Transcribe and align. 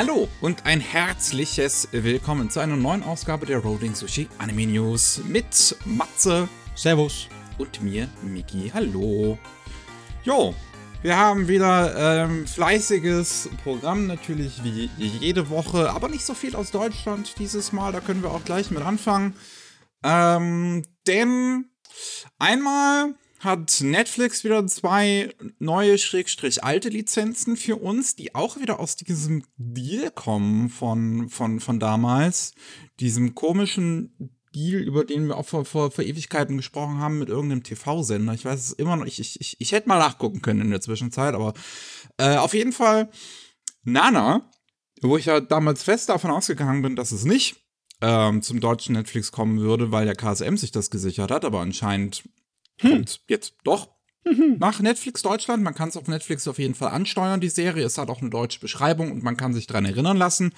Hallo 0.00 0.28
und 0.40 0.64
ein 0.64 0.80
herzliches 0.80 1.86
Willkommen 1.92 2.48
zu 2.48 2.58
einer 2.60 2.74
neuen 2.74 3.02
Ausgabe 3.02 3.44
der 3.44 3.58
Rolling 3.58 3.94
Sushi 3.94 4.30
Anime 4.38 4.66
News 4.66 5.20
mit 5.28 5.76
Matze. 5.84 6.48
Servus. 6.74 7.28
Und 7.58 7.82
mir, 7.82 8.08
Miki. 8.22 8.70
Hallo. 8.72 9.38
Jo, 10.24 10.54
wir 11.02 11.18
haben 11.18 11.48
wieder 11.48 12.24
ähm, 12.24 12.46
fleißiges 12.46 13.50
Programm, 13.62 14.06
natürlich 14.06 14.64
wie 14.64 14.88
jede 14.96 15.50
Woche, 15.50 15.90
aber 15.90 16.08
nicht 16.08 16.24
so 16.24 16.32
viel 16.32 16.56
aus 16.56 16.70
Deutschland 16.70 17.38
dieses 17.38 17.72
Mal. 17.72 17.92
Da 17.92 18.00
können 18.00 18.22
wir 18.22 18.30
auch 18.30 18.44
gleich 18.46 18.70
mit 18.70 18.82
anfangen. 18.82 19.36
Ähm, 20.02 20.82
denn 21.06 21.66
einmal 22.38 23.16
hat 23.40 23.80
Netflix 23.80 24.44
wieder 24.44 24.66
zwei 24.66 25.34
neue, 25.58 25.96
schrägstrich 25.96 26.62
alte 26.62 26.90
Lizenzen 26.90 27.56
für 27.56 27.76
uns, 27.76 28.14
die 28.14 28.34
auch 28.34 28.58
wieder 28.58 28.78
aus 28.78 28.96
diesem 28.96 29.44
Deal 29.56 30.10
kommen 30.10 30.68
von, 30.68 31.30
von, 31.30 31.58
von 31.58 31.80
damals. 31.80 32.52
Diesem 33.00 33.34
komischen 33.34 34.36
Deal, 34.54 34.82
über 34.82 35.04
den 35.04 35.26
wir 35.26 35.38
auch 35.38 35.46
vor, 35.46 35.64
vor, 35.64 35.90
vor 35.90 36.04
Ewigkeiten 36.04 36.58
gesprochen 36.58 36.98
haben 36.98 37.18
mit 37.18 37.30
irgendeinem 37.30 37.62
TV-Sender. 37.62 38.34
Ich 38.34 38.44
weiß 38.44 38.60
es 38.60 38.72
immer 38.72 38.96
noch, 38.96 39.06
ich, 39.06 39.18
ich, 39.18 39.40
ich, 39.40 39.58
ich 39.58 39.72
hätte 39.72 39.88
mal 39.88 39.98
nachgucken 39.98 40.42
können 40.42 40.60
in 40.60 40.70
der 40.70 40.82
Zwischenzeit, 40.82 41.34
aber 41.34 41.54
äh, 42.18 42.36
auf 42.36 42.52
jeden 42.52 42.72
Fall 42.72 43.10
Nana, 43.84 44.50
wo 45.00 45.16
ich 45.16 45.24
ja 45.24 45.40
damals 45.40 45.82
fest 45.82 46.10
davon 46.10 46.30
ausgegangen 46.30 46.82
bin, 46.82 46.94
dass 46.94 47.10
es 47.10 47.24
nicht 47.24 47.56
ähm, 48.02 48.42
zum 48.42 48.60
deutschen 48.60 48.94
Netflix 48.94 49.32
kommen 49.32 49.60
würde, 49.60 49.92
weil 49.92 50.04
der 50.04 50.16
KSM 50.16 50.56
sich 50.56 50.72
das 50.72 50.90
gesichert 50.90 51.30
hat, 51.30 51.46
aber 51.46 51.60
anscheinend 51.60 52.24
hm. 52.80 52.90
kommt 52.90 53.20
jetzt 53.28 53.54
doch 53.64 53.88
mhm. 54.24 54.56
nach 54.58 54.80
Netflix 54.80 55.22
Deutschland. 55.22 55.62
Man 55.62 55.74
kann 55.74 55.88
es 55.88 55.96
auf 55.96 56.08
Netflix 56.08 56.46
auf 56.48 56.58
jeden 56.58 56.74
Fall 56.74 56.90
ansteuern, 56.90 57.40
die 57.40 57.48
Serie. 57.48 57.84
Es 57.84 57.98
hat 57.98 58.10
auch 58.10 58.20
eine 58.20 58.30
deutsche 58.30 58.60
Beschreibung 58.60 59.12
und 59.12 59.22
man 59.22 59.36
kann 59.36 59.52
sich 59.52 59.66
dran 59.66 59.84
erinnern 59.84 60.16
lassen. 60.16 60.52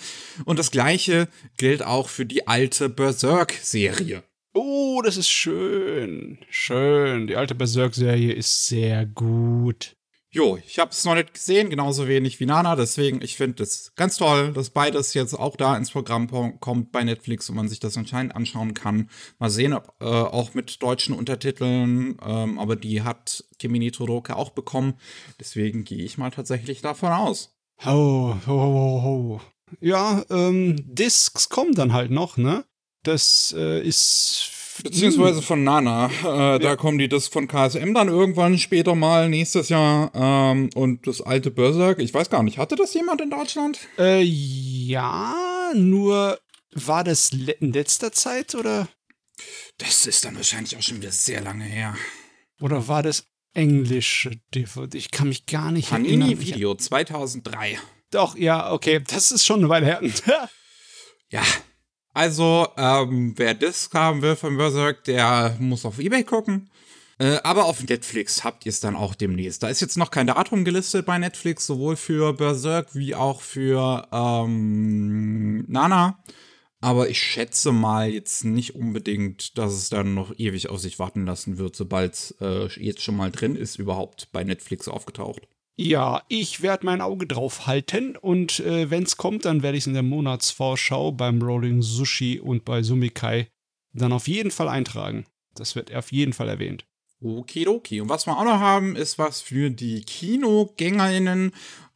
Und 0.44 0.58
das 0.58 0.70
gleiche 0.70 1.28
gilt 1.56 1.82
auch 1.82 2.08
für 2.08 2.26
die 2.26 2.46
alte 2.46 2.88
Berserk-Serie. 2.88 4.22
Oh, 4.54 5.00
das 5.02 5.16
ist 5.16 5.30
schön. 5.30 6.38
Schön. 6.50 7.26
Die 7.26 7.36
alte 7.36 7.54
Berserk-Serie 7.54 8.32
ist 8.32 8.66
sehr 8.66 9.06
gut. 9.06 9.96
Jo, 10.34 10.58
ich 10.66 10.78
habe 10.78 10.92
es 10.92 11.04
noch 11.04 11.14
nicht 11.14 11.34
gesehen, 11.34 11.68
genauso 11.68 12.08
wenig 12.08 12.40
wie 12.40 12.46
Nana, 12.46 12.74
deswegen, 12.74 13.20
ich 13.20 13.36
finde 13.36 13.62
es 13.64 13.92
ganz 13.96 14.16
toll, 14.16 14.54
dass 14.54 14.70
beides 14.70 15.12
jetzt 15.12 15.34
auch 15.34 15.56
da 15.56 15.76
ins 15.76 15.90
Programm 15.90 16.58
kommt 16.58 16.90
bei 16.90 17.04
Netflix 17.04 17.50
und 17.50 17.56
man 17.56 17.68
sich 17.68 17.80
das 17.80 17.98
anscheinend 17.98 18.34
anschauen 18.34 18.72
kann. 18.72 19.10
Mal 19.38 19.50
sehen, 19.50 19.74
ob 19.74 19.94
äh, 20.00 20.06
auch 20.06 20.54
mit 20.54 20.82
deutschen 20.82 21.14
Untertiteln, 21.14 22.16
ähm, 22.24 22.58
aber 22.58 22.76
die 22.76 23.02
hat 23.02 23.44
Kimini 23.58 23.90
Todoroka 23.90 24.32
auch 24.32 24.50
bekommen, 24.50 24.94
deswegen 25.38 25.84
gehe 25.84 26.02
ich 26.02 26.16
mal 26.16 26.30
tatsächlich 26.30 26.80
davon 26.80 27.12
aus. 27.12 27.54
Ho, 27.84 28.34
ho, 28.46 28.46
ho, 28.46 29.02
ho. 29.02 29.40
Ja, 29.80 30.24
ähm, 30.30 30.76
Discs 30.78 31.50
kommen 31.50 31.74
dann 31.74 31.92
halt 31.92 32.10
noch, 32.10 32.38
ne? 32.38 32.64
Das 33.02 33.54
äh, 33.54 33.86
ist 33.86 34.61
Beziehungsweise 34.82 35.42
von 35.42 35.64
Nana. 35.64 36.10
Äh, 36.24 36.26
ja. 36.26 36.58
Da 36.58 36.76
kommen 36.76 36.98
die 36.98 37.08
das 37.08 37.28
von 37.28 37.48
KSM 37.48 37.94
dann 37.94 38.08
irgendwann 38.08 38.58
später 38.58 38.94
mal 38.94 39.28
nächstes 39.28 39.68
Jahr. 39.68 40.10
Ähm, 40.14 40.70
und 40.74 41.06
das 41.06 41.20
alte 41.20 41.50
Berserk, 41.50 41.98
ich 41.98 42.14
weiß 42.14 42.30
gar 42.30 42.42
nicht, 42.42 42.58
hatte 42.58 42.76
das 42.76 42.94
jemand 42.94 43.20
in 43.20 43.30
Deutschland? 43.30 43.78
Äh, 43.98 44.22
ja, 44.22 45.34
nur 45.74 46.38
war 46.74 47.04
das 47.04 47.30
in 47.30 47.72
letzter 47.72 48.12
Zeit 48.12 48.54
oder? 48.54 48.88
Das 49.78 50.06
ist 50.06 50.24
dann 50.24 50.36
wahrscheinlich 50.36 50.76
auch 50.76 50.82
schon 50.82 50.98
wieder 50.98 51.12
sehr 51.12 51.40
lange 51.40 51.64
her. 51.64 51.96
Oder 52.60 52.88
war 52.88 53.02
das 53.02 53.26
englische 53.54 54.40
DVD? 54.54 54.96
Ich 54.96 55.10
kann 55.10 55.28
mich 55.28 55.46
gar 55.46 55.72
nicht 55.72 55.90
Panini 55.90 56.08
erinnern. 56.08 56.28
Panini 56.30 56.46
Video 56.46 56.74
2003. 56.74 57.78
Doch, 58.10 58.36
ja, 58.36 58.72
okay, 58.72 59.02
das 59.06 59.32
ist 59.32 59.44
schon 59.44 59.60
eine 59.60 59.68
Weile 59.68 59.86
her. 59.86 60.00
ja, 61.30 61.42
also, 62.14 62.68
ähm, 62.76 63.34
wer 63.36 63.54
Disc 63.54 63.94
haben 63.94 64.22
will 64.22 64.36
von 64.36 64.56
Berserk, 64.56 65.04
der 65.04 65.56
muss 65.58 65.84
auf 65.84 65.98
Ebay 65.98 66.24
gucken. 66.24 66.70
Äh, 67.18 67.38
aber 67.44 67.66
auf 67.66 67.82
Netflix 67.84 68.42
habt 68.42 68.66
ihr 68.66 68.70
es 68.70 68.80
dann 68.80 68.96
auch 68.96 69.14
demnächst. 69.14 69.62
Da 69.62 69.68
ist 69.68 69.80
jetzt 69.80 69.96
noch 69.96 70.10
kein 70.10 70.26
Datum 70.26 70.64
gelistet 70.64 71.06
bei 71.06 71.18
Netflix, 71.18 71.66
sowohl 71.66 71.96
für 71.96 72.32
Berserk 72.34 72.94
wie 72.94 73.14
auch 73.14 73.40
für 73.40 74.08
ähm, 74.12 75.64
Nana. 75.68 76.18
Aber 76.80 77.08
ich 77.08 77.22
schätze 77.22 77.70
mal 77.70 78.10
jetzt 78.10 78.44
nicht 78.44 78.74
unbedingt, 78.74 79.56
dass 79.56 79.72
es 79.72 79.88
dann 79.88 80.14
noch 80.14 80.36
ewig 80.36 80.68
auf 80.68 80.80
sich 80.80 80.98
warten 80.98 81.24
lassen 81.24 81.56
wird, 81.58 81.76
sobald 81.76 82.14
es 82.14 82.34
äh, 82.40 82.66
jetzt 82.80 83.02
schon 83.02 83.16
mal 83.16 83.30
drin 83.30 83.54
ist, 83.54 83.78
überhaupt 83.78 84.28
bei 84.32 84.42
Netflix 84.42 84.88
aufgetaucht. 84.88 85.46
Ja, 85.76 86.22
ich 86.28 86.60
werde 86.60 86.84
mein 86.84 87.00
Auge 87.00 87.26
drauf 87.26 87.66
halten 87.66 88.16
und 88.16 88.60
äh, 88.60 88.90
wenn 88.90 89.04
es 89.04 89.16
kommt, 89.16 89.46
dann 89.46 89.62
werde 89.62 89.78
ich 89.78 89.84
es 89.84 89.86
in 89.86 89.94
der 89.94 90.02
Monatsvorschau 90.02 91.12
beim 91.12 91.40
Rolling 91.40 91.80
Sushi 91.80 92.40
und 92.40 92.64
bei 92.64 92.82
Sumikai 92.82 93.48
dann 93.94 94.12
auf 94.12 94.28
jeden 94.28 94.50
Fall 94.50 94.68
eintragen. 94.68 95.24
Das 95.54 95.74
wird 95.74 95.94
auf 95.94 96.12
jeden 96.12 96.32
Fall 96.32 96.48
erwähnt. 96.48 96.84
Okidoki. 97.22 98.00
Und 98.00 98.08
was 98.08 98.26
wir 98.26 98.36
auch 98.36 98.44
noch 98.44 98.58
haben, 98.58 98.96
ist 98.96 99.18
was 99.18 99.40
für 99.40 99.70
die 99.70 100.02
KinogängerInnen. 100.02 101.52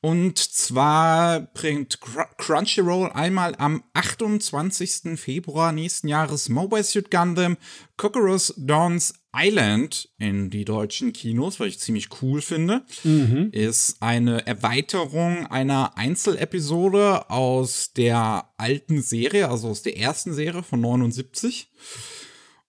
Und 0.07 0.39
zwar 0.39 1.41
bringt 1.41 1.99
Crunchyroll 2.39 3.11
einmal 3.11 3.57
am 3.57 3.83
28. 3.95 5.19
Februar 5.19 5.73
nächsten 5.73 6.07
Jahres 6.07 6.49
Mobile 6.49 6.85
Suit 6.85 7.11
Gundam 7.11 7.57
Kokoros 7.97 8.55
Dawn's 8.57 9.15
Island 9.35 10.09
in 10.19 10.49
die 10.49 10.65
deutschen 10.65 11.13
Kinos, 11.13 11.59
was 11.59 11.67
ich 11.67 11.81
ziemlich 11.81 12.23
cool 12.23 12.41
finde. 12.41 12.85
Mhm. 13.03 13.49
Ist 13.51 14.01
eine 14.01 14.47
Erweiterung 14.47 15.49
einer 15.49 15.99
Einzelepisode 15.99 17.29
aus 17.29 17.93
der 17.93 18.49
alten 18.59 19.03
Serie, 19.03 19.49
also 19.51 19.71
aus 19.71 19.83
der 19.83 19.99
ersten 19.99 20.33
Serie 20.35 20.63
von 20.63 20.83
79. 20.83 21.69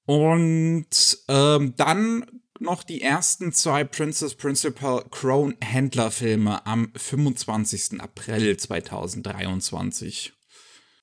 Und 0.08 1.20
ähm, 1.28 1.76
dann 1.78 2.26
noch 2.60 2.84
die 2.84 3.02
ersten 3.02 3.54
zwei 3.54 3.84
Princess 3.84 4.36
Principal 4.36 5.06
Crown 5.10 5.56
Händlerfilme 5.62 6.66
am 6.66 6.92
25. 6.96 8.00
April 8.02 8.58
2023, 8.58 10.34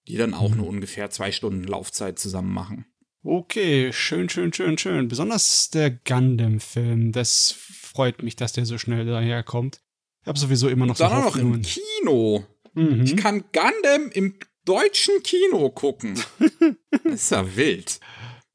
die 0.09 0.17
dann 0.17 0.35
auch 0.35 0.55
nur 0.55 0.67
ungefähr 0.67 1.11
zwei 1.11 1.33
Stunden 1.33 1.65
Laufzeit 1.65 2.19
zusammen 2.19 2.53
machen. 2.53 2.87
Okay, 3.23 3.93
schön, 3.93 4.29
schön, 4.29 4.53
schön, 4.53 4.77
schön. 4.77 5.09
Besonders 5.09 5.71
der 5.71 5.91
Gundam-Film, 5.91 7.13
das 7.13 7.55
freut 7.57 8.23
mich, 8.23 8.37
dass 8.37 8.53
der 8.53 8.67
so 8.67 8.77
schnell 8.77 9.07
daherkommt. 9.07 9.81
Ich 10.23 10.29
habe 10.29 10.39
sowieso 10.39 10.69
immer 10.69 10.87
noch 10.87 10.97
so 10.97 11.05
Dann 11.05 11.23
noch 11.23 11.37
im 11.37 11.63
Kino. 11.63 12.45
Mhm. 12.75 13.03
Ich 13.03 13.17
kann 13.17 13.45
Gundam 13.53 14.11
im 14.13 14.39
deutschen 14.65 15.23
Kino 15.23 15.71
gucken. 15.71 16.19
ist 17.05 17.31
ja 17.31 17.57
wild. 17.57 17.99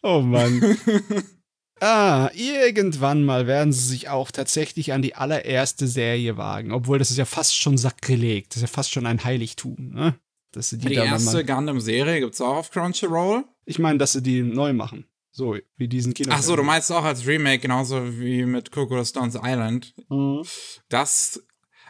Oh 0.04 0.22
Mann. 0.22 0.78
Ah, 1.82 2.30
irgendwann 2.34 3.24
mal 3.24 3.48
werden 3.48 3.72
sie 3.72 3.88
sich 3.88 4.10
auch 4.10 4.32
tatsächlich 4.32 4.94
an 4.94 5.02
die 5.02 5.16
allererste 5.16 5.88
Serie 5.88 6.38
wagen. 6.38 6.72
Obwohl, 6.72 7.00
das 7.00 7.12
ist 7.12 7.18
ja 7.18 7.26
fast 7.26 7.56
schon 7.56 7.78
Sakrileg. 7.78 8.50
Das 8.50 8.58
ist 8.58 8.62
ja 8.64 8.68
fast 8.68 8.92
schon 8.92 9.06
ein 9.06 9.24
Heiligtum, 9.24 9.92
ne? 9.94 10.20
Dass 10.52 10.70
sie 10.70 10.78
die, 10.80 10.88
die 10.88 10.96
erste 10.96 11.46
Gundam-Serie 11.46 12.20
gibt 12.20 12.34
es 12.34 12.42
auch 12.42 12.56
auf 12.58 12.72
Crunchyroll? 12.72 13.46
Ich 13.66 13.78
meine, 13.78 14.00
dass 14.00 14.14
sie 14.14 14.24
die 14.24 14.42
neu 14.42 14.74
machen. 14.74 15.06
So, 15.32 15.56
wie 15.78 15.88
diesen 15.88 16.14
Kino. 16.14 16.32
Ach 16.34 16.42
so, 16.42 16.56
du 16.56 16.64
meinst 16.64 16.92
auch 16.92 17.04
als 17.04 17.28
Remake, 17.28 17.60
genauso 17.60 18.20
wie 18.20 18.46
mit 18.46 18.72
Coco 18.72 19.04
Stones 19.06 19.36
Island. 19.36 19.94
Mhm. 20.10 20.44
Das, 20.90 21.44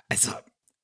also, 0.09 0.31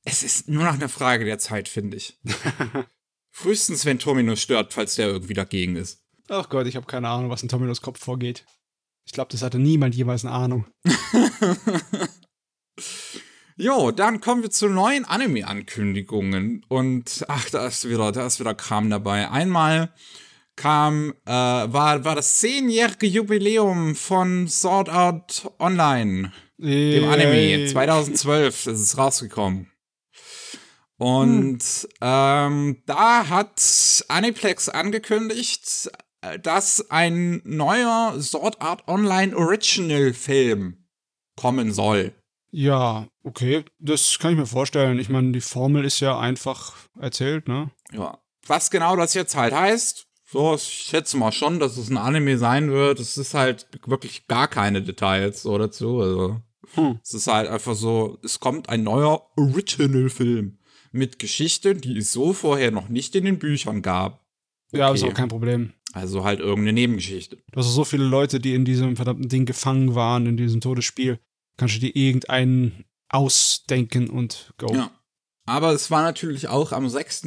es 0.06 0.24
ist 0.24 0.48
nur 0.48 0.64
noch 0.64 0.76
eine 0.76 0.88
Frage 0.88 1.26
der 1.26 1.38
Zeit, 1.38 1.68
finde 1.68 1.98
ich. 1.98 2.18
Frühestens, 3.32 3.86
wenn 3.86 4.00
Tominus 4.00 4.42
stört, 4.42 4.74
falls 4.74 4.96
der 4.96 5.08
irgendwie 5.08 5.34
dagegen 5.34 5.76
ist. 5.76 6.02
Ach 6.30 6.48
Gott, 6.48 6.68
ich 6.68 6.78
habe 6.78 6.86
keine 6.86 7.10
Ahnung, 7.10 7.30
was 7.30 7.44
in 7.44 7.50
Tominus 7.50 7.82
Kopf 7.82 8.00
vorgeht. 8.00 8.46
Ich 9.06 9.12
glaube, 9.12 9.32
das 9.32 9.42
hatte 9.42 9.60
niemand 9.60 9.96
jemals 9.96 10.26
eine 10.26 10.34
Ahnung. 10.34 10.66
Jo, 13.58 13.92
dann 13.92 14.20
kommen 14.20 14.44
wir 14.44 14.52
zu 14.52 14.68
neuen 14.68 15.06
Anime-Ankündigungen. 15.06 16.66
Und 16.68 17.24
ach, 17.30 17.50
da 17.50 17.68
ist 17.68 17.88
wieder, 17.88 18.12
da 18.12 18.28
ist 18.28 18.42
wieder 18.42 18.54
Kram 18.54 18.90
dabei. 18.90 19.30
Einmal 19.30 19.94
kam, 20.58 21.14
äh, 21.26 21.32
war, 21.32 22.04
war 22.04 22.16
das 22.16 22.36
zehnjährige 22.36 23.08
Jubiläum 23.08 23.96
von 23.96 24.50
Sword 24.50 24.90
Art 24.90 25.50
Online, 25.58 26.34
Yay. 26.58 27.00
dem 27.00 27.10
Anime. 27.10 27.68
2012 27.68 28.68
ist 28.68 28.80
es 28.80 28.98
rausgekommen. 28.98 29.72
Und 30.98 31.62
hm. 31.62 31.90
ähm, 32.02 32.84
da 32.86 33.30
hat 33.30 34.04
Aniplex 34.10 34.68
angekündigt, 34.68 35.92
dass 36.42 36.90
ein 36.92 37.42
neuer 37.44 38.16
Sword 38.20 38.62
Art 38.62 38.88
Online 38.88 39.36
Original 39.36 40.14
Film 40.14 40.86
kommen 41.36 41.74
soll. 41.74 42.14
Ja, 42.52 43.08
okay, 43.24 43.66
das 43.80 44.18
kann 44.20 44.32
ich 44.32 44.38
mir 44.38 44.46
vorstellen. 44.46 44.98
Ich 45.00 45.10
meine, 45.10 45.32
die 45.32 45.42
Formel 45.42 45.84
ist 45.84 46.00
ja 46.00 46.18
einfach 46.18 46.74
erzählt, 47.00 47.48
ne? 47.48 47.70
Ja. 47.92 48.20
Was 48.48 48.70
genau 48.70 48.96
das 48.96 49.14
jetzt 49.14 49.36
halt 49.36 49.54
heißt, 49.54 50.06
so, 50.28 50.56
ich 50.56 50.64
schätze 50.64 51.18
mal 51.18 51.32
schon, 51.32 51.60
dass 51.60 51.78
es 51.78 51.90
ein 51.90 51.98
Anime 51.98 52.38
sein 52.38 52.72
wird. 52.72 53.00
Es 53.00 53.18
ist 53.18 53.34
halt 53.34 53.68
wirklich 53.86 54.28
gar 54.28 54.48
keine 54.48 54.82
Details 54.82 55.42
so 55.42 55.58
dazu. 55.58 56.00
Also, 56.00 56.42
hm. 56.74 57.00
es 57.04 57.14
ist 57.14 57.28
halt 57.28 57.50
einfach 57.50 57.76
so, 57.76 58.18
es 58.24 58.40
kommt 58.40 58.70
ein 58.70 58.84
neuer 58.84 59.30
Original-Film 59.38 60.58
mit 60.92 61.20
Geschichte, 61.20 61.76
die 61.76 61.98
es 61.98 62.12
so 62.12 62.34
vorher 62.34 62.72
noch 62.72 62.90
nicht 62.90 63.16
in 63.16 63.26
den 63.26 63.38
Büchern 63.38 63.82
gab. 63.82 64.26
Ja, 64.72 64.92
ist 64.92 65.04
Okay. 65.04 65.12
auch 65.12 65.16
kein 65.16 65.30
Problem. 65.30 65.74
Also 65.96 66.26
halt 66.26 66.42
irgendeine 66.42 66.74
Nebengeschichte. 66.74 67.38
Du 67.54 67.58
hast 67.60 67.74
so 67.74 67.86
viele 67.86 68.04
Leute, 68.04 68.42
die 68.42 68.54
in 68.54 68.66
diesem 68.66 68.98
verdammten 68.98 69.30
Ding 69.30 69.46
gefangen 69.46 69.96
waren, 69.96 70.26
in 70.26 70.36
diesem 70.36 70.60
Todesspiel. 70.60 71.22
Kannst 71.56 71.76
du 71.76 71.80
dir 71.80 71.96
irgendeinen 71.96 72.84
ausdenken 73.08 74.10
und 74.10 74.54
go. 74.58 74.74
Ja. 74.74 74.92
Aber 75.46 75.72
es 75.72 75.90
war 75.92 76.02
natürlich 76.04 76.50
auch 76.50 76.74
am 76.74 76.90
6. 76.90 77.24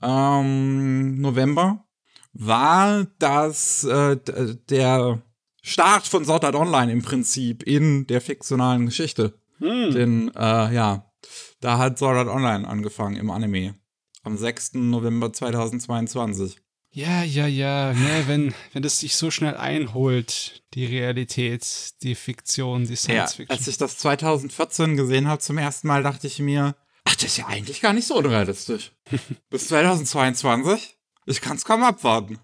Ähm, 0.00 1.20
November 1.20 1.84
war 2.32 3.06
das 3.18 3.84
äh, 3.84 4.16
d- 4.16 4.54
der 4.70 5.20
Start 5.60 6.06
von 6.06 6.24
Sword 6.24 6.44
Art 6.46 6.54
Online 6.54 6.90
im 6.90 7.02
Prinzip 7.02 7.62
in 7.64 8.06
der 8.06 8.22
fiktionalen 8.22 8.86
Geschichte. 8.86 9.38
Hm. 9.58 9.92
Denn, 9.92 10.28
äh, 10.34 10.72
ja, 10.74 11.12
da 11.60 11.76
hat 11.76 11.98
Sword 11.98 12.16
Art 12.16 12.28
Online 12.28 12.66
angefangen 12.66 13.16
im 13.16 13.30
Anime. 13.30 13.74
Am 14.22 14.38
6. 14.38 14.74
November 14.74 15.30
2022. 15.30 16.58
Ja, 16.98 17.22
ja, 17.22 17.46
ja. 17.46 17.92
Ne, 17.92 18.24
wenn, 18.26 18.52
wenn 18.72 18.82
das 18.82 18.98
sich 18.98 19.14
so 19.14 19.30
schnell 19.30 19.56
einholt, 19.56 20.64
die 20.74 20.84
Realität, 20.84 21.92
die 22.02 22.16
Fiktion, 22.16 22.86
die 22.86 22.94
Ja, 22.94 22.96
Science 22.96 23.34
Fiction. 23.34 23.56
als 23.56 23.68
ich 23.68 23.78
das 23.78 23.98
2014 23.98 24.96
gesehen 24.96 25.28
habe 25.28 25.40
zum 25.40 25.58
ersten 25.58 25.86
Mal, 25.86 26.02
dachte 26.02 26.26
ich 26.26 26.40
mir, 26.40 26.74
ach, 27.04 27.14
das 27.14 27.26
ist 27.26 27.36
ja 27.36 27.46
eigentlich 27.46 27.80
gar 27.82 27.92
nicht 27.92 28.08
so 28.08 28.16
unrealistisch. 28.16 28.90
Bis 29.48 29.68
2022? 29.68 30.96
Ich 31.26 31.40
kann's 31.40 31.64
kaum 31.64 31.84
abwarten. 31.84 32.40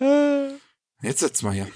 Äh, 0.00 0.48
Jetzt 1.00 1.20
sitzen 1.20 1.46
wir 1.46 1.52
hier. 1.52 1.68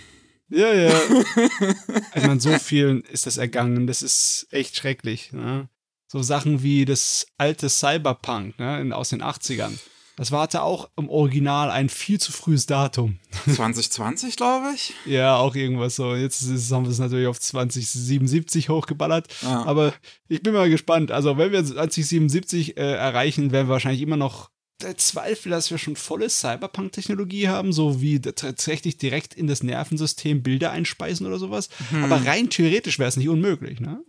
ja, 0.49 0.75
ja. 0.75 1.01
ich 2.17 2.27
meine, 2.27 2.41
so 2.41 2.59
vielen 2.59 3.03
ist 3.03 3.27
das 3.27 3.37
ergangen. 3.37 3.87
Das 3.87 4.03
ist 4.03 4.49
echt 4.51 4.75
schrecklich. 4.75 5.33
Ne? 5.33 5.69
So 6.09 6.25
Sachen 6.25 6.65
wie 6.65 6.87
das 6.87 7.29
alte 7.39 7.69
Cyberpunk 7.69 8.59
ne, 8.59 8.91
aus 8.97 9.11
den 9.11 9.23
80ern. 9.23 9.79
Das 10.17 10.31
war 10.31 10.43
hatte 10.43 10.63
auch 10.63 10.91
im 10.97 11.09
Original 11.09 11.71
ein 11.71 11.89
viel 11.89 12.21
zu 12.21 12.31
frühes 12.31 12.67
Datum. 12.67 13.19
2020, 13.53 14.37
glaube 14.37 14.69
ich. 14.75 14.95
Ja, 15.07 15.37
auch 15.37 15.55
irgendwas 15.55 15.97
so. 15.97 16.15
Jetzt 16.15 16.43
ist, 16.43 16.71
haben 16.71 16.85
wir 16.85 16.91
es 16.91 16.99
natürlich 16.99 17.27
auf 17.27 17.41
2077 17.41 18.69
hochgeballert. 18.69 19.27
Ja. 19.43 19.65
Aber 19.65 19.93
ich 20.29 20.43
bin 20.43 20.55
mal 20.55 20.71
gespannt. 20.71 21.11
Also, 21.11 21.37
wenn 21.37 21.51
wir 21.51 21.65
2077 21.65 22.77
äh, 22.77 22.81
erreichen, 22.81 23.51
werden 23.51 23.67
wir 23.67 23.73
wahrscheinlich 23.73 24.03
immer 24.03 24.17
noch 24.17 24.51
der 24.83 24.97
Zweifel, 24.97 25.51
dass 25.51 25.71
wir 25.71 25.79
schon 25.79 25.97
volle 25.97 26.29
Cyberpunk-Technologie 26.29 27.49
haben, 27.49 27.73
so 27.73 28.01
wie 28.01 28.21
tatsächlich 28.21 28.99
direkt 28.99 29.35
in 29.35 29.47
das 29.47 29.63
Nervensystem 29.63 30.43
Bilder 30.43 30.71
einspeisen 30.71 31.27
oder 31.27 31.39
sowas. 31.39 31.69
Hm. 31.91 32.05
Aber 32.05 32.27
rein 32.27 32.51
theoretisch 32.51 32.99
wäre 32.99 33.09
es 33.09 33.17
nicht 33.17 33.29
unmöglich, 33.29 33.81
ne? 33.81 34.01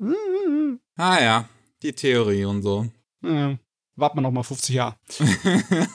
Ah 0.97 1.21
ja, 1.21 1.49
die 1.81 1.93
Theorie 1.93 2.45
und 2.45 2.61
so. 2.61 2.87
Ja. 3.23 3.57
Warten 3.95 4.17
wir 4.17 4.21
noch 4.21 4.31
mal 4.31 4.43
50 4.43 4.75
Jahre. 4.75 4.95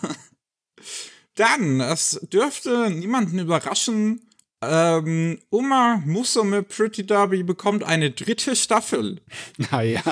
Dann, 1.34 1.80
es 1.80 2.20
dürfte 2.30 2.90
niemanden 2.90 3.38
überraschen, 3.38 4.30
ähm, 4.62 5.38
Uma 5.50 6.02
Musume 6.04 6.62
Pretty 6.62 7.06
Derby 7.06 7.42
bekommt 7.42 7.84
eine 7.84 8.10
dritte 8.10 8.56
Staffel. 8.56 9.20
Naja. 9.70 10.02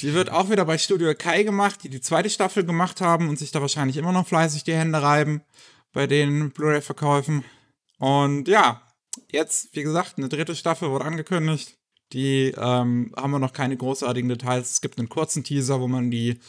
Die 0.00 0.12
wird 0.12 0.28
auch 0.30 0.50
wieder 0.50 0.64
bei 0.64 0.76
Studio 0.76 1.14
Kai 1.14 1.44
gemacht, 1.44 1.84
die 1.84 1.88
die 1.88 2.00
zweite 2.00 2.28
Staffel 2.28 2.64
gemacht 2.64 3.00
haben 3.00 3.28
und 3.28 3.38
sich 3.38 3.52
da 3.52 3.60
wahrscheinlich 3.60 3.96
immer 3.96 4.10
noch 4.10 4.26
fleißig 4.26 4.64
die 4.64 4.74
Hände 4.74 5.00
reiben 5.00 5.42
bei 5.92 6.08
den 6.08 6.50
Blu-ray-Verkäufen. 6.50 7.44
Und 7.98 8.48
ja, 8.48 8.82
jetzt, 9.30 9.74
wie 9.76 9.84
gesagt, 9.84 10.14
eine 10.18 10.28
dritte 10.28 10.56
Staffel 10.56 10.90
wurde 10.90 11.04
angekündigt. 11.04 11.76
Die 12.12 12.52
ähm, 12.56 13.14
haben 13.16 13.30
wir 13.30 13.38
noch 13.38 13.52
keine 13.52 13.76
großartigen 13.76 14.28
Details. 14.28 14.72
Es 14.72 14.80
gibt 14.80 14.98
einen 14.98 15.08
kurzen 15.08 15.44
Teaser, 15.44 15.80
wo 15.80 15.86
man 15.86 16.10
die 16.10 16.40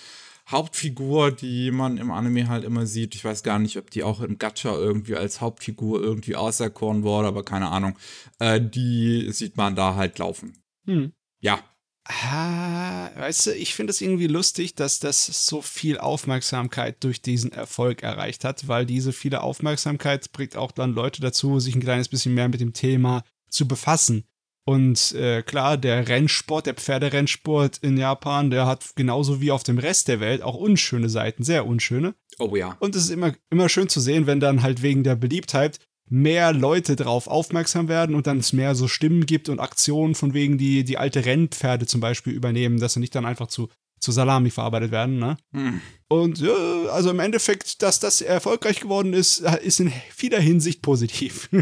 Hauptfigur, 0.49 1.31
die 1.31 1.71
man 1.71 1.97
im 1.97 2.11
Anime 2.11 2.47
halt 2.47 2.63
immer 2.63 2.85
sieht, 2.85 3.15
ich 3.15 3.25
weiß 3.25 3.43
gar 3.43 3.59
nicht, 3.59 3.77
ob 3.77 3.89
die 3.89 4.03
auch 4.03 4.21
im 4.21 4.37
Gacha 4.37 4.75
irgendwie 4.75 5.15
als 5.15 5.41
Hauptfigur 5.41 6.01
irgendwie 6.01 6.35
auserkoren 6.35 7.03
wurde, 7.03 7.27
aber 7.27 7.43
keine 7.43 7.69
Ahnung. 7.69 7.97
Äh, 8.39 8.61
die 8.61 9.31
sieht 9.31 9.57
man 9.57 9.75
da 9.75 9.95
halt 9.95 10.19
laufen. 10.19 10.53
Hm. 10.85 11.13
Ja, 11.41 11.63
Ah, 12.07 13.09
weißt 13.15 13.47
du, 13.47 13.55
ich 13.55 13.73
finde 13.73 13.89
es 13.89 13.99
irgendwie 13.99 14.27
lustig, 14.27 14.75
dass 14.75 14.99
das 14.99 15.47
so 15.47 15.63
viel 15.63 15.97
Aufmerksamkeit 15.97 17.03
durch 17.03 17.23
diesen 17.23 17.51
Erfolg 17.51 18.03
erreicht 18.03 18.43
hat, 18.43 18.67
weil 18.67 18.85
diese 18.85 19.11
viele 19.11 19.41
Aufmerksamkeit 19.41 20.31
bringt 20.31 20.55
auch 20.55 20.71
dann 20.71 20.93
Leute 20.93 21.21
dazu, 21.21 21.59
sich 21.59 21.73
ein 21.73 21.81
kleines 21.81 22.07
bisschen 22.07 22.35
mehr 22.35 22.47
mit 22.47 22.61
dem 22.61 22.73
Thema 22.73 23.23
zu 23.49 23.67
befassen. 23.67 24.23
Und 24.67 25.13
äh, 25.13 25.43
klar, 25.43 25.77
der 25.77 26.07
Rennsport, 26.07 26.65
der 26.65 26.73
Pferderennsport 26.73 27.77
in 27.77 27.97
Japan, 27.97 28.49
der 28.49 28.65
hat 28.65 28.95
genauso 28.95 29.39
wie 29.39 29.51
auf 29.51 29.61
dem 29.61 29.77
Rest 29.77 30.07
der 30.07 30.19
Welt 30.19 30.41
auch 30.41 30.55
unschöne 30.55 31.07
Seiten, 31.07 31.43
sehr 31.43 31.67
unschöne. 31.67 32.15
oh 32.39 32.55
ja. 32.55 32.75
Und 32.79 32.95
es 32.95 33.03
ist 33.03 33.11
immer, 33.11 33.33
immer 33.51 33.69
schön 33.69 33.89
zu 33.89 33.99
sehen, 33.99 34.25
wenn 34.25 34.39
dann 34.39 34.63
halt 34.63 34.81
wegen 34.81 35.03
der 35.03 35.15
Beliebtheit 35.15 35.79
mehr 36.07 36.51
Leute 36.51 36.95
darauf 36.95 37.27
aufmerksam 37.27 37.87
werden 37.87 38.15
und 38.15 38.27
dann 38.27 38.39
es 38.39 38.53
mehr 38.53 38.73
so 38.75 38.87
Stimmen 38.87 39.25
gibt 39.27 39.49
und 39.49 39.59
Aktionen 39.59 40.15
von 40.15 40.33
wegen, 40.33 40.57
die 40.57 40.83
die 40.83 40.97
alte 40.97 41.25
Rennpferde 41.25 41.85
zum 41.85 42.01
Beispiel 42.01 42.33
übernehmen, 42.33 42.79
dass 42.79 42.93
sie 42.93 42.99
nicht 42.99 43.13
dann 43.15 43.25
einfach 43.25 43.47
zu, 43.47 43.69
zu 43.99 44.11
Salami 44.11 44.49
verarbeitet 44.49 44.91
werden, 44.91 45.17
ne? 45.17 45.37
Hm. 45.51 45.81
Und 46.07 46.39
ja, 46.39 46.53
also 46.91 47.09
im 47.09 47.19
Endeffekt, 47.19 47.81
dass 47.81 47.99
das 47.99 48.21
erfolgreich 48.21 48.79
geworden 48.79 49.13
ist, 49.13 49.39
ist 49.39 49.79
in 49.79 49.91
vieler 50.11 50.39
Hinsicht 50.39 50.81
positiv. 50.81 51.49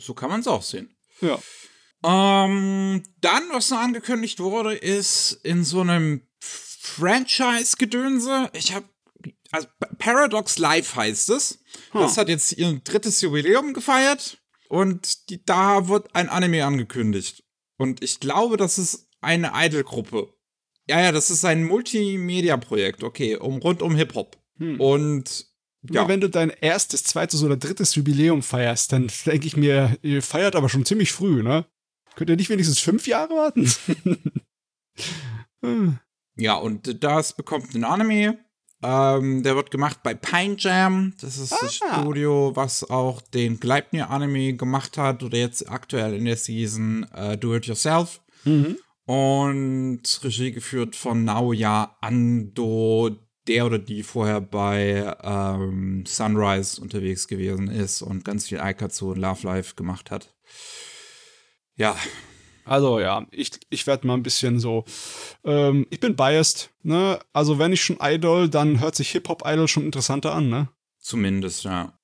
So 0.00 0.14
kann 0.14 0.30
man 0.30 0.38
es 0.38 0.46
auch 0.46 0.62
sehen. 0.62 0.94
ja. 1.20 1.40
Ähm, 2.04 3.02
dann, 3.20 3.42
was 3.52 3.70
noch 3.70 3.78
angekündigt 3.78 4.40
wurde, 4.40 4.74
ist 4.74 5.40
in 5.42 5.64
so 5.64 5.80
einem 5.80 6.22
Franchise-Gedönse. 6.40 8.50
Ich 8.52 8.74
habe 8.74 8.86
also 9.50 9.66
Paradox 9.98 10.58
Live 10.58 10.94
heißt 10.94 11.30
es. 11.30 11.60
Das 11.92 12.18
hat 12.18 12.28
jetzt 12.28 12.52
ihr 12.52 12.80
drittes 12.84 13.20
Jubiläum 13.20 13.72
gefeiert 13.72 14.38
und 14.68 15.30
die, 15.30 15.44
da 15.44 15.88
wird 15.88 16.14
ein 16.14 16.28
Anime 16.28 16.64
angekündigt. 16.64 17.44
Und 17.78 18.02
ich 18.02 18.20
glaube, 18.20 18.56
das 18.56 18.78
ist 18.78 19.08
eine 19.20 19.52
Idol-Gruppe. 19.54 20.32
Ja, 20.88 21.00
ja, 21.00 21.12
das 21.12 21.30
ist 21.30 21.44
ein 21.44 21.64
Multimedia-Projekt, 21.64 23.02
okay, 23.02 23.36
um, 23.36 23.58
rund 23.58 23.82
um 23.82 23.94
Hip-Hop. 23.94 24.36
Hm. 24.58 24.80
Und 24.80 25.46
Ja. 25.82 26.02
ja, 26.02 26.08
Wenn 26.08 26.20
du 26.20 26.28
dein 26.28 26.50
erstes, 26.50 27.04
zweites 27.04 27.42
oder 27.42 27.56
drittes 27.56 27.94
Jubiläum 27.94 28.42
feierst, 28.42 28.92
dann 28.92 29.10
denke 29.26 29.46
ich 29.46 29.56
mir, 29.56 29.96
ihr 30.02 30.22
feiert 30.22 30.56
aber 30.56 30.68
schon 30.68 30.84
ziemlich 30.84 31.12
früh, 31.12 31.42
ne? 31.42 31.66
Könnt 32.18 32.30
ihr 32.30 32.36
nicht 32.36 32.50
wenigstens 32.50 32.80
fünf 32.80 33.06
Jahre 33.06 33.30
warten? 33.34 33.70
Hm. 35.64 35.98
Ja, 36.40 36.54
und 36.54 37.02
das 37.02 37.32
bekommt 37.32 37.74
ein 37.74 37.82
Anime. 37.82 38.38
Ähm, 38.80 39.42
der 39.42 39.56
wird 39.56 39.72
gemacht 39.72 40.04
bei 40.04 40.14
Pine 40.14 40.54
Jam. 40.56 41.14
Das 41.20 41.36
ist 41.36 41.50
das 41.50 41.80
Ah. 41.82 42.00
Studio, 42.00 42.52
was 42.54 42.88
auch 42.88 43.20
den 43.20 43.58
Gleipnir-Anime 43.58 44.54
gemacht 44.54 44.98
hat 44.98 45.24
oder 45.24 45.36
jetzt 45.36 45.68
aktuell 45.68 46.14
in 46.14 46.26
der 46.26 46.36
Season 46.36 47.04
äh, 47.12 47.36
Do 47.36 47.56
It 47.56 47.66
Yourself. 47.66 48.20
mhm. 48.44 48.78
Und 49.04 50.02
Regie 50.22 50.52
geführt 50.52 50.94
von 50.94 51.24
Naoya 51.24 51.96
Ando, 52.02 53.10
der 53.48 53.66
oder 53.66 53.78
die 53.80 54.02
vorher 54.04 54.40
bei 54.40 55.16
ähm, 55.22 56.04
Sunrise 56.06 56.80
unterwegs 56.80 57.26
gewesen 57.26 57.68
ist 57.68 58.02
und 58.02 58.24
ganz 58.24 58.46
viel 58.46 58.60
Aikatsu 58.60 59.10
und 59.10 59.18
Love 59.18 59.44
Life 59.46 59.74
gemacht 59.74 60.10
hat. 60.12 60.36
Ja, 61.78 61.96
Also 62.68 63.00
ja, 63.00 63.26
ich, 63.30 63.52
ich 63.70 63.86
werde 63.86 64.06
mal 64.06 64.14
ein 64.14 64.22
bisschen 64.22 64.60
so. 64.60 64.84
Ähm, 65.44 65.86
ich 65.90 66.00
bin 66.00 66.16
biased, 66.16 66.70
ne? 66.82 67.18
Also 67.32 67.58
wenn 67.58 67.72
ich 67.72 67.82
schon 67.82 67.98
Idol, 68.00 68.50
dann 68.50 68.80
hört 68.80 68.94
sich 68.94 69.10
Hip-Hop-Idol 69.12 69.68
schon 69.68 69.84
interessanter 69.84 70.34
an, 70.34 70.50
ne? 70.50 70.68
Zumindest, 70.98 71.64
ja. 71.64 71.98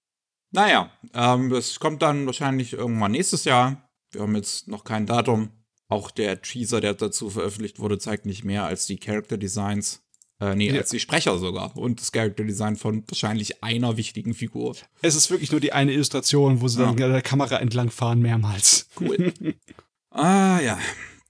Naja, 0.53 0.91
ähm, 1.13 1.51
das 1.51 1.81
kommt 1.81 2.01
dann 2.01 2.25
wahrscheinlich 2.25 2.73
irgendwann 2.73 3.13
nächstes 3.13 3.45
Jahr. 3.45 3.91
Wir 4.13 4.23
haben 4.23 4.37
jetzt 4.37 4.69
noch 4.69 4.85
kein 4.85 5.05
Datum. 5.05 5.51
Auch 5.89 6.11
der 6.11 6.41
Teaser, 6.41 6.81
der 6.81 6.95
dazu 6.95 7.29
veröffentlicht 7.29 7.79
wurde, 7.79 7.99
zeigt 7.99 8.25
nicht 8.25 8.45
mehr 8.45 8.65
als 8.65 8.87
die 8.87 8.97
Character 8.97 9.37
Designs. 9.37 10.04
Äh, 10.45 10.55
nee, 10.57 10.71
Ja. 10.71 10.81
als 10.81 10.91
die 10.91 11.01
Sprecher 11.01 11.39
sogar. 11.39 11.77
Und 11.77 12.01
das 12.01 12.13
Character 12.13 12.45
Design 12.45 12.77
von 12.77 13.05
wahrscheinlich 13.09 13.63
einer 13.63 13.97
wichtigen 13.97 14.35
Figur. 14.35 14.77
Es 15.03 15.15
ist 15.15 15.31
wirklich 15.31 15.51
nur 15.51 15.61
die 15.61 15.73
eine 15.73 15.93
Illustration, 15.93 16.61
wo 16.61 16.69
sie 16.69 16.79
dann 16.79 16.91
an 16.91 16.97
der 16.97 17.23
Kamera 17.23 17.59
entlangfahren 17.59 18.21
mehrmals. 18.21 18.89
Cool. 19.01 19.33
ah, 20.11 20.61
ja. 20.61 20.79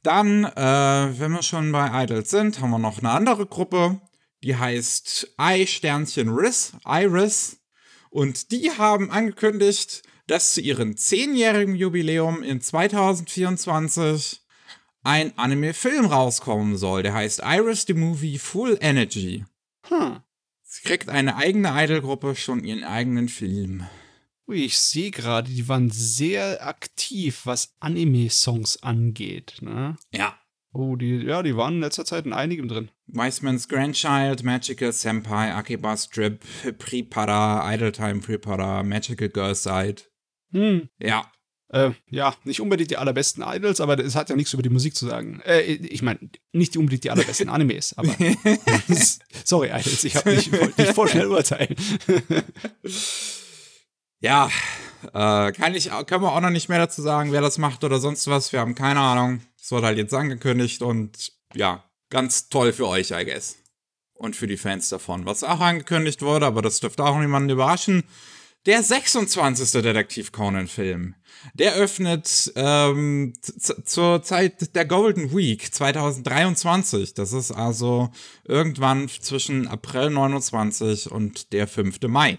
Dann, 0.02 0.44
äh, 0.44 1.18
wenn 1.18 1.32
wir 1.32 1.42
schon 1.42 1.72
bei 1.72 2.04
Idols 2.04 2.30
sind, 2.30 2.60
haben 2.60 2.70
wir 2.70 2.78
noch 2.78 2.98
eine 2.98 3.10
andere 3.10 3.46
Gruppe. 3.46 4.00
Die 4.42 4.56
heißt 4.56 5.34
I-Sternchen 5.40 6.28
Riz, 6.28 6.72
Iris. 6.84 7.58
Und 8.10 8.52
die 8.52 8.70
haben 8.70 9.10
angekündigt, 9.10 10.02
dass 10.26 10.54
zu 10.54 10.60
ihrem 10.60 10.96
zehnjährigen 10.96 11.74
Jubiläum 11.74 12.42
in 12.42 12.60
2024 12.60 14.42
ein 15.04 15.36
Anime-Film 15.38 16.06
rauskommen 16.06 16.76
soll. 16.76 17.02
Der 17.04 17.14
heißt 17.14 17.42
Iris 17.44 17.84
the 17.86 17.94
Movie 17.94 18.38
Full 18.38 18.78
Energy. 18.80 19.44
Hm. 19.88 20.20
Sie 20.62 20.82
kriegt 20.82 21.08
eine 21.08 21.36
eigene 21.36 21.70
Idol-Gruppe, 21.72 22.34
schon 22.34 22.64
ihren 22.64 22.82
eigenen 22.82 23.28
Film. 23.28 23.86
Ui, 24.48 24.56
ich 24.56 24.76
sehe 24.76 25.10
gerade, 25.10 25.50
die 25.50 25.68
waren 25.68 25.90
sehr 25.90 26.66
aktiv, 26.66 27.42
was 27.44 27.74
Anime-Songs 27.80 28.82
angeht, 28.82 29.58
ne? 29.60 29.96
Ja. 30.12 30.36
Oh, 30.72 30.96
die, 30.96 31.18
ja, 31.18 31.44
die 31.44 31.56
waren 31.56 31.74
in 31.74 31.80
letzter 31.80 32.04
Zeit 32.04 32.26
in 32.26 32.32
einigem 32.32 32.66
drin. 32.66 32.90
Wiseman's 33.06 33.68
Grandchild, 33.68 34.42
Magical 34.42 34.92
Senpai, 34.92 35.54
Akiba 35.54 35.96
Strip, 35.96 36.44
Prepara, 36.78 37.72
Idle 37.72 37.92
Time 37.92 38.20
Prepara, 38.20 38.82
Magical 38.82 39.28
Girl 39.28 39.54
Side. 39.54 40.02
Hm. 40.50 40.88
Ja. 40.98 41.30
Äh, 41.74 41.90
ja, 42.08 42.36
nicht 42.44 42.60
unbedingt 42.60 42.92
die 42.92 42.98
allerbesten 42.98 43.42
Idols, 43.44 43.80
aber 43.80 43.98
es 43.98 44.14
hat 44.14 44.30
ja 44.30 44.36
nichts 44.36 44.52
über 44.52 44.62
die 44.62 44.68
Musik 44.68 44.94
zu 44.94 45.06
sagen. 45.06 45.40
Äh, 45.44 45.62
ich 45.62 46.02
meine, 46.02 46.20
nicht 46.52 46.76
unbedingt 46.76 47.02
die 47.02 47.10
allerbesten 47.10 47.48
Animes, 47.48 47.98
aber. 47.98 48.10
sorry, 49.44 49.70
Idols, 49.70 50.04
ich 50.04 50.14
habe 50.14 50.36
nicht, 50.36 50.52
wollte 50.52 50.80
nicht 50.80 50.94
vorschnell 50.94 51.26
urteilen. 51.26 51.74
ja, 54.20 54.48
äh, 55.12 55.50
kann 55.50 55.74
ich, 55.74 55.90
können 56.06 56.22
wir 56.22 56.32
auch 56.32 56.40
noch 56.40 56.50
nicht 56.50 56.68
mehr 56.68 56.78
dazu 56.78 57.02
sagen, 57.02 57.32
wer 57.32 57.40
das 57.40 57.58
macht 57.58 57.82
oder 57.82 57.98
sonst 57.98 58.28
was. 58.28 58.52
Wir 58.52 58.60
haben 58.60 58.76
keine 58.76 59.00
Ahnung. 59.00 59.40
Es 59.60 59.72
wurde 59.72 59.86
halt 59.86 59.98
jetzt 59.98 60.14
angekündigt 60.14 60.80
und 60.80 61.32
ja, 61.54 61.82
ganz 62.08 62.50
toll 62.50 62.72
für 62.72 62.86
euch, 62.86 63.10
I 63.10 63.24
guess. 63.24 63.56
Und 64.12 64.36
für 64.36 64.46
die 64.46 64.58
Fans 64.58 64.90
davon. 64.90 65.26
Was 65.26 65.42
auch 65.42 65.58
angekündigt 65.58 66.22
wurde, 66.22 66.46
aber 66.46 66.62
das 66.62 66.78
dürfte 66.78 67.02
auch 67.02 67.18
niemanden 67.18 67.50
überraschen. 67.50 68.04
Der 68.66 68.82
26. 68.82 69.82
Detektiv 69.82 70.32
Conan-Film. 70.32 71.14
Der 71.52 71.74
öffnet 71.74 72.50
ähm, 72.56 73.34
zur 73.84 74.22
Zeit 74.22 74.74
der 74.74 74.86
Golden 74.86 75.36
Week 75.36 75.74
2023. 75.74 77.12
Das 77.12 77.34
ist 77.34 77.52
also 77.52 78.10
irgendwann 78.44 79.08
zwischen 79.08 79.68
April 79.68 80.08
29 80.08 81.10
und 81.10 81.52
der 81.52 81.68
5. 81.68 82.00
Mai. 82.08 82.38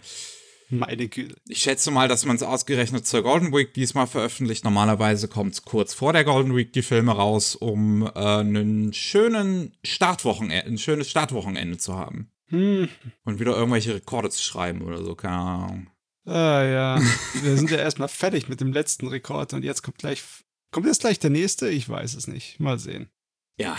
Meine 0.70 1.08
Güte. 1.08 1.36
Ich 1.48 1.60
schätze 1.60 1.92
mal, 1.92 2.08
dass 2.08 2.26
man 2.26 2.38
es 2.38 2.42
ausgerechnet 2.42 3.06
zur 3.06 3.22
Golden 3.22 3.54
Week 3.54 3.72
diesmal 3.76 4.08
veröffentlicht. 4.08 4.64
Normalerweise 4.64 5.28
kommt 5.28 5.54
es 5.54 5.64
kurz 5.64 5.94
vor 5.94 6.12
der 6.12 6.24
Golden 6.24 6.56
Week 6.56 6.74
die 6.74 6.82
Filme 6.82 7.12
raus, 7.12 7.56
um 7.56 8.02
äh, 8.02 8.10
einen 8.16 8.94
schönen 8.94 9.78
Startwochenende, 9.84 10.66
ein 10.66 10.80
schönes 10.80 11.08
Startwochenende 11.08 11.78
zu 11.78 11.96
haben. 11.96 12.32
Hm. 12.48 12.90
Und 13.26 13.40
wieder 13.40 13.56
irgendwelche 13.56 13.94
Rekorde 13.94 14.32
zu 14.32 14.42
schreiben 14.42 14.82
oder 14.82 15.04
so, 15.04 15.14
keine 15.14 15.36
Ahnung. 15.36 15.88
Ah 16.26 16.64
ja, 16.64 17.00
wir 17.42 17.56
sind 17.58 17.70
ja 17.70 17.78
erstmal 17.78 18.08
fertig 18.08 18.50
mit 18.50 18.62
dem 18.62 18.74
letzten 18.74 19.08
Rekord 19.08 19.54
und 19.54 19.64
jetzt 19.64 19.84
kommt 19.84 19.98
gleich, 20.00 20.24
kommt 20.72 20.88
jetzt 20.88 21.02
gleich 21.02 21.20
der 21.20 21.30
nächste? 21.30 21.70
Ich 21.70 21.88
weiß 21.88 22.16
es 22.16 22.28
nicht. 22.28 22.60
Mal 22.60 22.80
sehen. 22.80 23.10
Ja, 23.58 23.78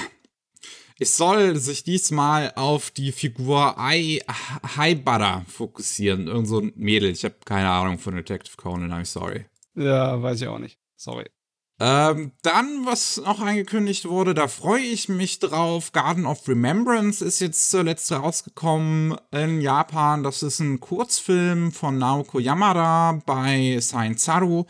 es 0.98 1.16
soll 1.18 1.56
sich 1.56 1.84
diesmal 1.84 2.52
auf 2.56 2.90
die 2.90 3.12
Figur 3.12 3.78
Ai 3.78 4.20
Haibara 4.76 5.44
fokussieren. 5.46 6.26
Irgend 6.26 6.48
so 6.48 6.60
ein 6.60 6.72
Mädel. 6.74 7.10
Ich 7.10 7.24
habe 7.24 7.34
keine 7.44 7.68
Ahnung 7.68 7.98
von 7.98 8.16
Detective 8.16 8.56
Conan, 8.56 8.92
I'm 8.92 9.04
sorry. 9.04 9.44
Ja, 9.74 10.22
weiß 10.22 10.40
ich 10.40 10.48
auch 10.48 10.58
nicht. 10.58 10.78
Sorry. 10.96 11.26
Ähm, 11.78 12.32
dann, 12.40 12.86
was 12.86 13.18
noch 13.18 13.40
angekündigt 13.40 14.08
wurde, 14.08 14.32
da 14.32 14.48
freue 14.48 14.82
ich 14.82 15.10
mich 15.10 15.40
drauf. 15.40 15.92
Garden 15.92 16.24
of 16.24 16.48
Remembrance 16.48 17.22
ist 17.22 17.40
jetzt 17.40 17.70
zuletzt 17.70 18.10
rausgekommen 18.10 19.16
in 19.30 19.60
Japan. 19.60 20.22
Das 20.22 20.42
ist 20.42 20.60
ein 20.60 20.80
Kurzfilm 20.80 21.72
von 21.72 21.98
Naoko 21.98 22.38
Yamada 22.38 23.20
bei 23.26 23.78
Science 23.82 24.24
Saru. 24.24 24.64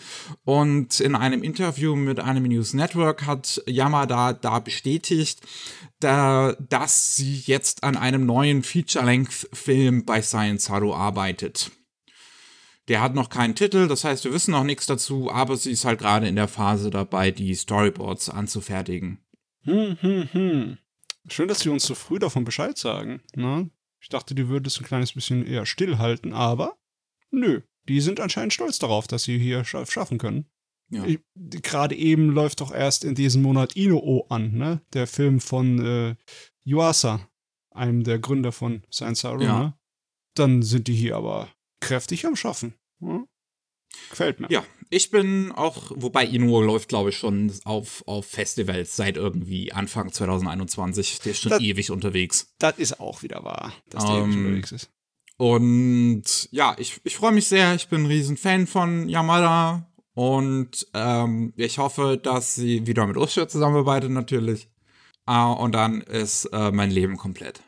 Und 0.45 0.99
in 0.99 1.15
einem 1.15 1.45
Interview 1.45 1.95
mit 1.95 2.19
einem 2.19 2.43
News 2.43 2.75
Network 2.75 3.25
hat 3.25 3.63
Yamada 3.67 4.33
da 4.33 4.59
bestätigt, 4.59 5.43
da, 6.01 6.57
dass 6.59 7.15
sie 7.15 7.39
jetzt 7.47 7.85
an 7.85 7.97
einem 7.97 8.27
neuen 8.27 8.65
Feature-Length-Film 8.65 10.05
bei 10.05 10.23
Science 10.23 10.65
Saru 10.65 10.93
arbeitet. 10.93 11.71
Der 12.88 13.00
hat 13.00 13.14
noch 13.14 13.28
keinen 13.28 13.57
Titel, 13.57 13.88
das 13.88 14.05
heißt, 14.05 14.25
wir 14.25 14.33
wissen 14.33 14.52
noch 14.52 14.62
nichts 14.62 14.87
dazu, 14.87 15.31
aber 15.31 15.57
sie 15.57 15.73
ist 15.73 15.85
halt 15.85 15.99
gerade 15.99 16.28
in 16.28 16.37
der 16.37 16.49
Phase 16.49 16.90
dabei, 16.90 17.33
die 17.33 17.55
Storyboards 17.55 18.28
anzufertigen. 18.28 19.19
Hm, 19.64 19.97
hm, 20.00 20.28
hm. 20.33 20.78
Schön, 21.28 21.49
dass 21.49 21.61
sie 21.61 21.69
uns 21.69 21.85
so 21.85 21.97
früh 21.97 22.21
davon 22.21 22.45
Bescheid 22.45 22.78
sagen. 22.78 23.21
Ne? 23.35 23.71
Ich 24.00 24.09
dachte, 24.09 24.37
die 24.37 24.49
würde 24.49 24.69
es 24.69 24.78
ein 24.78 24.87
kleines 24.87 25.12
bisschen 25.12 25.45
eher 25.45 25.66
stillhalten, 25.66 26.33
aber 26.33 26.76
nö. 27.31 27.62
Die 27.88 28.00
sind 28.00 28.21
anscheinend 28.21 28.52
stolz 28.52 28.78
darauf, 28.78 29.09
dass 29.09 29.25
sie 29.25 29.38
hier 29.38 29.64
schaffen 29.64 30.19
können. 30.19 30.47
Ja. 30.90 31.05
Gerade 31.35 31.97
eben 31.97 32.31
läuft 32.31 32.61
doch 32.61 32.73
erst 32.73 33.05
in 33.05 33.16
diesem 33.16 33.43
Monat 33.43 33.75
Ino-O 33.75 34.26
an, 34.28 34.52
ne? 34.52 34.81
Der 34.93 35.09
Film 35.09 35.40
von 35.40 35.85
äh, 35.85 36.14
Yuasa, 36.64 37.28
einem 37.71 38.05
der 38.05 38.21
Gründer 38.21 38.52
von 38.52 38.83
Science 38.93 39.21
Saru, 39.21 39.43
ja. 39.43 39.59
ne? 39.59 39.78
Dann 40.35 40.62
sind 40.62 40.87
die 40.87 40.95
hier 40.95 41.16
aber 41.16 41.49
kräftig 41.80 42.26
am 42.26 42.37
Schaffen. 42.37 42.75
Hm? 43.00 43.26
Gefällt 44.11 44.40
mir. 44.40 44.49
Ja, 44.50 44.64
ich 44.90 45.11
bin 45.11 45.52
auch, 45.52 45.90
wobei 45.95 46.25
Inu 46.25 46.61
läuft, 46.61 46.88
glaube 46.88 47.11
ich, 47.11 47.16
schon 47.16 47.52
auf, 47.64 48.02
auf 48.06 48.26
Festivals 48.26 48.97
seit 48.97 49.16
irgendwie 49.16 49.73
Anfang 49.73 50.12
2021. 50.12 51.21
Der 51.21 51.33
ist 51.33 51.40
schon 51.40 51.50
das, 51.50 51.61
ewig 51.61 51.90
unterwegs. 51.90 52.54
Das 52.59 52.78
ist 52.78 53.00
auch 53.00 53.23
wieder 53.23 53.42
wahr, 53.45 53.73
dass 53.90 54.04
der 54.04 54.14
ähm, 54.16 54.30
ewig 54.30 54.37
unterwegs 54.37 54.73
ist. 54.73 54.90
Und 55.38 56.49
ja, 56.50 56.75
ich, 56.78 57.00
ich 57.04 57.16
freue 57.16 57.33
mich 57.33 57.49
sehr. 57.49 57.75
Ich 57.75 57.88
bin 57.88 58.02
ein 58.02 58.06
riesen 58.06 58.37
Fan 58.37 58.66
von 58.66 59.09
Yamada. 59.09 59.90
Und 60.14 60.87
ähm, 60.95 61.52
ich 61.56 61.78
hoffe, 61.78 62.18
dass 62.23 62.54
sie 62.54 62.87
wieder 62.87 63.06
mit 63.06 63.16
Ursula 63.16 63.49
zusammenarbeitet, 63.49 64.11
natürlich. 64.11 64.71
Uh, 65.28 65.52
und 65.52 65.73
dann 65.73 66.00
ist 66.02 66.47
äh, 66.52 66.71
mein 66.71 66.90
Leben 66.90 67.16
komplett. 67.16 67.61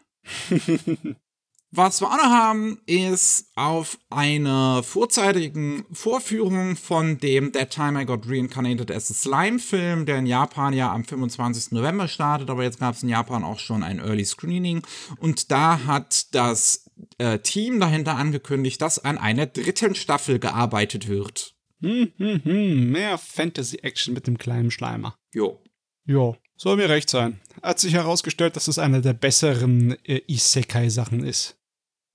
Was 1.71 2.01
wir 2.01 2.09
auch 2.09 2.17
noch 2.17 2.31
haben, 2.31 2.81
ist 2.87 3.53
auf 3.55 3.99
einer 4.09 4.83
vorzeitigen 4.83 5.85
Vorführung 5.93 6.77
von 6.77 7.19
dem 7.19 7.53
That 7.53 7.71
Time 7.71 8.01
I 8.01 8.07
Got 8.07 8.27
Reincarnated 8.27 8.91
as 8.91 9.11
a 9.11 9.15
Slime 9.15 9.59
Film, 9.59 10.07
der 10.07 10.17
in 10.17 10.25
Japan 10.25 10.73
ja 10.73 10.91
am 10.91 11.05
25. 11.05 11.73
November 11.73 12.09
startet, 12.09 12.49
aber 12.49 12.63
jetzt 12.63 12.81
gab 12.81 12.95
es 12.95 13.03
in 13.03 13.11
Japan 13.11 13.45
auch 13.45 13.59
schon 13.59 13.83
ein 13.83 13.99
Early 13.99 14.25
Screening 14.25 14.81
und 15.19 15.51
da 15.51 15.85
hat 15.85 16.35
das 16.35 16.91
äh, 17.19 17.39
Team 17.41 17.81
dahinter 17.81 18.17
angekündigt, 18.17 18.81
dass 18.81 19.05
an 19.05 19.19
einer 19.19 19.45
dritten 19.45 19.95
Staffel 19.95 20.39
gearbeitet 20.39 21.07
wird. 21.07 21.55
Hm, 21.83 22.13
hm, 22.17 22.45
hm, 22.45 22.91
mehr 22.91 23.19
Fantasy-Action 23.19 24.15
mit 24.15 24.27
dem 24.27 24.39
kleinen 24.39 24.71
Schleimer. 24.71 25.19
Jo. 25.35 25.63
Jo, 26.07 26.39
soll 26.57 26.77
mir 26.77 26.89
recht 26.89 27.11
sein. 27.11 27.39
Hat 27.63 27.79
sich 27.79 27.93
herausgestellt, 27.93 28.57
dass 28.57 28.69
es 28.69 28.79
eine 28.79 29.03
der 29.03 29.13
besseren 29.13 29.97
äh, 30.07 30.23
Isekai-Sachen 30.27 31.23
ist. 31.23 31.58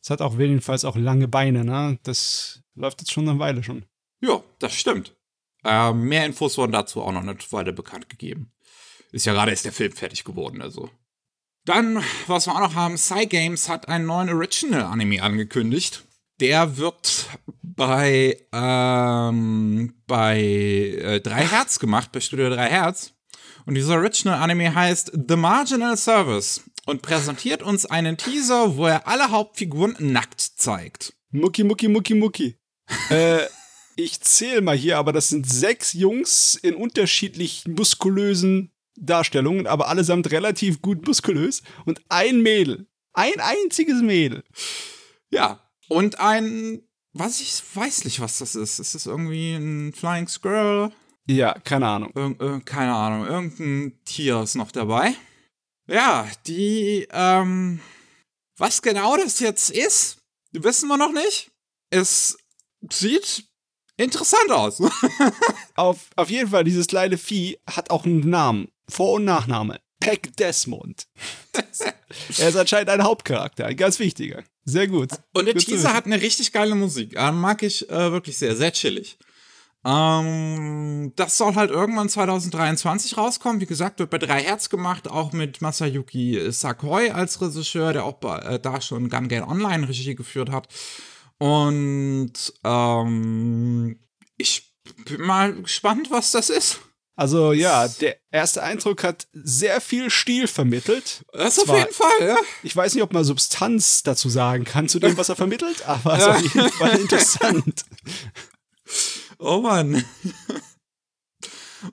Es 0.04 0.10
hat 0.10 0.22
auch 0.22 0.38
jedenfalls 0.38 0.84
auch 0.84 0.98
lange 0.98 1.30
Beine, 1.30 1.64
ne? 1.64 1.98
Das 2.04 2.62
läuft 2.76 3.00
jetzt 3.00 3.14
schon 3.14 3.28
eine 3.28 3.40
Weile 3.40 3.64
schon. 3.64 3.86
Ja, 4.20 4.44
das 4.60 4.74
stimmt. 4.74 5.16
Äh, 5.64 5.94
mehr 5.94 6.26
Infos 6.26 6.58
wurden 6.58 6.74
dazu 6.74 7.02
auch 7.02 7.14
noch 7.14 7.24
nicht 7.24 7.54
weiter 7.54 7.72
bekannt 7.72 8.10
gegeben. 8.10 8.52
Ist 9.14 9.26
ja 9.26 9.32
gerade 9.32 9.52
erst 9.52 9.64
der 9.64 9.72
Film 9.72 9.94
fertig 9.94 10.26
geworden, 10.26 10.62
also. 10.62 10.90
Dann, 11.66 12.04
was 12.28 12.48
wir 12.48 12.56
auch 12.56 12.60
noch 12.60 12.76
haben, 12.76 12.98
Cygames 12.98 13.70
hat 13.70 13.88
einen 13.88 14.06
neuen 14.06 14.30
Original-Anime 14.30 15.24
angekündigt. 15.24 16.04
Der 16.42 16.76
wird 16.76 17.30
bei, 17.62 18.46
ähm, 18.52 19.94
bei 20.06 20.42
äh, 20.42 21.22
3 21.22 21.48
Hertz 21.48 21.80
gemacht, 21.80 22.12
bei 22.12 22.20
Studio 22.20 22.50
3 22.50 22.70
Hertz. 22.70 23.14
Und 23.66 23.76
dieser 23.76 23.96
Original-Anime 23.96 24.76
heißt 24.76 25.14
The 25.30 25.38
Marginal 25.38 25.96
Service 25.96 26.62
und 26.86 27.02
präsentiert 27.02 27.64
uns 27.64 27.86
einen 27.86 28.18
Teaser, 28.18 28.78
wo 28.78 28.88
er 28.88 29.08
alle 29.08 29.32
Hauptfiguren 29.32 29.96
nackt 30.00 30.42
zeigt. 30.42 31.14
Mucki, 31.32 31.64
mucki, 31.64 31.88
mucki, 31.88 32.14
mucki. 32.14 32.58
äh, 33.10 33.44
ich 33.96 34.22
zähle 34.22 34.62
mal 34.62 34.76
hier, 34.76 34.98
aber 34.98 35.14
das 35.14 35.30
sind 35.30 35.50
sechs 35.50 35.94
Jungs 35.94 36.56
in 36.56 36.76
unterschiedlich 36.76 37.64
muskulösen 37.68 38.72
Darstellungen, 38.96 39.68
aber 39.68 39.88
allesamt 39.88 40.32
relativ 40.32 40.82
gut 40.82 41.06
muskulös 41.08 41.64
und 41.86 42.02
ein 42.10 42.42
Mädel. 42.42 42.88
Ein 43.14 43.40
einziges 43.40 44.02
Mädel. 44.02 44.44
Ja, 45.30 45.60
und 45.88 46.20
ein, 46.20 46.82
was 47.14 47.42
ich 47.42 47.62
weiß 47.74 48.06
nicht, 48.06 48.20
was 48.20 48.40
das 48.40 48.56
ist. 48.56 48.80
Ist 48.80 48.96
das 48.96 49.06
irgendwie 49.06 49.54
ein 49.54 49.94
Flying 49.94 50.28
Squirrel? 50.28 50.92
Ja, 51.28 51.54
keine 51.54 51.88
Ahnung. 51.88 52.12
Ir 52.16 52.36
ir 52.40 52.62
keine 52.66 52.94
Ahnung. 52.94 53.28
Irgendein 53.28 54.00
Tier 54.06 54.42
ist 54.42 54.56
noch 54.56 54.72
dabei. 54.72 55.16
Ja, 55.88 56.30
die, 56.48 57.08
ähm, 57.12 57.80
was 58.58 58.82
genau 58.82 59.18
das 59.18 59.40
jetzt 59.40 59.70
ist, 59.70 60.18
wissen 60.52 60.88
wir 60.88 60.98
noch 60.98 61.12
nicht. 61.12 61.52
Es 61.90 62.38
sieht 62.92 63.46
interessant 63.98 64.52
aus. 64.52 64.82
auf, 65.76 66.10
auf 66.16 66.30
jeden 66.30 66.50
Fall, 66.50 66.64
dieses 66.64 66.88
kleine 66.88 67.18
Vieh 67.18 67.58
hat 67.70 67.90
auch 67.90 68.06
einen 68.06 68.30
Namen. 68.30 68.70
Vor- 68.90 69.14
und 69.14 69.26
Nachname. 69.26 69.80
Peck 70.00 70.36
Desmond. 70.36 71.08
er 72.38 72.50
ist 72.50 72.56
anscheinend 72.58 72.90
ein 72.90 73.04
Hauptcharakter, 73.04 73.66
ein 73.66 73.78
ganz 73.78 74.00
wichtiger. 74.00 74.44
Sehr 74.66 74.88
gut. 74.88 75.12
Und 75.34 75.46
der 75.46 75.54
gut 75.54 75.66
Teaser 75.66 75.94
hat 75.94 76.06
eine 76.06 76.22
richtig 76.22 76.52
geile 76.52 76.76
Musik. 76.76 77.16
Äh, 77.16 77.32
mag 77.32 77.64
ich 77.64 77.90
äh, 77.90 78.12
wirklich 78.12 78.38
sehr, 78.38 78.56
sehr 78.56 78.74
chillig. 78.74 79.18
Ähm, 79.86 81.12
das 81.16 81.38
soll 81.38 81.56
halt 81.56 81.70
irgendwann 81.70 82.10
2023 82.10 83.18
rauskommen. 83.18 83.60
Wie 83.62 83.66
gesagt, 83.66 84.00
wird 84.00 84.10
bei 84.10 84.18
3 84.18 84.42
Hertz 84.42 84.70
gemacht, 84.70 85.10
auch 85.10 85.34
mit 85.34 85.62
Masayuki 85.62 86.52
Sakoi 86.52 87.12
als 87.12 87.42
Regisseur, 87.42 87.92
der 87.94 88.06
auch 88.06 88.14
bei, 88.14 88.38
äh, 88.40 88.60
da 88.60 88.80
schon 88.80 89.10
Gun 89.10 89.28
Gale 89.28 89.48
Online 89.48 89.88
Regie 89.88 90.16
geführt 90.16 90.50
hat. 90.50 90.68
Und 91.38 92.34
ähm, 92.64 94.00
ich 94.38 94.74
bin 95.06 95.22
mal 95.22 95.54
gespannt, 95.54 96.12
was 96.12 96.32
das 96.32 96.50
ist. 96.50 96.80
Also 97.16 97.54
ja, 97.54 97.88
der 97.88 98.18
erste 98.32 98.64
Eindruck 98.64 99.04
hat 99.04 99.28
sehr 99.34 99.82
viel 99.82 100.10
Stil 100.10 100.48
vermittelt. 100.48 101.24
Das 101.32 101.60
auf 101.60 101.68
jeden 101.78 101.94
Fall, 101.94 102.28
ja. 102.28 102.38
Ich 102.64 102.76
weiß 102.76 102.96
nicht, 102.96 103.04
ob 103.04 103.14
man 103.14 103.24
Substanz 103.24 104.02
dazu 104.02 104.30
sagen 104.30 104.64
kann, 104.64 104.90
zu 104.90 105.00
dem, 105.00 105.16
was 105.16 105.30
er 105.30 105.36
vermittelt, 105.36 105.84
aber 105.88 106.14
es 106.14 106.22
ist 106.22 106.28
auf 106.28 106.42
jeden 106.56 106.72
Fall 106.72 107.00
interessant. 107.00 107.86
Oh 109.46 109.60
Mann. 109.60 110.02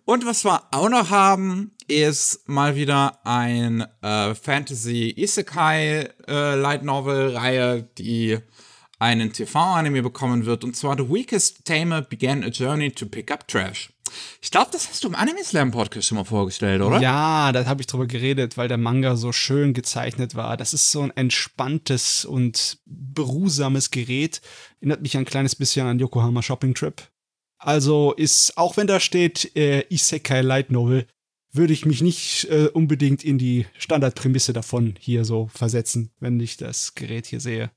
Und 0.04 0.25
was 0.25 0.45
wir 0.45 0.62
auch 0.71 0.88
noch 0.88 1.11
haben, 1.11 1.73
ist 1.88 2.49
mal 2.49 2.76
wieder 2.76 3.19
ein 3.26 3.85
äh, 4.02 4.37
Fantasy 4.37 5.12
Isekai 5.16 6.11
äh, 6.28 6.54
Light 6.54 6.85
Novel 6.85 7.37
Reihe, 7.37 7.83
die 7.99 8.38
einen 9.00 9.33
TV-Anime 9.33 10.00
bekommen 10.00 10.47
wird. 10.47 10.62
Und 10.62 10.76
zwar 10.76 10.97
The 10.97 11.11
Weakest 11.11 11.64
Tamer 11.64 12.02
Began 12.02 12.45
a 12.45 12.49
Journey 12.49 12.92
to 12.92 13.07
Pick 13.07 13.33
Up 13.33 13.49
Trash. 13.49 13.92
Ich 14.40 14.52
glaube, 14.52 14.71
das 14.71 14.88
hast 14.88 15.02
du 15.02 15.09
im 15.09 15.16
Anime 15.16 15.42
Slam 15.42 15.73
Podcast 15.73 16.07
schon 16.07 16.19
mal 16.19 16.25
vorgestellt, 16.25 16.83
oder? 16.83 17.00
Ja, 17.00 17.50
da 17.50 17.66
habe 17.66 17.80
ich 17.80 17.88
drüber 17.88 18.07
geredet, 18.07 18.59
weil 18.59 18.69
der 18.69 18.78
Manga 18.78 19.16
so 19.16 19.33
schön 19.33 19.75
gezeichnet 19.75 20.37
war. 20.37 20.57
Das 20.57 20.73
ist 20.73 20.92
so 20.92 21.02
ein 21.02 21.11
entspanntes 21.16 22.25
und 22.25 22.78
beruhsames 22.87 23.90
Gerät. 23.90 24.40
Erinnert 24.78 25.02
mich 25.02 25.16
ein 25.16 25.25
kleines 25.25 25.57
bisschen 25.57 25.88
an 25.88 25.99
Yokohama 25.99 26.42
Shopping 26.42 26.75
Trip. 26.75 27.02
Also 27.62 28.14
ist, 28.14 28.57
auch 28.57 28.79
wenn 28.79 28.87
da 28.87 29.00
steht 29.00 29.55
äh, 29.55 29.85
Isekai 29.90 30.40
Light 30.40 30.71
Novel, 30.71 31.07
würde 31.52 31.75
ich 31.75 31.85
mich 31.85 32.00
nicht 32.00 32.45
äh, 32.45 32.69
unbedingt 32.73 33.23
in 33.23 33.37
die 33.37 33.67
Standardprämisse 33.76 34.55
davon 34.55 34.95
hier 34.99 35.26
so 35.26 35.49
versetzen, 35.49 36.11
wenn 36.21 36.40
ich 36.40 36.57
das 36.57 36.95
Gerät 36.95 37.26
hier 37.26 37.40
sehe. 37.40 37.71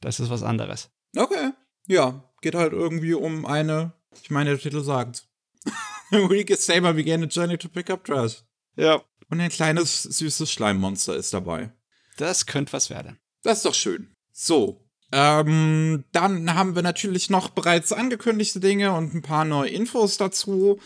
Das 0.00 0.18
ist 0.18 0.30
was 0.30 0.42
anderes. 0.42 0.90
Okay. 1.14 1.50
Ja, 1.86 2.24
geht 2.40 2.54
halt 2.54 2.72
irgendwie 2.72 3.12
um 3.12 3.44
eine, 3.44 3.92
ich 4.22 4.30
meine, 4.30 4.50
der 4.50 4.58
Titel 4.58 4.82
sagt. 4.82 5.28
Weakest 6.10 6.64
Saber 6.64 6.94
began 6.94 7.22
a 7.22 7.26
journey 7.26 7.58
to 7.58 7.68
pick 7.68 7.90
up 7.90 8.04
trash. 8.04 8.44
Ja. 8.76 9.02
Und 9.28 9.40
ein 9.40 9.50
kleines, 9.50 10.04
süßes 10.04 10.50
Schleimmonster 10.50 11.14
ist 11.14 11.34
dabei. 11.34 11.70
Das 12.16 12.46
könnte 12.46 12.72
was 12.72 12.88
werden. 12.88 13.18
Das 13.42 13.58
ist 13.58 13.66
doch 13.66 13.74
schön. 13.74 14.16
So. 14.32 14.87
Ähm, 15.10 16.04
dann 16.12 16.54
haben 16.54 16.74
wir 16.74 16.82
natürlich 16.82 17.30
noch 17.30 17.48
bereits 17.48 17.92
angekündigte 17.92 18.60
Dinge 18.60 18.92
und 18.92 19.14
ein 19.14 19.22
paar 19.22 19.44
neue 19.44 19.70
Infos 19.70 20.18
dazu. 20.18 20.78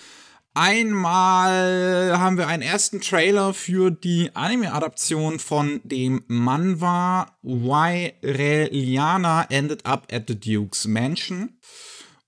Einmal 0.54 2.18
haben 2.18 2.36
wir 2.36 2.46
einen 2.46 2.62
ersten 2.62 3.00
Trailer 3.00 3.54
für 3.54 3.90
die 3.90 4.30
Anime-Adaption 4.36 5.38
von 5.38 5.80
dem 5.82 6.24
Manwa 6.28 7.38
Why 7.42 8.12
Reliana 8.22 9.46
Ended 9.48 9.86
Up 9.86 10.08
at 10.12 10.24
the 10.28 10.38
Duke's 10.38 10.86
Mansion. 10.86 11.58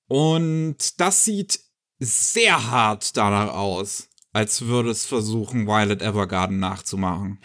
Und 0.08 1.00
das 1.00 1.24
sieht 1.24 1.60
sehr 1.98 2.70
hart 2.70 3.14
danach 3.16 3.52
aus, 3.52 4.08
als 4.32 4.62
würde 4.62 4.90
es 4.90 5.04
versuchen, 5.04 5.66
Violet 5.66 6.00
Evergarden 6.00 6.58
nachzumachen. 6.58 7.40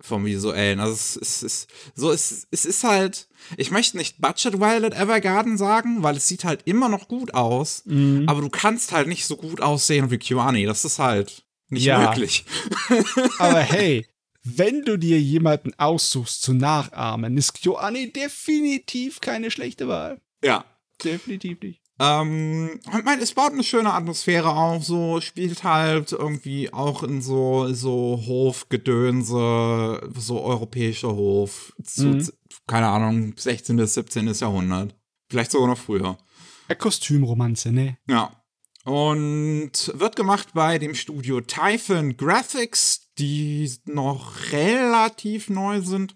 Vom 0.00 0.24
visuellen. 0.26 0.80
Also 0.80 0.94
es, 0.94 1.16
es 1.16 1.42
ist 1.42 1.70
so, 1.94 2.10
es, 2.12 2.46
es 2.50 2.64
ist 2.64 2.84
halt. 2.84 3.28
Ich 3.56 3.70
möchte 3.70 3.96
nicht 3.96 4.20
Budget 4.20 4.58
Violet 4.60 4.94
Evergarden 4.94 5.56
sagen, 5.56 6.02
weil 6.02 6.16
es 6.16 6.26
sieht 6.28 6.44
halt 6.44 6.62
immer 6.66 6.88
noch 6.88 7.08
gut 7.08 7.34
aus, 7.34 7.82
Mhm. 7.86 8.28
aber 8.28 8.40
du 8.40 8.48
kannst 8.50 8.92
halt 8.92 9.08
nicht 9.08 9.26
so 9.26 9.36
gut 9.36 9.60
aussehen 9.60 10.10
wie 10.10 10.18
Kiwani. 10.18 10.66
Das 10.66 10.84
ist 10.84 10.98
halt 10.98 11.44
nicht 11.68 11.84
Ja. 11.84 12.10
möglich. 12.10 12.44
Aber 13.38 13.60
hey, 13.60 14.06
wenn 14.42 14.82
du 14.82 14.98
dir 14.98 15.18
jemanden 15.20 15.72
aussuchst 15.78 16.42
zu 16.42 16.52
nachahmen, 16.52 17.36
ist 17.38 17.54
KyoAni 17.54 18.12
definitiv 18.12 19.20
keine 19.22 19.50
schlechte 19.50 19.88
Wahl. 19.88 20.20
Ja. 20.44 20.64
Definitiv 21.02 21.60
nicht. 21.62 21.80
Ähm, 22.00 22.80
ich 22.96 23.04
meine, 23.04 23.22
es 23.22 23.32
baut 23.34 23.52
eine 23.52 23.62
schöne 23.62 23.92
Atmosphäre 23.92 24.50
auf, 24.54 24.84
so 24.84 25.20
spielt 25.20 25.62
halt 25.62 26.10
irgendwie 26.12 26.72
auch 26.72 27.02
in 27.04 27.22
so, 27.22 27.72
so 27.72 28.20
Hofgedönse, 28.26 30.10
so 30.16 30.40
europäischer 30.42 31.14
Hof, 31.14 31.72
zu, 31.82 32.06
Mhm. 32.06 32.28
keine 32.66 32.88
Ahnung, 32.88 33.34
16. 33.36 33.76
bis 33.76 33.94
17. 33.94 34.26
Jahrhundert. 34.34 34.94
Vielleicht 35.30 35.50
sogar 35.52 35.68
noch 35.68 35.78
früher. 35.78 36.18
Eine 36.68 36.76
Kostümromanze, 36.78 37.70
ne? 37.72 37.98
Ja. 38.08 38.30
Und 38.84 39.92
wird 39.94 40.14
gemacht 40.14 40.48
bei 40.52 40.78
dem 40.78 40.94
Studio 40.94 41.40
Typhon 41.40 42.18
Graphics, 42.18 43.08
die 43.18 43.72
noch 43.86 44.52
relativ 44.52 45.48
neu 45.48 45.80
sind. 45.80 46.14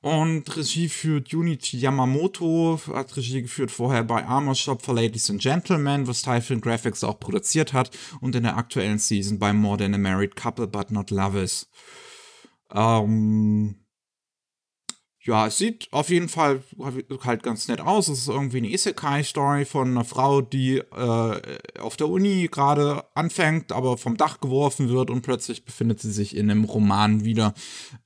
Und 0.00 0.56
Regie 0.56 0.88
führt 0.88 1.28
Junichi 1.28 1.76
Yamamoto, 1.76 2.80
hat 2.94 3.14
Regie 3.16 3.42
geführt 3.42 3.70
vorher 3.70 4.04
bei 4.04 4.24
Armor 4.24 4.54
Shop 4.54 4.80
for 4.80 4.94
Ladies 4.94 5.28
and 5.28 5.42
Gentlemen, 5.42 6.06
was 6.06 6.22
Typhon 6.22 6.62
Graphics 6.62 7.04
auch 7.04 7.20
produziert 7.20 7.74
hat. 7.74 7.90
Und 8.22 8.34
in 8.34 8.44
der 8.44 8.56
aktuellen 8.56 8.98
Season 8.98 9.38
bei 9.38 9.52
More 9.52 9.76
Than 9.76 9.94
a 9.94 9.98
Married 9.98 10.34
Couple 10.34 10.66
But 10.66 10.90
Not 10.90 11.10
Lovers. 11.10 11.68
Ähm, 12.72 13.76
ja, 15.28 15.46
es 15.46 15.58
sieht 15.58 15.88
auf 15.90 16.08
jeden 16.08 16.30
Fall 16.30 16.62
halt 17.22 17.42
ganz 17.42 17.68
nett 17.68 17.80
aus. 17.80 18.08
Es 18.08 18.20
ist 18.20 18.28
irgendwie 18.28 18.56
eine 18.58 18.70
Isekai-Story 18.70 19.66
von 19.66 19.88
einer 19.88 20.04
Frau, 20.04 20.40
die 20.40 20.78
äh, 20.78 21.58
auf 21.78 21.98
der 21.98 22.08
Uni 22.08 22.48
gerade 22.50 23.04
anfängt, 23.14 23.70
aber 23.70 23.98
vom 23.98 24.16
Dach 24.16 24.40
geworfen 24.40 24.88
wird 24.88 25.10
und 25.10 25.20
plötzlich 25.20 25.66
befindet 25.66 26.00
sie 26.00 26.12
sich 26.12 26.34
in 26.34 26.50
einem 26.50 26.64
Roman 26.64 27.24
wieder, 27.24 27.52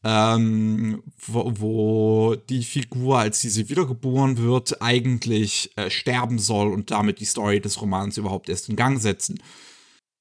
ähm, 0.03 1.05
wo, 1.25 1.53
wo 1.55 2.35
die 2.35 2.65
Figur, 2.65 3.21
als 3.21 3.41
sie 3.41 3.51
sie 3.51 3.69
wiedergeboren 3.69 4.39
wird, 4.39 4.83
eigentlich 4.83 5.71
äh, 5.77 5.91
sterben 5.91 6.41
soll 6.41 6.73
und 6.73 6.91
damit 6.91 7.21
die 7.21 7.25
Story 7.25 7.61
des 7.61 7.81
Romans 7.81 8.19
überhaupt 8.19 8.49
erst 8.49 8.69
in 8.69 8.75
Gang 8.75 9.01
setzen. 9.01 9.41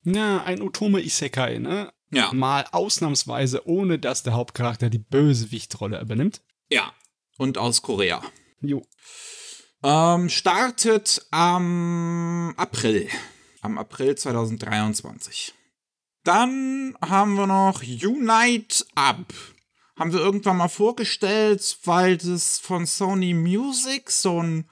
Ja, 0.03 0.43
ein 0.43 0.61
Otome 0.61 1.01
Isekai, 1.01 1.57
ne? 1.57 1.91
Ja. 2.13 2.31
Mal 2.31 2.65
ausnahmsweise, 2.71 3.67
ohne 3.67 3.97
dass 3.97 4.21
der 4.21 4.33
Hauptcharakter 4.33 4.91
die 4.91 4.99
Bösewichtrolle 4.99 5.99
übernimmt. 5.99 6.41
Ja. 6.71 6.93
Und 7.37 7.57
aus 7.57 7.81
Korea. 7.81 8.21
Jo. 8.61 8.87
Ähm, 9.83 10.29
startet 10.29 11.27
am 11.31 12.53
April. 12.55 13.09
Am 13.61 13.77
April 13.77 14.15
2023. 14.15 15.53
Dann 16.23 16.95
haben 17.01 17.35
wir 17.35 17.47
noch 17.47 17.81
Unite 17.81 18.85
Up. 18.95 19.33
Haben 19.97 20.13
wir 20.13 20.21
irgendwann 20.21 20.55
mal 20.57 20.69
vorgestellt, 20.69 21.79
weil 21.83 22.15
das 22.17 22.59
von 22.59 22.85
Sony 22.85 23.33
Music 23.33 24.09
so 24.09 24.41
ein 24.41 24.69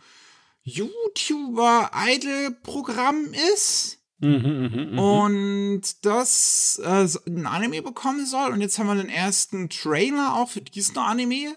YouTuber-Idol-Programm 0.64 3.34
ist. 3.54 4.00
Mhm, 4.20 4.90
mhm, 4.92 5.00
Und 5.00 6.06
das 6.06 6.80
äh, 6.84 7.08
ein 7.28 7.48
Anime 7.48 7.82
bekommen 7.82 8.26
soll. 8.26 8.52
Und 8.52 8.62
jetzt 8.62 8.78
haben 8.78 8.88
wir 8.88 8.96
den 8.96 9.10
ersten 9.10 9.70
Trailer 9.70 10.36
auch 10.36 10.50
für 10.50 10.62
diesen 10.62 10.98
Anime. 10.98 11.56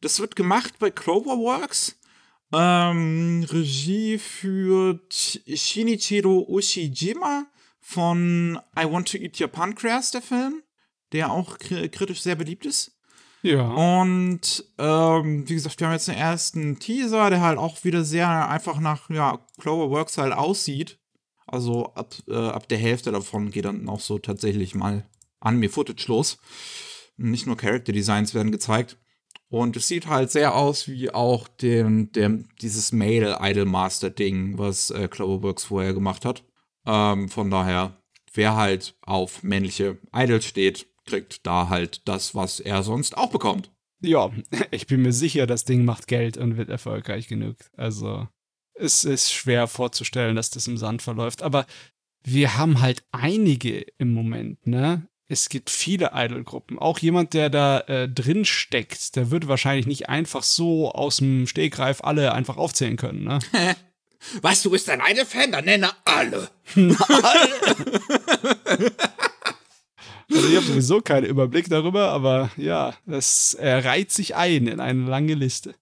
Das 0.00 0.20
wird 0.20 0.36
gemacht 0.36 0.74
bei 0.78 0.90
Cloverworks. 0.90 1.96
Ähm, 2.52 3.46
Regie 3.48 4.18
führt 4.18 5.40
Shinichiro 5.46 6.46
Ushijima 6.48 7.46
von 7.80 8.58
I 8.78 8.84
Want 8.90 9.10
to 9.12 9.18
Eat 9.18 9.40
Your 9.40 9.48
Pancreas, 9.48 10.10
der 10.10 10.22
Film, 10.22 10.62
der 11.12 11.30
auch 11.30 11.58
kri- 11.58 11.88
kritisch 11.88 12.22
sehr 12.22 12.34
beliebt 12.34 12.66
ist. 12.66 12.96
Ja. 13.42 13.68
Und 13.68 14.64
ähm, 14.78 15.48
wie 15.48 15.54
gesagt, 15.54 15.80
wir 15.80 15.86
haben 15.86 15.94
jetzt 15.94 16.08
den 16.08 16.16
ersten 16.16 16.78
Teaser, 16.78 17.30
der 17.30 17.40
halt 17.40 17.58
auch 17.58 17.84
wieder 17.84 18.04
sehr 18.04 18.48
einfach 18.48 18.80
nach 18.80 19.08
ja, 19.10 19.46
Cloverworks 19.58 20.18
halt 20.18 20.32
aussieht. 20.32 20.98
Also 21.46 21.86
ab, 21.94 22.14
äh, 22.28 22.34
ab 22.34 22.68
der 22.68 22.78
Hälfte 22.78 23.12
davon 23.12 23.50
geht 23.50 23.64
dann 23.64 23.88
auch 23.88 24.00
so 24.00 24.18
tatsächlich 24.18 24.74
mal 24.74 25.08
Anime-Footage 25.40 26.06
los. 26.08 26.38
Nicht 27.16 27.46
nur 27.46 27.56
Character 27.56 27.92
Designs 27.92 28.34
werden 28.34 28.52
gezeigt. 28.52 28.98
Und 29.50 29.76
es 29.76 29.88
sieht 29.88 30.06
halt 30.06 30.30
sehr 30.30 30.54
aus 30.54 30.86
wie 30.86 31.10
auch 31.10 31.48
dem, 31.48 32.12
dem, 32.12 32.48
dieses 32.62 32.92
Male 32.92 33.38
Idol 33.40 33.64
Master 33.64 34.08
Ding, 34.08 34.56
was 34.58 34.90
äh, 34.90 35.08
Cloverworks 35.08 35.64
vorher 35.64 35.92
gemacht 35.92 36.24
hat. 36.24 36.44
Ähm, 36.86 37.28
von 37.28 37.50
daher, 37.50 38.00
wer 38.32 38.54
halt 38.54 38.94
auf 39.02 39.42
männliche 39.42 39.98
Idols 40.14 40.44
steht, 40.44 40.86
kriegt 41.04 41.44
da 41.46 41.68
halt 41.68 42.06
das, 42.06 42.36
was 42.36 42.60
er 42.60 42.84
sonst 42.84 43.18
auch 43.18 43.30
bekommt. 43.30 43.72
Ja, 44.00 44.30
ich 44.70 44.86
bin 44.86 45.02
mir 45.02 45.12
sicher, 45.12 45.48
das 45.48 45.64
Ding 45.64 45.84
macht 45.84 46.06
Geld 46.06 46.36
und 46.36 46.56
wird 46.56 46.68
erfolgreich 46.68 47.26
genug. 47.26 47.56
Also, 47.76 48.28
es 48.74 49.04
ist 49.04 49.32
schwer 49.32 49.66
vorzustellen, 49.66 50.36
dass 50.36 50.50
das 50.50 50.68
im 50.68 50.76
Sand 50.76 51.02
verläuft. 51.02 51.42
Aber 51.42 51.66
wir 52.22 52.56
haben 52.56 52.80
halt 52.80 53.02
einige 53.10 53.80
im 53.98 54.14
Moment, 54.14 54.64
ne? 54.66 55.08
Es 55.30 55.48
gibt 55.48 55.70
viele 55.70 56.10
Idol-Gruppen. 56.12 56.76
Auch 56.76 56.98
jemand, 56.98 57.34
der 57.34 57.50
da 57.50 57.78
äh, 57.82 58.08
drin 58.08 58.44
steckt, 58.44 59.14
der 59.14 59.30
wird 59.30 59.46
wahrscheinlich 59.46 59.86
nicht 59.86 60.08
einfach 60.08 60.42
so 60.42 60.90
aus 60.90 61.18
dem 61.18 61.46
Stegreif 61.46 62.00
alle 62.02 62.32
einfach 62.32 62.56
aufzählen 62.56 62.96
können, 62.96 63.22
ne? 63.22 63.38
Was, 64.42 64.62
du 64.62 64.70
bist 64.70 64.90
ein 64.90 65.00
Idol-Fan? 65.00 65.52
Dann 65.52 65.66
nenne 65.66 65.92
alle. 66.04 66.50
Also 70.32 70.48
ich 70.48 70.56
habe 70.56 70.66
sowieso 70.66 71.00
keinen 71.00 71.26
Überblick 71.26 71.68
darüber, 71.68 72.10
aber 72.10 72.52
ja, 72.56 72.94
das 73.04 73.54
er 73.54 73.84
reiht 73.84 74.12
sich 74.12 74.36
ein 74.36 74.68
in 74.68 74.78
eine 74.78 75.08
lange 75.08 75.34
Liste. 75.34 75.74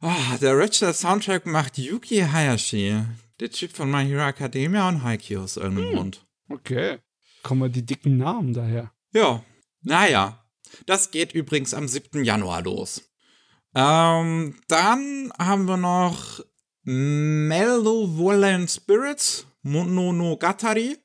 Ah, 0.00 0.36
der 0.40 0.56
Richard 0.56 0.94
Soundtrack 0.94 1.44
macht 1.46 1.76
Yuki 1.76 2.20
Hayashi. 2.20 3.00
Der 3.40 3.50
Typ 3.50 3.72
von 3.72 3.90
My 3.90 4.04
Hero 4.04 4.28
Academia 4.28 4.88
und 4.88 5.02
Haikyuu 5.02 5.42
aus 5.42 5.56
irgendeinem 5.56 5.96
Grund. 5.96 6.24
Okay. 6.48 6.98
Kommen 7.44 7.60
wir 7.60 7.68
die 7.68 7.86
dicken 7.86 8.16
Namen 8.16 8.54
daher. 8.54 8.90
Ja, 9.12 9.44
naja. 9.82 10.40
Das 10.86 11.12
geht 11.12 11.34
übrigens 11.34 11.74
am 11.74 11.86
7. 11.86 12.24
Januar 12.24 12.62
los. 12.62 13.02
Ähm, 13.74 14.58
dann 14.66 15.30
haben 15.38 15.66
wir 15.66 15.76
noch 15.76 16.40
Malevolent 16.84 18.70
Spirits, 18.70 19.46
Mononogatari. 19.62 20.96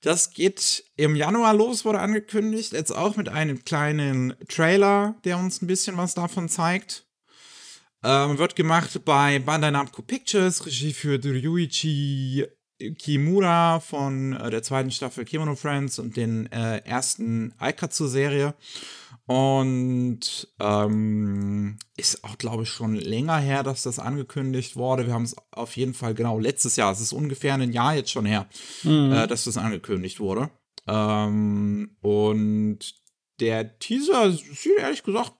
Das 0.00 0.30
geht 0.30 0.84
im 0.94 1.16
Januar 1.16 1.52
los, 1.52 1.84
wurde 1.84 1.98
angekündigt. 1.98 2.72
Jetzt 2.72 2.92
auch 2.92 3.16
mit 3.16 3.28
einem 3.28 3.64
kleinen 3.64 4.36
Trailer, 4.48 5.16
der 5.24 5.36
uns 5.36 5.60
ein 5.60 5.66
bisschen 5.66 5.96
was 5.96 6.14
davon 6.14 6.48
zeigt. 6.48 7.08
Ähm, 8.04 8.38
wird 8.38 8.54
gemacht 8.54 9.04
bei 9.04 9.40
Bandai 9.40 9.72
Namco 9.72 10.02
Pictures, 10.02 10.64
Regie 10.64 10.92
für 10.92 11.18
Ryuichi 11.22 12.46
Kimura 12.98 13.80
von 13.80 14.34
äh, 14.34 14.50
der 14.50 14.62
zweiten 14.62 14.90
Staffel 14.90 15.24
Kimono 15.24 15.56
Friends 15.56 15.98
und 15.98 16.16
den 16.16 16.50
äh, 16.52 16.78
ersten 16.84 17.52
Aikatsu-Serie. 17.58 18.54
Und 19.26 20.48
ähm, 20.58 21.78
ist 21.98 22.24
auch, 22.24 22.38
glaube 22.38 22.62
ich, 22.62 22.70
schon 22.70 22.94
länger 22.94 23.36
her, 23.36 23.62
dass 23.62 23.82
das 23.82 23.98
angekündigt 23.98 24.76
wurde. 24.76 25.06
Wir 25.06 25.12
haben 25.12 25.24
es 25.24 25.36
auf 25.50 25.76
jeden 25.76 25.92
Fall 25.92 26.14
genau 26.14 26.38
letztes 26.38 26.76
Jahr, 26.76 26.92
es 26.92 27.00
ist 27.00 27.12
ungefähr 27.12 27.52
ein 27.54 27.72
Jahr 27.72 27.94
jetzt 27.94 28.10
schon 28.10 28.24
her, 28.24 28.46
mhm. 28.84 29.12
äh, 29.12 29.26
dass 29.26 29.44
das 29.44 29.58
angekündigt 29.58 30.18
wurde. 30.18 30.48
Ähm, 30.86 31.96
und 32.00 32.78
der 33.40 33.78
Teaser 33.78 34.32
sieht 34.32 34.78
ehrlich 34.78 35.02
gesagt, 35.02 35.34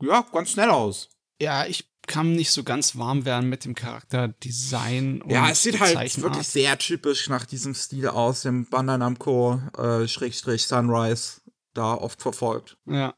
ja, 0.00 0.24
ganz 0.32 0.50
schnell 0.50 0.70
aus. 0.70 1.10
Ja, 1.38 1.66
ich 1.66 1.93
kann 2.06 2.34
nicht 2.34 2.50
so 2.50 2.64
ganz 2.64 2.96
warm 2.96 3.24
werden 3.24 3.48
mit 3.48 3.64
dem 3.64 3.74
Charakterdesign. 3.74 5.22
ja, 5.28 5.50
es 5.50 5.62
sieht 5.62 5.80
halt 5.80 6.22
wirklich 6.22 6.46
sehr 6.46 6.78
typisch 6.78 7.28
nach 7.28 7.46
diesem 7.46 7.74
Stil 7.74 8.08
aus, 8.08 8.42
dem 8.42 8.66
Bandai 8.66 8.98
Namco 8.98 9.60
äh, 9.76 10.06
Schrägstrich 10.06 10.66
Sunrise 10.66 11.40
da 11.74 11.94
oft 11.94 12.22
verfolgt. 12.22 12.76
Ja. 12.86 13.14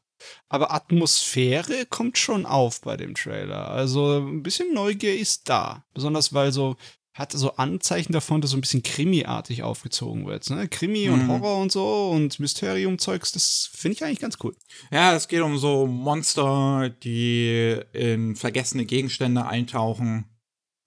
Aber 0.49 0.73
Atmosphäre 0.73 1.85
kommt 1.85 2.17
schon 2.17 2.45
auf 2.45 2.81
bei 2.81 2.97
dem 2.97 3.13
Trailer. 3.13 3.69
Also 3.69 4.17
ein 4.17 4.41
bisschen 4.41 4.73
Neugier 4.73 5.17
ist 5.17 5.47
da. 5.47 5.85
Besonders 5.93 6.33
weil 6.33 6.51
so 6.51 6.75
hat 7.17 7.31
so 7.31 7.55
Anzeichen 7.55 8.13
davon, 8.13 8.41
dass 8.41 8.51
so 8.51 8.57
ein 8.57 8.61
bisschen 8.61 8.83
Krimi-artig 8.83 9.63
aufgezogen 9.63 10.27
wird. 10.27 10.47
Ne? 10.51 10.67
Krimi 10.67 11.09
und 11.09 11.23
mhm. 11.23 11.29
Horror 11.29 11.61
und 11.61 11.71
so 11.71 12.11
und 12.11 12.39
Mysterium-Zeugs, 12.39 13.31
das 13.31 13.71
finde 13.73 13.95
ich 13.95 14.03
eigentlich 14.03 14.19
ganz 14.19 14.37
cool. 14.43 14.55
Ja, 14.91 15.15
es 15.15 15.27
geht 15.27 15.41
um 15.41 15.57
so 15.57 15.87
Monster, 15.87 16.89
die 16.89 17.79
in 17.93 18.35
vergessene 18.35 18.85
Gegenstände 18.85 19.47
eintauchen. 19.47 20.25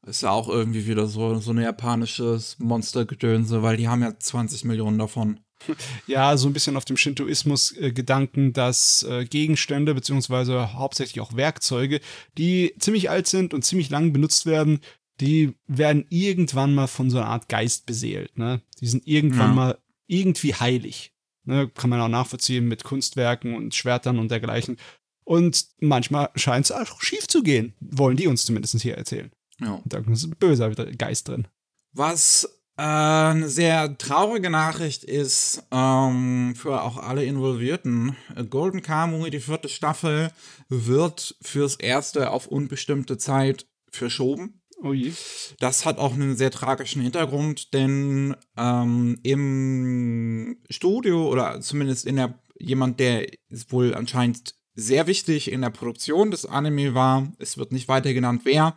Ist 0.07 0.23
ja 0.23 0.31
auch 0.31 0.49
irgendwie 0.49 0.87
wieder 0.87 1.09
so, 1.09 1.41
so 1.41 1.51
ein 1.51 1.61
japanisches 1.61 2.59
Monstergedönse, 2.59 3.63
weil 3.63 3.77
die 3.77 3.89
haben 3.89 4.03
ja 4.03 4.17
20 4.17 4.65
Millionen 4.65 4.99
davon. 4.99 5.41
Ja, 6.07 6.37
so 6.37 6.49
ein 6.49 6.55
bisschen 6.55 6.77
auf 6.77 6.87
dem 6.87 6.97
Shintoismus-Gedanken, 6.97 8.55
dass 8.55 9.03
äh, 9.03 9.27
Gegenstände 9.27 9.95
beziehungsweise 9.95 10.73
hauptsächlich 10.73 11.21
auch 11.21 11.37
Werkzeuge, 11.37 12.01
die 12.39 12.75
ziemlich 12.79 13.11
alt 13.11 13.27
sind 13.27 13.53
und 13.53 13.65
ziemlich 13.65 13.91
lang 13.91 14.13
benutzt 14.13 14.47
werden, 14.47 14.81
die 15.21 15.55
werden 15.67 16.07
irgendwann 16.09 16.75
mal 16.75 16.87
von 16.87 17.11
so 17.11 17.19
einer 17.19 17.29
Art 17.29 17.49
Geist 17.49 17.87
beseelt. 17.87 18.39
Ne? 18.39 18.63
Die 18.81 18.87
sind 18.87 19.07
irgendwann 19.07 19.51
ja. 19.51 19.55
mal 19.55 19.79
irgendwie 20.07 20.55
heilig. 20.55 21.13
Ne? 21.45 21.69
Kann 21.69 21.91
man 21.91 22.01
auch 22.01 22.09
nachvollziehen 22.09 22.67
mit 22.67 22.85
Kunstwerken 22.85 23.55
und 23.55 23.75
Schwertern 23.75 24.19
und 24.19 24.31
dergleichen. 24.31 24.79
Und 25.25 25.67
manchmal 25.79 26.31
scheint 26.35 26.67
es 26.67 26.73
auch 26.73 27.01
schief 27.03 27.29
zu 27.29 27.43
gehen, 27.43 27.75
wollen 27.81 28.17
die 28.17 28.27
uns 28.27 28.45
zumindest 28.45 28.81
hier 28.81 28.97
erzählen. 28.97 29.31
Ja. 29.61 29.81
Da 29.85 29.99
ist 29.99 30.25
ein 30.25 30.37
böser 30.39 30.71
Geist 30.71 31.29
drin. 31.29 31.47
Was 31.93 32.49
äh, 32.77 32.83
eine 32.83 33.49
sehr 33.49 33.97
traurige 33.99 34.49
Nachricht 34.49 35.05
ist 35.05 35.63
ähm, 35.71 36.55
für 36.57 36.83
auch 36.83 36.97
alle 36.97 37.25
Involvierten. 37.25 38.17
Golden 38.49 38.83
Kamuy, 38.83 39.31
die 39.31 39.41
vierte 39.41 39.69
Staffel, 39.69 40.33
wird 40.69 41.37
fürs 41.43 41.77
Erste 41.77 42.31
auf 42.31 42.47
unbestimmte 42.47 43.19
Zeit 43.19 43.67
verschoben. 43.91 44.60
Oh 44.83 44.93
je. 44.95 45.13
Das 45.59 45.85
hat 45.85 45.99
auch 45.99 46.15
einen 46.15 46.37
sehr 46.37 46.51
tragischen 46.51 47.03
Hintergrund, 47.03 47.75
denn 47.75 48.35
ähm, 48.57 49.19
im 49.23 50.57
Studio 50.71 51.29
oder 51.29 51.61
zumindest 51.61 52.07
in 52.07 52.17
der 52.17 52.41
jemand, 52.59 53.01
der 53.01 53.27
wohl 53.69 53.95
anscheinend 53.95 54.55
sehr 54.75 55.07
wichtig 55.07 55.51
in 55.51 55.63
der 55.63 55.71
Produktion 55.71 56.31
des 56.31 56.47
Anime 56.47 56.95
war, 56.95 57.33
es 57.39 57.59
wird 57.59 57.73
nicht 57.73 57.89
weiter 57.89 58.15
genannt, 58.15 58.43
wer, 58.45 58.77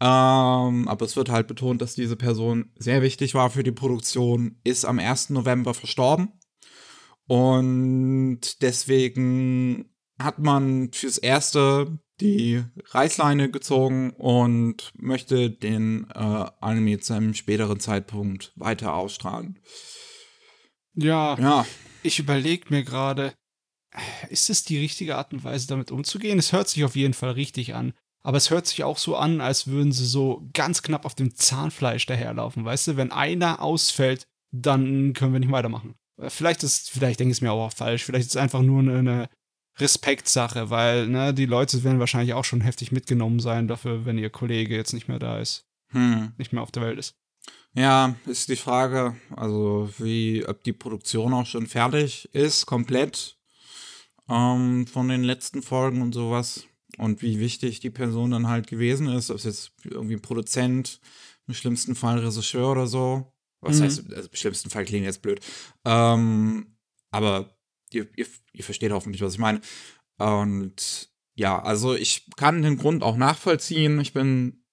ähm, 0.00 0.88
aber 0.88 1.04
es 1.04 1.16
wird 1.16 1.28
halt 1.28 1.46
betont, 1.46 1.82
dass 1.82 1.94
diese 1.94 2.16
Person 2.16 2.70
sehr 2.76 3.02
wichtig 3.02 3.34
war 3.34 3.50
für 3.50 3.62
die 3.62 3.72
Produktion, 3.72 4.58
ist 4.64 4.84
am 4.84 4.98
1. 4.98 5.30
November 5.30 5.74
verstorben. 5.74 6.32
Und 7.26 8.62
deswegen 8.62 9.90
hat 10.18 10.38
man 10.38 10.92
fürs 10.92 11.18
Erste 11.18 11.98
die 12.24 12.64
Reißleine 12.86 13.50
gezogen 13.50 14.10
und 14.12 14.92
möchte 14.96 15.50
den 15.50 16.06
äh, 16.14 16.46
Anime 16.60 16.98
zu 16.98 17.12
einem 17.12 17.34
späteren 17.34 17.80
Zeitpunkt 17.80 18.52
weiter 18.56 18.94
ausstrahlen. 18.94 19.60
Ja, 20.94 21.38
ja. 21.38 21.66
ich 22.02 22.18
überlege 22.18 22.66
mir 22.70 22.82
gerade, 22.82 23.34
ist 24.30 24.48
es 24.48 24.64
die 24.64 24.78
richtige 24.78 25.16
Art 25.16 25.34
und 25.34 25.44
Weise, 25.44 25.66
damit 25.66 25.90
umzugehen? 25.90 26.38
Es 26.38 26.52
hört 26.52 26.68
sich 26.68 26.82
auf 26.84 26.96
jeden 26.96 27.14
Fall 27.14 27.32
richtig 27.32 27.74
an. 27.74 27.92
Aber 28.22 28.38
es 28.38 28.48
hört 28.48 28.66
sich 28.66 28.82
auch 28.84 28.96
so 28.96 29.16
an, 29.16 29.42
als 29.42 29.66
würden 29.66 29.92
sie 29.92 30.06
so 30.06 30.48
ganz 30.54 30.80
knapp 30.80 31.04
auf 31.04 31.14
dem 31.14 31.34
Zahnfleisch 31.34 32.06
daherlaufen. 32.06 32.64
Weißt 32.64 32.86
du, 32.86 32.96
wenn 32.96 33.12
einer 33.12 33.60
ausfällt, 33.60 34.26
dann 34.50 35.12
können 35.12 35.34
wir 35.34 35.40
nicht 35.40 35.52
weitermachen. 35.52 35.94
Vielleicht 36.28 36.62
ist, 36.62 36.90
vielleicht 36.90 37.20
denke 37.20 37.32
ich 37.32 37.38
es 37.38 37.42
mir 37.42 37.52
auch 37.52 37.72
falsch. 37.72 38.04
Vielleicht 38.04 38.28
ist 38.28 38.36
es 38.36 38.40
einfach 38.40 38.62
nur 38.62 38.80
eine, 38.80 39.28
Respektsache, 39.78 40.70
weil 40.70 41.08
ne, 41.08 41.34
die 41.34 41.46
Leute 41.46 41.82
werden 41.82 41.98
wahrscheinlich 41.98 42.34
auch 42.34 42.44
schon 42.44 42.60
heftig 42.60 42.92
mitgenommen 42.92 43.40
sein 43.40 43.68
dafür, 43.68 44.04
wenn 44.04 44.18
ihr 44.18 44.30
Kollege 44.30 44.76
jetzt 44.76 44.92
nicht 44.92 45.08
mehr 45.08 45.18
da 45.18 45.38
ist. 45.38 45.66
Hm. 45.88 46.32
Nicht 46.38 46.52
mehr 46.52 46.62
auf 46.62 46.70
der 46.70 46.82
Welt 46.82 46.98
ist. 46.98 47.16
Ja, 47.74 48.14
ist 48.26 48.48
die 48.48 48.56
Frage, 48.56 49.16
also 49.34 49.90
wie, 49.98 50.46
ob 50.46 50.62
die 50.62 50.72
Produktion 50.72 51.34
auch 51.34 51.46
schon 51.46 51.66
fertig 51.66 52.28
ist, 52.32 52.66
komplett 52.66 53.36
ähm, 54.28 54.86
von 54.86 55.08
den 55.08 55.24
letzten 55.24 55.60
Folgen 55.60 56.00
und 56.00 56.12
sowas. 56.12 56.66
Und 56.98 57.22
wie 57.22 57.40
wichtig 57.40 57.80
die 57.80 57.90
Person 57.90 58.30
dann 58.30 58.46
halt 58.46 58.68
gewesen 58.68 59.08
ist, 59.08 59.30
ob 59.30 59.38
es 59.38 59.44
jetzt 59.44 59.72
irgendwie 59.82 60.14
ein 60.14 60.22
Produzent, 60.22 61.00
im 61.46 61.54
schlimmsten 61.54 61.96
Fall 61.96 62.20
Regisseur 62.20 62.70
oder 62.70 62.86
so. 62.86 63.32
Was 63.60 63.78
mhm. 63.78 63.84
heißt, 63.84 64.12
also 64.12 64.28
im 64.28 64.36
schlimmsten 64.36 64.70
Fall 64.70 64.84
klingt 64.84 65.04
jetzt 65.04 65.22
blöd. 65.22 65.40
Ähm, 65.84 66.76
aber 67.10 67.53
ihr, 67.94 68.08
ihr, 68.16 68.26
ihr 68.52 68.64
versteht 68.64 68.92
hoffentlich, 68.92 69.22
was 69.22 69.34
ich 69.34 69.38
meine. 69.38 69.60
Und 70.18 71.08
ja, 71.34 71.60
also 71.60 71.94
ich 71.94 72.28
kann 72.36 72.62
den 72.62 72.76
Grund 72.76 73.02
auch 73.02 73.16
nachvollziehen. 73.16 74.00
Ich 74.00 74.12
bin 74.12 74.64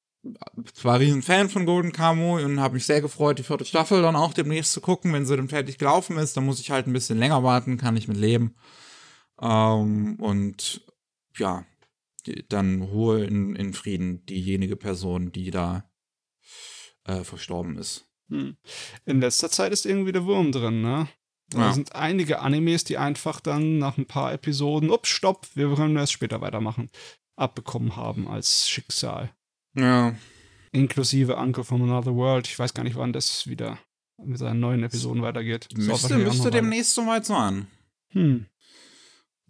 zwar 0.74 1.00
riesen 1.00 1.24
Fan 1.24 1.50
von 1.50 1.66
Golden 1.66 1.92
Camo 1.92 2.38
und 2.38 2.60
habe 2.60 2.76
mich 2.76 2.86
sehr 2.86 3.02
gefreut, 3.02 3.40
die 3.40 3.44
vierte 3.44 3.66
Staffel 3.66 4.02
dann 4.02 4.16
auch 4.16 4.34
demnächst 4.34 4.74
zu 4.74 4.82
gucken. 4.82 5.14
Wenn 5.14 5.26
sie 5.26 5.36
dann 5.36 5.50
fertig 5.50 5.78
gelaufen 5.78 6.18
ist, 6.18 6.38
dann 6.38 6.46
muss 6.46 6.60
ich 6.60 6.72
halt 6.72 6.88
ein 6.88 6.94
bisschen 6.94 7.18
länger 7.18 7.44
warten, 7.44 7.78
kann 7.78 7.98
ich 7.98 8.08
mit 8.08 8.18
leben. 8.18 8.56
Ähm, 9.42 10.18
und 10.20 10.86
ja, 11.38 11.66
dann 12.50 12.82
Ruhe 12.84 13.24
in, 13.24 13.56
in 13.56 13.74
Frieden 13.74 14.26
diejenige 14.28 14.76
Person, 14.76 15.32
die 15.32 15.50
da 15.50 15.90
äh, 17.06 17.24
verstorben 17.24 17.78
ist. 17.78 18.08
Hm. 18.30 18.58
In 19.06 19.22
letzter 19.22 19.50
Zeit 19.50 19.74
ist 19.74 19.86
irgendwie 19.86 20.12
der 20.12 20.26
Wurm 20.26 20.52
drin, 20.52 20.82
ne? 20.82 21.08
Da 21.52 21.60
ja. 21.60 21.74
sind 21.74 21.96
einige 21.96 22.40
Animes, 22.40 22.84
die 22.86 22.98
einfach 22.98 23.42
dann 23.42 23.78
nach 23.78 23.98
ein 23.98 24.06
paar 24.06 24.34
Episoden, 24.34 24.90
ups, 24.90 25.10
stopp, 25.10 25.48
wir 25.54 25.74
können 25.76 25.98
erst 25.98 26.14
später 26.14 26.42
weitermachen, 26.42 26.90
abbekommen 27.36 27.96
haben 27.96 28.28
als 28.28 28.70
Schicksal. 28.70 29.32
Ja. 29.76 30.16
Inklusive 30.72 31.36
Uncle 31.36 31.64
from 31.64 31.84
Another 31.84 32.16
World. 32.16 32.48
Ich 32.48 32.58
weiß 32.58 32.74
gar 32.74 32.84
nicht, 32.84 32.96
wann 32.96 33.12
das 33.12 33.48
wieder 33.48 33.78
mit 34.24 34.38
seinen 34.38 34.62
neuen 34.62 34.84
Episoden 34.84 35.22
weitergeht. 35.22 35.68
Müsste, 35.76 36.18
müsste 36.18 36.52
demnächst 36.52 36.96
soweit 36.96 37.26
sein. 37.26 37.68
Hm. 38.10 38.46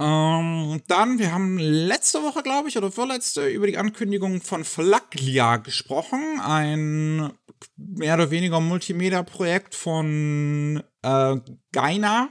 Ähm, 0.01 0.81
dann, 0.87 1.19
wir 1.19 1.31
haben 1.31 1.59
letzte 1.59 2.23
Woche, 2.23 2.41
glaube 2.41 2.69
ich, 2.69 2.77
oder 2.77 2.91
vorletzte, 2.91 3.47
über 3.47 3.67
die 3.67 3.77
Ankündigung 3.77 4.41
von 4.41 4.63
Flaglia 4.63 5.57
gesprochen. 5.57 6.39
Ein 6.43 7.31
mehr 7.77 8.15
oder 8.15 8.31
weniger 8.31 8.59
Multimedia-Projekt 8.59 9.75
von 9.75 10.81
äh, 11.03 11.35
Geina. 11.71 12.29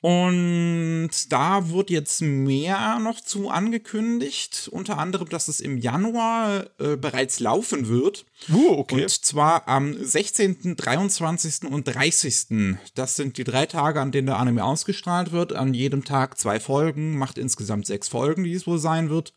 Und 0.00 1.10
da 1.30 1.70
wird 1.70 1.90
jetzt 1.90 2.22
mehr 2.22 3.00
noch 3.00 3.20
zu 3.20 3.48
angekündigt, 3.48 4.68
unter 4.70 4.96
anderem, 4.96 5.28
dass 5.28 5.48
es 5.48 5.58
im 5.58 5.76
Januar 5.76 6.66
äh, 6.78 6.96
bereits 6.96 7.40
laufen 7.40 7.88
wird. 7.88 8.24
Uh, 8.48 8.78
okay. 8.78 9.02
Und 9.02 9.10
zwar 9.10 9.66
am 9.66 9.92
16., 10.00 10.76
23. 10.76 11.64
und 11.64 11.84
30. 11.84 12.78
Das 12.94 13.16
sind 13.16 13.38
die 13.38 13.44
drei 13.44 13.66
Tage, 13.66 14.00
an 14.00 14.12
denen 14.12 14.26
der 14.26 14.38
Anime 14.38 14.62
ausgestrahlt 14.62 15.32
wird. 15.32 15.52
An 15.52 15.74
jedem 15.74 16.04
Tag 16.04 16.38
zwei 16.38 16.60
Folgen, 16.60 17.18
macht 17.18 17.36
insgesamt 17.36 17.86
sechs 17.86 18.06
Folgen, 18.06 18.44
die 18.44 18.54
es 18.54 18.68
wohl 18.68 18.78
sein 18.78 19.10
wird. 19.10 19.32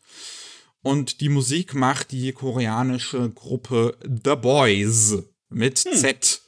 Und 0.80 1.20
die 1.20 1.28
Musik 1.28 1.74
macht 1.74 2.12
die 2.12 2.32
koreanische 2.32 3.30
Gruppe 3.30 3.96
The 4.02 4.36
Boys 4.36 5.24
mit 5.48 5.80
hm. 5.80 5.92
Z. 5.92 6.42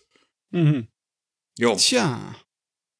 Mhm. 0.51 0.89
Jo. 1.57 1.75
Tja. 1.77 2.37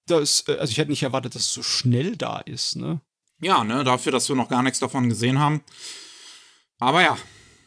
Das, 0.07 0.45
äh, 0.49 0.57
also 0.57 0.71
ich 0.71 0.79
hätte 0.79 0.91
nicht 0.91 1.03
erwartet, 1.03 1.35
dass 1.35 1.43
es 1.43 1.53
so 1.53 1.63
schnell 1.63 2.17
da 2.17 2.39
ist, 2.39 2.77
ne? 2.77 3.01
Ja, 3.41 3.65
ne, 3.65 3.85
dafür, 3.85 4.13
dass 4.13 4.29
wir 4.29 4.37
noch 4.37 4.49
gar 4.49 4.63
nichts 4.63 4.79
davon 4.79 5.09
gesehen 5.09 5.39
haben. 5.39 5.63
Aber 6.79 7.03
ja, 7.03 7.19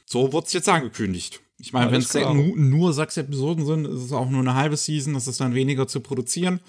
so 0.06 0.32
wurde 0.32 0.47
es 0.47 0.54
jetzt 0.54 0.69
angekündigt. 0.69 1.41
Ich 1.60 1.73
meine, 1.73 1.91
wenn 1.91 2.02
es 2.02 2.13
nur 2.13 2.93
sechs 2.93 3.17
Episoden 3.17 3.65
sind, 3.65 3.86
ist 3.86 4.04
es 4.04 4.12
auch 4.12 4.30
nur 4.30 4.41
eine 4.41 4.54
halbe 4.54 4.78
Season, 4.78 5.13
das 5.13 5.28
ist 5.28 5.39
dann 5.39 5.56
weniger 5.56 5.88
zu 5.88 6.02
produzieren. 6.02 6.60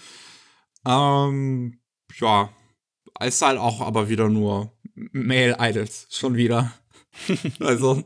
Ähm, 0.86 1.78
ja, 2.18 2.50
ist 3.20 3.42
halt 3.42 3.58
auch 3.58 3.80
aber 3.80 4.08
wieder 4.08 4.28
nur 4.28 4.72
Male 4.94 5.56
Idols, 5.60 6.06
schon 6.10 6.36
wieder. 6.36 6.72
also, 7.60 8.02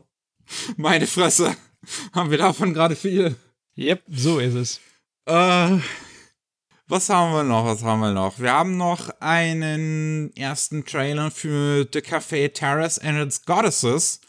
meine 0.75 1.07
Fresse, 1.07 1.55
haben 2.11 2.31
wir 2.31 2.37
davon 2.37 2.73
gerade 2.73 2.95
viel. 2.95 3.35
Yep, 3.77 4.03
so 4.09 4.39
ist 4.39 4.53
es. 4.53 4.79
Äh, 5.25 5.79
was 6.93 7.09
haben 7.09 7.33
wir 7.33 7.43
noch? 7.43 7.65
Was 7.65 7.83
haben 7.83 8.01
wir 8.01 8.13
noch? 8.13 8.37
Wir 8.37 8.53
haben 8.53 8.77
noch 8.77 9.09
einen 9.19 10.31
ersten 10.35 10.85
Trailer 10.85 11.31
für 11.31 11.87
The 11.91 12.01
Café 12.01 12.53
Terrace 12.53 12.99
and 12.99 13.17
its 13.17 13.43
Goddesses. 13.45 14.21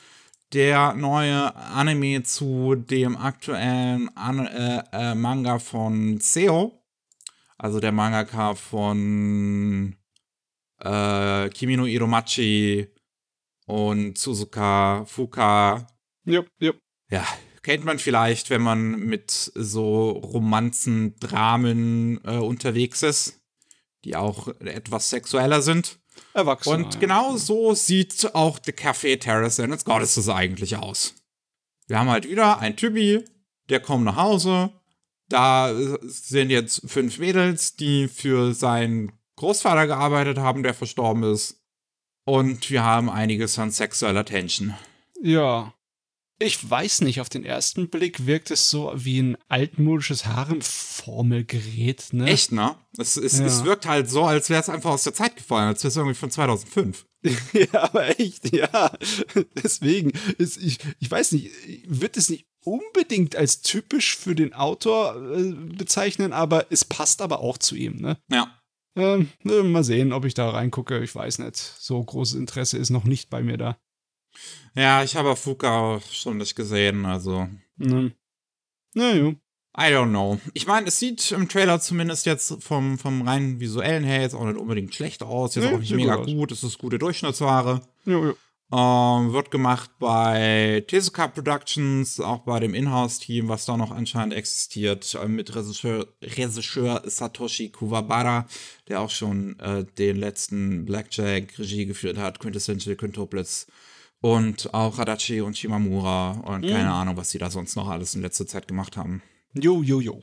Der 0.55 0.94
neue 0.94 1.55
Anime 1.55 2.22
zu 2.22 2.74
dem 2.74 3.18
aktuellen 3.18 4.09
An 4.16 4.46
äh, 4.46 4.83
äh, 4.92 5.14
Manga 5.14 5.59
von 5.59 6.18
Seo. 6.20 6.83
Also 7.59 7.81
der 7.81 7.92
Mangaka 7.92 8.55
von 8.55 9.96
äh, 10.81 11.50
Kimi 11.50 11.77
no 11.77 11.85
Iromachi 11.85 12.88
und 13.66 14.16
Suzuka 14.16 15.05
Fuka 15.05 15.87
Yep, 16.27 16.48
yep. 16.62 16.79
ja, 17.11 17.27
kennt 17.64 17.85
man 17.85 17.98
vielleicht, 17.98 18.50
wenn 18.50 18.62
man 18.62 19.00
mit 19.00 19.31
so 19.55 20.11
Romanzen, 20.11 21.18
Dramen 21.18 22.20
äh, 22.24 22.37
unterwegs 22.37 23.03
ist, 23.03 23.40
die 24.05 24.14
auch 24.14 24.48
etwas 24.61 25.11
sexueller 25.11 25.62
sind. 25.62 25.98
Erwachsene. 26.35 26.77
Und 26.77 27.00
genau 27.00 27.37
so 27.37 27.74
sieht 27.74 28.35
auch 28.35 28.61
The 28.64 28.72
Café 28.72 29.18
Terrace 29.18 29.59
and 29.59 29.72
its 29.72 29.85
Goddesses 29.85 30.29
eigentlich 30.29 30.77
aus. 30.77 31.14
Wir 31.88 31.98
haben 31.98 32.11
halt 32.11 32.29
wieder 32.29 32.61
ein 32.61 32.77
Typi, 32.77 33.24
der 33.68 33.81
kommt 33.81 34.05
nach 34.05 34.16
Hause. 34.16 34.70
Da 35.29 35.74
sind 36.03 36.50
jetzt 36.50 36.83
fünf 36.88 37.18
Mädels, 37.18 37.77
die 37.77 38.09
für 38.09 38.55
seinen 38.55 39.12
Großvater 39.37 39.87
gearbeitet 39.87 40.38
haben, 40.38 40.62
der 40.62 40.74
verstorben 40.74 41.24
ist. 41.24 41.61
Und 42.24 42.70
wir 42.70 42.85
haben 42.85 43.11
einiges 43.11 43.59
an 43.59 43.70
sexueller 43.70 44.24
Tension. 44.24 44.74
Ja. 45.20 45.73
Ich 46.44 46.68
weiß 46.68 47.00
nicht, 47.00 47.20
auf 47.20 47.28
den 47.30 47.44
ersten 47.44 47.88
Blick 47.88 48.26
wirkt 48.26 48.50
es 48.50 48.68
so 48.68 48.92
wie 48.94 49.20
ein 49.22 49.37
altmodisches 49.48 50.26
Haremformelgerät, 50.26 52.12
ne? 52.12 52.26
Echt, 52.26 52.52
ne? 52.52 52.76
Es, 52.98 53.16
es, 53.16 53.38
Ja. 53.38 53.46
es 53.46 53.64
wirkt 53.64 53.87
halt 53.87 54.11
so, 54.11 54.24
als 54.24 54.50
wäre 54.50 54.61
es 54.61 54.68
einfach 54.68 54.90
aus 54.90 55.04
der 55.04 55.14
Zeit 55.14 55.37
gefallen, 55.37 55.68
als 55.68 55.83
wäre 55.83 55.88
es 55.88 55.96
irgendwie 55.96 56.14
von 56.14 56.30
2005. 56.30 57.07
ja, 57.52 57.83
aber 57.85 58.18
echt, 58.20 58.54
ja. 58.54 58.92
Deswegen, 59.62 60.12
ist, 60.38 60.59
ich, 60.59 60.78
ich 61.00 61.11
weiß 61.11 61.33
nicht, 61.33 61.50
wird 61.87 62.16
es 62.16 62.28
nicht 62.28 62.46
unbedingt 62.62 63.37
als 63.37 63.62
typisch 63.62 64.16
für 64.16 64.35
den 64.35 64.52
Autor 64.52 65.16
äh, 65.16 65.52
bezeichnen, 65.52 66.33
aber 66.33 66.66
es 66.70 66.85
passt 66.85 67.22
aber 67.22 67.40
auch 67.40 67.59
zu 67.59 67.74
ihm, 67.76 67.96
ne? 67.96 68.18
Ja. 68.30 68.59
Ähm, 68.96 69.30
äh, 69.44 69.62
mal 69.62 69.83
sehen, 69.83 70.12
ob 70.12 70.24
ich 70.24 70.35
da 70.35 70.50
reingucke. 70.50 71.02
Ich 71.02 71.14
weiß 71.14 71.40
nicht. 71.40 71.57
So 71.57 72.02
großes 72.02 72.38
Interesse 72.38 72.78
ist 72.78 72.90
noch 72.90 73.04
nicht 73.04 73.28
bei 73.28 73.42
mir 73.42 73.57
da. 73.57 73.76
Ja, 74.75 75.03
ich 75.03 75.16
habe 75.16 75.37
Fuka 75.37 76.01
schon 76.11 76.38
nicht 76.38 76.57
gesehen, 76.57 77.07
also. 77.07 77.49
Ne. 77.77 78.12
Naja. 78.94 79.35
I 79.77 79.90
don't 79.92 80.11
know. 80.11 80.38
Ich 80.53 80.68
meine, 80.68 80.87
es 80.87 81.01
sieht 81.01 81.33
im 81.33 81.49
Trailer 81.49 81.81
zumindest 81.81 82.27
jetzt 82.27 82.62
vom, 82.62 82.97
vom 82.97 83.23
rein 83.23 83.59
visuellen 83.59 84.05
her 84.05 84.20
jetzt 84.20 84.35
auch 84.35 84.44
nicht 84.44 84.57
unbedingt 84.57 84.94
schlecht 84.94 85.23
aus. 85.25 85.57
Jetzt 85.57 85.64
Nee, 85.64 85.75
auch 85.75 85.81
nicht 85.81 85.94
mega 85.94 86.16
gut. 86.16 86.53
Es 86.53 86.62
ist 86.62 86.79
gute 86.79 86.99
Durchschnittsware. 86.99 87.81
Jo, 88.05 88.25
jo. 88.27 88.37
Ähm, 88.73 89.33
wird 89.33 89.51
gemacht 89.51 89.90
bei 89.99 90.85
Tezuka 90.88 91.29
Productions, 91.29 92.18
auch 92.18 92.40
bei 92.40 92.61
dem 92.61 92.75
Inhouse-Team, 92.75 93.49
was 93.49 93.66
da 93.66 93.77
noch 93.77 93.90
anscheinend 93.90 94.35
existiert, 94.35 95.14
äh, 95.20 95.29
mit 95.29 95.55
Regisseur, 95.55 96.07
Regisseur 96.23 97.03
Satoshi 97.05 97.68
Kuwabara, 97.68 98.47
der 98.88 99.01
auch 99.01 99.11
schon 99.11 99.59
äh, 99.61 99.85
den 99.99 100.16
letzten 100.16 100.87
Blackjack 100.87 101.59
Regie 101.59 101.87
geführt 101.87 102.16
hat, 102.16 102.40
Quintessential 102.40 102.97
Quintuplets 102.97 103.66
und 104.24 104.72
auch 104.72 104.98
Adachi 104.98 105.42
und 105.42 105.58
Shimamura 105.58 106.30
und 106.46 106.62
keine 106.62 106.90
Ahnung, 106.90 107.18
was 107.18 107.28
sie 107.28 107.37
da 107.37 107.50
sonst 107.50 107.76
noch 107.76 107.90
alles 107.90 108.14
in 108.14 108.22
letzter 108.22 108.46
Zeit 108.46 108.66
gemacht 108.66 108.96
haben. 108.96 109.22
Jo, 109.52 109.82
jo, 109.82 110.00
jo. 110.00 110.22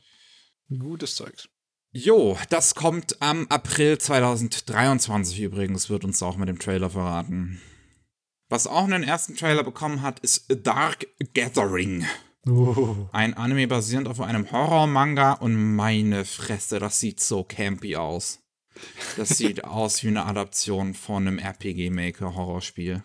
Gutes 0.75 1.15
Zeugs. 1.15 1.49
Jo, 1.91 2.35
das 2.49 2.73
kommt 2.73 3.21
am 3.21 3.45
April 3.49 3.99
2023 3.99 5.41
übrigens, 5.41 5.91
wird 5.91 6.03
uns 6.03 6.23
auch 6.23 6.35
mit 6.37 6.49
dem 6.49 6.57
Trailer 6.57 6.89
verraten. 6.89 7.61
Was 8.49 8.65
auch 8.65 8.85
einen 8.85 9.03
ersten 9.03 9.35
Trailer 9.35 9.63
bekommen 9.63 10.01
hat, 10.01 10.19
ist 10.21 10.47
Dark 10.63 11.05
Gathering. 11.35 12.07
Oh. 12.49 13.07
Ein 13.11 13.35
Anime 13.35 13.67
basierend 13.67 14.07
auf 14.07 14.19
einem 14.19 14.51
Horror-Manga 14.51 15.33
und 15.33 15.75
meine 15.75 16.25
Fresse, 16.25 16.79
das 16.79 16.99
sieht 16.99 17.19
so 17.19 17.43
campy 17.43 17.97
aus. 17.97 18.39
Das 19.15 19.37
sieht 19.37 19.63
aus 19.63 20.01
wie 20.01 20.07
eine 20.07 20.25
Adaption 20.25 20.95
von 20.95 21.27
einem 21.27 21.37
RPG-Maker-Horrorspiel. 21.37 23.03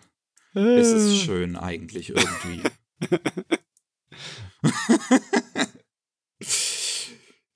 Es 0.53 0.93
Äh. 0.93 0.97
ist 0.97 1.17
schön 1.23 1.55
eigentlich 1.55 2.09
irgendwie. 2.09 2.61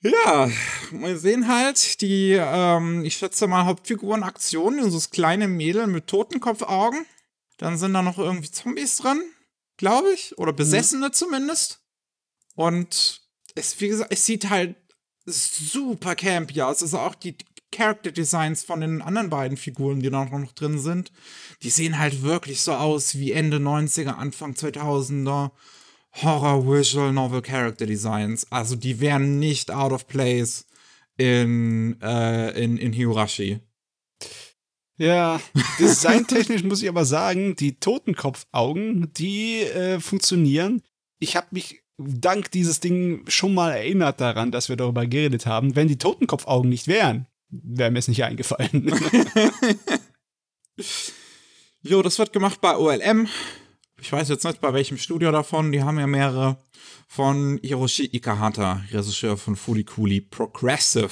ja, 0.01 0.49
wir 0.91 1.17
sehen 1.17 1.47
halt 1.47 2.01
die, 2.01 2.31
ähm, 2.39 3.05
ich 3.05 3.17
schätze 3.17 3.47
mal, 3.47 3.65
Hauptfiguren-Aktionen, 3.65 4.83
dieses 4.83 5.11
kleine 5.11 5.47
Mädel 5.47 5.87
mit 5.87 6.07
Totenkopfaugen. 6.07 7.05
Dann 7.57 7.77
sind 7.77 7.93
da 7.93 8.01
noch 8.01 8.17
irgendwie 8.17 8.49
Zombies 8.49 8.97
dran, 8.97 9.21
glaube 9.77 10.11
ich. 10.13 10.37
Oder 10.37 10.53
Besessene 10.53 11.11
zumindest. 11.11 11.81
Und 12.55 13.21
es, 13.55 13.79
wie 13.79 13.89
gesagt, 13.89 14.11
es 14.11 14.25
sieht 14.25 14.49
halt 14.49 14.75
super 15.25 16.15
campy 16.15 16.61
aus. 16.61 16.81
Also 16.81 16.97
auch 16.97 17.15
die 17.15 17.37
Character 17.71 18.11
Designs 18.11 18.63
von 18.63 18.81
den 18.81 19.01
anderen 19.01 19.29
beiden 19.29 19.57
Figuren, 19.57 20.01
die 20.01 20.09
da 20.09 20.25
noch 20.25 20.51
drin 20.53 20.79
sind, 20.79 21.11
die 21.63 21.69
sehen 21.69 21.97
halt 21.97 22.21
wirklich 22.21 22.61
so 22.61 22.73
aus 22.73 23.15
wie 23.15 23.31
Ende 23.31 23.57
90er, 23.57 24.15
Anfang 24.15 24.53
2000er 24.53 25.51
Horror 26.21 26.67
Visual 26.67 27.13
Novel 27.13 27.41
Character 27.41 27.85
Designs. 27.85 28.51
Also 28.51 28.75
die 28.75 28.99
wären 28.99 29.39
nicht 29.39 29.71
out 29.71 29.93
of 29.93 30.07
place 30.07 30.65
in, 31.17 31.97
äh, 32.01 32.51
in, 32.61 32.77
in 32.77 32.93
Higurashi. 32.93 33.59
Ja, 34.97 35.41
designtechnisch 35.79 36.63
muss 36.65 36.83
ich 36.83 36.89
aber 36.89 37.05
sagen, 37.05 37.55
die 37.55 37.79
Totenkopfaugen, 37.79 39.11
die 39.13 39.61
äh, 39.61 39.99
funktionieren. 39.99 40.83
Ich 41.19 41.35
habe 41.35 41.47
mich 41.51 41.81
dank 41.97 42.51
dieses 42.51 42.79
Ding 42.79 43.23
schon 43.27 43.53
mal 43.53 43.71
erinnert 43.71 44.21
daran, 44.21 44.51
dass 44.51 44.69
wir 44.69 44.75
darüber 44.75 45.07
geredet 45.07 45.45
haben. 45.45 45.75
Wenn 45.75 45.87
die 45.87 45.97
Totenkopfaugen 45.97 46.69
nicht 46.69 46.87
wären, 46.87 47.27
wäre 47.51 47.91
mir 47.91 47.99
es 47.99 48.07
nicht 48.07 48.23
eingefallen. 48.23 48.91
Jo, 51.83 52.03
das 52.03 52.19
wird 52.19 52.31
gemacht 52.31 52.61
bei 52.61 52.77
OLM. 52.77 53.27
Ich 53.99 54.11
weiß 54.11 54.29
jetzt 54.29 54.45
nicht, 54.45 54.61
bei 54.61 54.71
welchem 54.73 54.97
Studio 54.97 55.31
davon. 55.31 55.71
Die 55.71 55.81
haben 55.81 55.97
ja 55.97 56.05
mehrere. 56.05 56.57
Von 57.07 57.59
Hiroshi 57.63 58.09
Ikahata, 58.11 58.83
Regisseur 58.91 59.35
von 59.35 59.55
Furikuli 59.55 60.21
Progressive. 60.21 61.09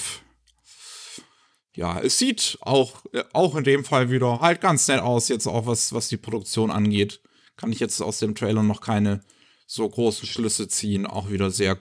Ja, 1.75 1.99
es 1.99 2.17
sieht 2.19 2.57
auch, 2.61 3.03
auch 3.33 3.55
in 3.55 3.63
dem 3.63 3.83
Fall 3.83 4.11
wieder 4.11 4.41
halt 4.41 4.61
ganz 4.61 4.87
nett 4.87 5.01
aus, 5.01 5.27
jetzt 5.27 5.47
auch 5.47 5.65
was, 5.65 5.93
was 5.93 6.07
die 6.07 6.17
Produktion 6.17 6.71
angeht. 6.71 7.21
Kann 7.57 7.71
ich 7.71 7.79
jetzt 7.79 8.01
aus 8.01 8.19
dem 8.19 8.35
Trailer 8.35 8.63
noch 8.63 8.81
keine 8.81 9.21
so 9.65 9.87
großen 9.87 10.27
Schlüsse 10.27 10.67
ziehen. 10.67 11.05
Auch 11.05 11.31
wieder 11.31 11.51
sehr 11.51 11.79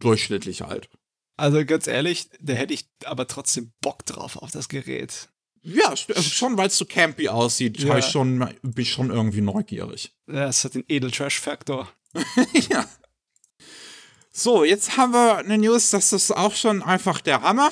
durchschnittlich 0.00 0.62
halt. 0.62 0.88
Also 1.36 1.64
ganz 1.64 1.86
ehrlich, 1.86 2.28
da 2.40 2.52
hätte 2.52 2.74
ich 2.74 2.88
aber 3.04 3.26
trotzdem 3.26 3.72
Bock 3.80 4.04
drauf 4.06 4.36
auf 4.36 4.50
das 4.50 4.68
Gerät. 4.68 5.28
Ja, 5.64 5.90
also 5.90 6.22
schon 6.22 6.56
weil 6.58 6.66
es 6.66 6.76
so 6.78 6.84
campy 6.84 7.28
aussieht, 7.28 7.78
Ja. 7.78 7.96
ich 7.96 8.06
schon, 8.06 8.38
bin 8.62 8.82
ich 8.82 8.90
schon 8.90 9.10
irgendwie 9.10 9.40
neugierig. 9.40 10.12
Ja, 10.26 10.48
Es 10.48 10.64
hat 10.64 10.74
den 10.74 10.84
Edel-Trash-Faktor. 10.88 11.88
ja. 12.70 12.84
So, 14.32 14.64
jetzt 14.64 14.96
haben 14.96 15.12
wir 15.12 15.36
eine 15.38 15.58
News, 15.58 15.90
das 15.90 16.12
ist 16.12 16.32
auch 16.32 16.54
schon 16.54 16.82
einfach 16.82 17.20
der 17.20 17.42
Hammer. 17.42 17.70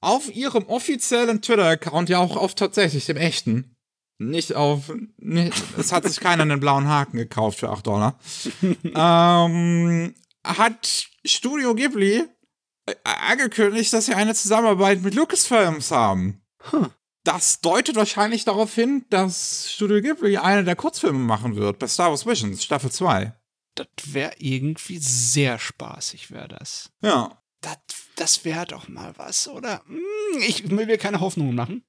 Auf 0.00 0.34
ihrem 0.34 0.64
offiziellen 0.66 1.42
Twitter-Account, 1.42 2.08
ja 2.08 2.18
auch 2.20 2.36
auf 2.36 2.54
tatsächlich 2.54 3.06
dem 3.06 3.16
echten. 3.16 3.74
Nicht 4.18 4.54
auf. 4.54 4.92
Nicht, 5.16 5.54
es 5.76 5.92
hat 5.92 6.04
sich 6.04 6.20
keiner 6.20 6.42
einen 6.42 6.60
blauen 6.60 6.88
Haken 6.88 7.16
gekauft 7.18 7.58
für 7.60 7.70
8 7.70 7.86
Dollar. 7.86 8.18
ähm, 8.84 10.14
hat 10.44 11.08
Studio 11.24 11.74
Ghibli 11.74 12.14
äh, 12.16 12.26
angekündigt, 13.04 13.92
dass 13.92 14.06
sie 14.06 14.14
eine 14.14 14.34
Zusammenarbeit 14.34 15.02
mit 15.02 15.14
Lucasfilms 15.14 15.90
haben. 15.90 16.42
Huh. 16.72 16.88
Das 17.24 17.60
deutet 17.60 17.96
wahrscheinlich 17.96 18.44
darauf 18.44 18.74
hin, 18.74 19.04
dass 19.10 19.70
Studio 19.70 20.00
Ghibli 20.00 20.38
eine 20.38 20.64
der 20.64 20.76
Kurzfilme 20.76 21.18
machen 21.18 21.56
wird 21.56 21.78
bei 21.78 21.86
Star 21.86 22.10
Wars 22.10 22.26
Visions, 22.26 22.64
Staffel 22.64 22.90
2. 22.90 23.34
Das 23.74 23.86
wäre 24.06 24.32
irgendwie 24.38 24.98
sehr 24.98 25.58
spaßig, 25.58 26.30
wäre 26.30 26.48
das. 26.48 26.90
Ja. 27.02 27.42
Das, 27.60 27.76
das 28.16 28.44
wäre 28.44 28.66
doch 28.66 28.88
mal 28.88 29.12
was, 29.16 29.48
oder? 29.48 29.82
Hm, 29.86 30.42
ich 30.46 30.70
will 30.70 30.86
mir 30.86 30.98
keine 30.98 31.20
Hoffnungen 31.20 31.54
machen. 31.54 31.84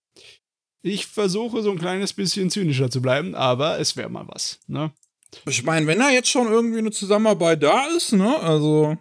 Ich 0.81 1.07
versuche 1.07 1.62
so 1.62 1.71
ein 1.71 1.79
kleines 1.79 2.13
bisschen 2.13 2.49
zynischer 2.49 2.89
zu 2.89 3.01
bleiben, 3.01 3.35
aber 3.35 3.79
es 3.79 3.95
wäre 3.95 4.09
mal 4.09 4.27
was, 4.27 4.59
ne? 4.67 4.91
Ich 5.47 5.63
meine, 5.63 5.85
wenn 5.88 5.99
da 5.99 6.09
jetzt 6.09 6.29
schon 6.29 6.47
irgendwie 6.47 6.79
eine 6.79 6.91
Zusammenarbeit 6.91 7.62
da 7.62 7.85
ist, 7.88 8.13
ne, 8.13 8.39
also 8.39 8.97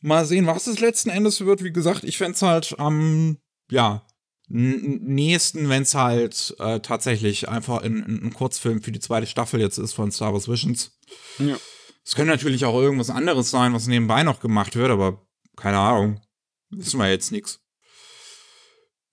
mal 0.00 0.24
sehen, 0.24 0.46
was 0.46 0.66
es 0.66 0.80
letzten 0.80 1.10
Endes 1.10 1.44
wird. 1.44 1.62
Wie 1.64 1.72
gesagt, 1.72 2.04
ich 2.04 2.18
fände 2.18 2.34
es 2.34 2.42
halt 2.42 2.78
am, 2.78 3.38
ja, 3.70 4.06
nächsten, 4.48 5.68
wenn 5.68 5.82
es 5.82 5.94
halt 5.94 6.56
äh, 6.58 6.80
tatsächlich 6.80 7.48
einfach 7.48 7.82
ein, 7.82 8.24
ein 8.24 8.32
Kurzfilm 8.32 8.82
für 8.82 8.92
die 8.92 9.00
zweite 9.00 9.26
Staffel 9.26 9.60
jetzt 9.60 9.78
ist 9.78 9.92
von 9.92 10.10
Star 10.10 10.32
Wars 10.32 10.48
Visions. 10.48 10.98
Ja. 11.38 11.56
Es 12.04 12.14
könnte 12.14 12.32
natürlich 12.32 12.64
auch 12.64 12.80
irgendwas 12.80 13.10
anderes 13.10 13.50
sein, 13.50 13.74
was 13.74 13.86
nebenbei 13.86 14.22
noch 14.22 14.40
gemacht 14.40 14.74
wird, 14.76 14.90
aber 14.90 15.26
keine 15.56 15.78
Ahnung. 15.78 16.20
Wissen 16.70 16.98
wir 16.98 17.10
jetzt 17.10 17.32
nichts. 17.32 17.60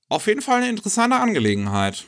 Auf 0.07 0.27
jeden 0.27 0.41
Fall 0.41 0.61
eine 0.61 0.69
interessante 0.69 1.17
Angelegenheit. 1.17 2.05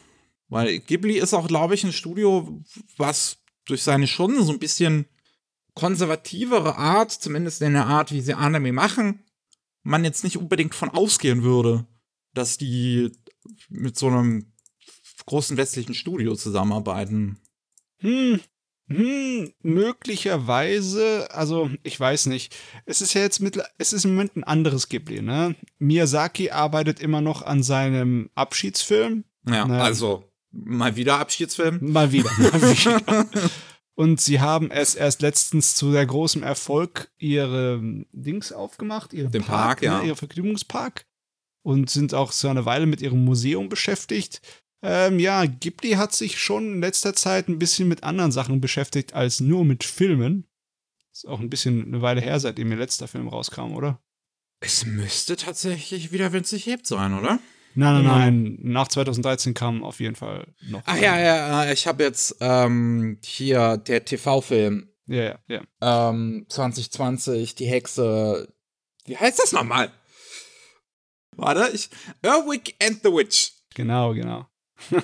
Weil 0.50 0.80
Ghibli 0.80 1.18
ist 1.18 1.34
auch, 1.34 1.48
glaube 1.48 1.76
ich, 1.76 1.84
ein 1.84 1.92
Studio, 1.92 2.64
was 2.96 3.40
durch 3.66 3.84
seine 3.84 4.08
schon 4.08 4.42
so 4.44 4.54
ein 4.54 4.60
bisschen 4.60 5.06
konservativere 5.78 6.76
Art, 6.76 7.12
zumindest 7.12 7.62
in 7.62 7.74
der 7.74 7.86
Art, 7.86 8.12
wie 8.12 8.22
sie 8.22 8.34
Anime 8.34 8.74
machen, 8.74 9.24
man 9.84 10.04
jetzt 10.04 10.24
nicht 10.24 10.36
unbedingt 10.36 10.74
von 10.74 10.90
ausgehen 10.90 11.44
würde, 11.44 11.86
dass 12.34 12.58
die 12.58 13.12
mit 13.70 13.96
so 13.96 14.08
einem 14.08 14.54
großen 15.28 15.56
westlichen 15.56 15.94
Studio 15.94 16.36
zusammenarbeiten. 16.36 17.38
Hm, 18.00 18.40
hm, 18.88 19.54
möglicherweise, 19.62 21.28
also 21.30 21.70
ich 21.84 22.00
weiß 22.00 22.26
nicht. 22.26 22.56
Es 22.88 23.02
ist 23.02 23.14
ja 23.14 23.22
jetzt 23.22 23.40
mit, 23.40 23.62
es 23.78 23.94
ist 23.94 24.04
im 24.04 24.16
Moment 24.16 24.36
ein 24.36 24.44
anderes 24.46 24.90
Ghibli, 24.90 25.22
ne? 25.22 25.56
Miyazaki 25.78 26.50
arbeitet 26.50 27.00
immer 27.00 27.22
noch 27.22 27.44
an 27.44 27.62
seinem 27.62 28.32
Abschiedsfilm. 28.34 29.26
Ja, 29.48 29.68
ne? 29.68 29.80
also 29.80 30.24
mal 30.52 30.96
wieder 30.96 31.20
Abschiedsfilm. 31.20 31.78
Mal 31.82 32.12
wieder. 32.12 32.32
Mal 32.40 32.62
wieder. 32.62 33.30
Und 33.98 34.22
sie 34.22 34.40
haben 34.40 34.70
es 34.70 34.94
erst 34.94 35.24
letztens 35.24 35.74
zu 35.74 35.92
sehr 35.92 36.06
großem 36.06 36.44
Erfolg 36.44 37.10
ihre 37.18 37.82
Dings 38.12 38.52
aufgemacht, 38.52 39.12
ihre 39.12 39.30
Den 39.30 39.44
Park, 39.44 39.80
Park 39.80 39.82
ja. 39.82 40.02
Ne, 40.02 40.10
ihr 40.10 40.16
Vergnügungspark. 40.16 41.08
Und 41.64 41.90
sind 41.90 42.14
auch 42.14 42.32
so 42.32 42.48
eine 42.48 42.66
Weile 42.66 42.86
mit 42.86 43.02
ihrem 43.02 43.26
Museum 43.26 43.70
beschäftigt. 43.70 44.42
Ähm, 44.84 45.18
ja, 45.18 45.46
Ghibli 45.46 45.94
hat 45.94 46.14
sich 46.14 46.38
schon 46.38 46.76
in 46.76 46.82
letzter 46.82 47.16
Zeit 47.16 47.48
ein 47.48 47.58
bisschen 47.58 47.88
mit 47.88 48.04
anderen 48.04 48.32
Sachen 48.32 48.62
beschäftigt 48.62 49.14
als 49.14 49.40
nur 49.40 49.66
mit 49.66 49.84
Filmen. 49.84 50.46
Ist 51.12 51.28
auch 51.28 51.40
ein 51.40 51.50
bisschen 51.50 51.88
eine 51.88 52.04
Weile 52.04 52.22
her, 52.22 52.40
seitdem 52.40 52.70
ihr 52.70 52.78
letzter 52.78 53.08
Film 53.08 53.28
rauskam, 53.28 53.74
oder? 53.74 54.00
Es 54.60 54.86
müsste 54.86 55.38
tatsächlich 55.38 56.12
wieder 56.12 56.34
winzig 56.34 56.68
hebt 56.68 56.86
sein, 56.86 57.18
oder? 57.18 57.40
Nein, 57.80 57.94
nein, 57.94 58.06
nein. 58.06 58.58
Nach 58.64 58.88
2013 58.88 59.54
kam 59.54 59.84
auf 59.84 60.00
jeden 60.00 60.16
Fall 60.16 60.48
noch. 60.68 60.82
Ach 60.88 60.98
ja, 60.98 61.20
ja, 61.20 61.72
ich 61.72 61.86
habe 61.86 62.04
jetzt 62.04 62.36
ähm, 62.40 63.20
hier 63.24 63.78
der 63.78 64.04
TV-Film. 64.04 64.90
Ja, 65.06 65.24
ja, 65.48 65.62
ja. 65.80 66.10
Ähm, 66.10 66.48
2020, 66.50 67.54
die 67.54 67.68
Hexe. 67.68 68.52
Wie 69.06 69.16
heißt 69.16 69.38
das 69.38 69.52
nochmal? 69.52 69.92
Warte, 71.36 71.70
ich. 71.72 71.92
Erwick 72.24 72.76
and 72.82 73.02
the 73.04 73.10
Witch. 73.10 73.52
Genau, 73.76 74.12
genau. 74.16 74.48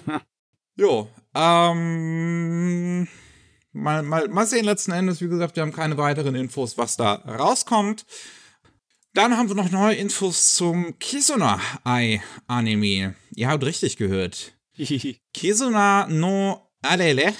jo, 0.75 1.07
ähm. 1.35 3.07
Mal, 3.71 4.01
mal, 4.01 4.27
mal 4.29 4.47
sehen 4.47 4.65
letzten 4.65 4.93
Endes. 4.93 5.21
Wie 5.21 5.27
gesagt, 5.27 5.55
wir 5.55 5.61
haben 5.61 5.73
keine 5.73 5.97
weiteren 5.97 6.33
Infos, 6.33 6.75
was 6.79 6.97
da 6.97 7.13
rauskommt. 7.13 8.07
Dann 9.15 9.37
haben 9.37 9.47
wir 9.47 9.55
noch 9.55 9.69
neue 9.69 9.93
Infos 9.95 10.55
zum 10.55 10.97
Kisuna 10.97 11.61
Ai 11.83 12.23
Anime. 12.47 13.13
Ihr 13.35 13.47
habt 13.47 13.63
richtig 13.63 13.97
gehört. 13.97 14.53
Kisuna 15.33 16.07
no 16.07 16.67
Alele 16.81 17.35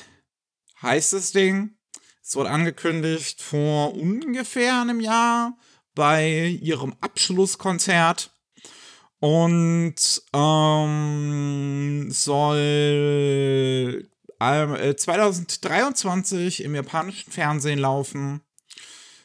heißt 0.84 1.14
das 1.14 1.32
Ding. 1.32 1.76
Es 2.22 2.36
wurde 2.36 2.52
angekündigt 2.52 3.42
vor 3.42 3.96
ungefähr 3.96 4.82
einem 4.82 5.00
Jahr 5.00 5.58
bei 5.96 6.60
ihrem 6.62 6.94
Abschlusskonzert 7.02 8.30
und 9.20 9.96
ähm, 10.32 12.12
soll 12.12 14.08
äh, 14.40 14.96
2023 14.96 16.64
im 16.64 16.76
japanischen 16.76 17.32
Fernsehen 17.32 17.80
laufen. 17.80 18.42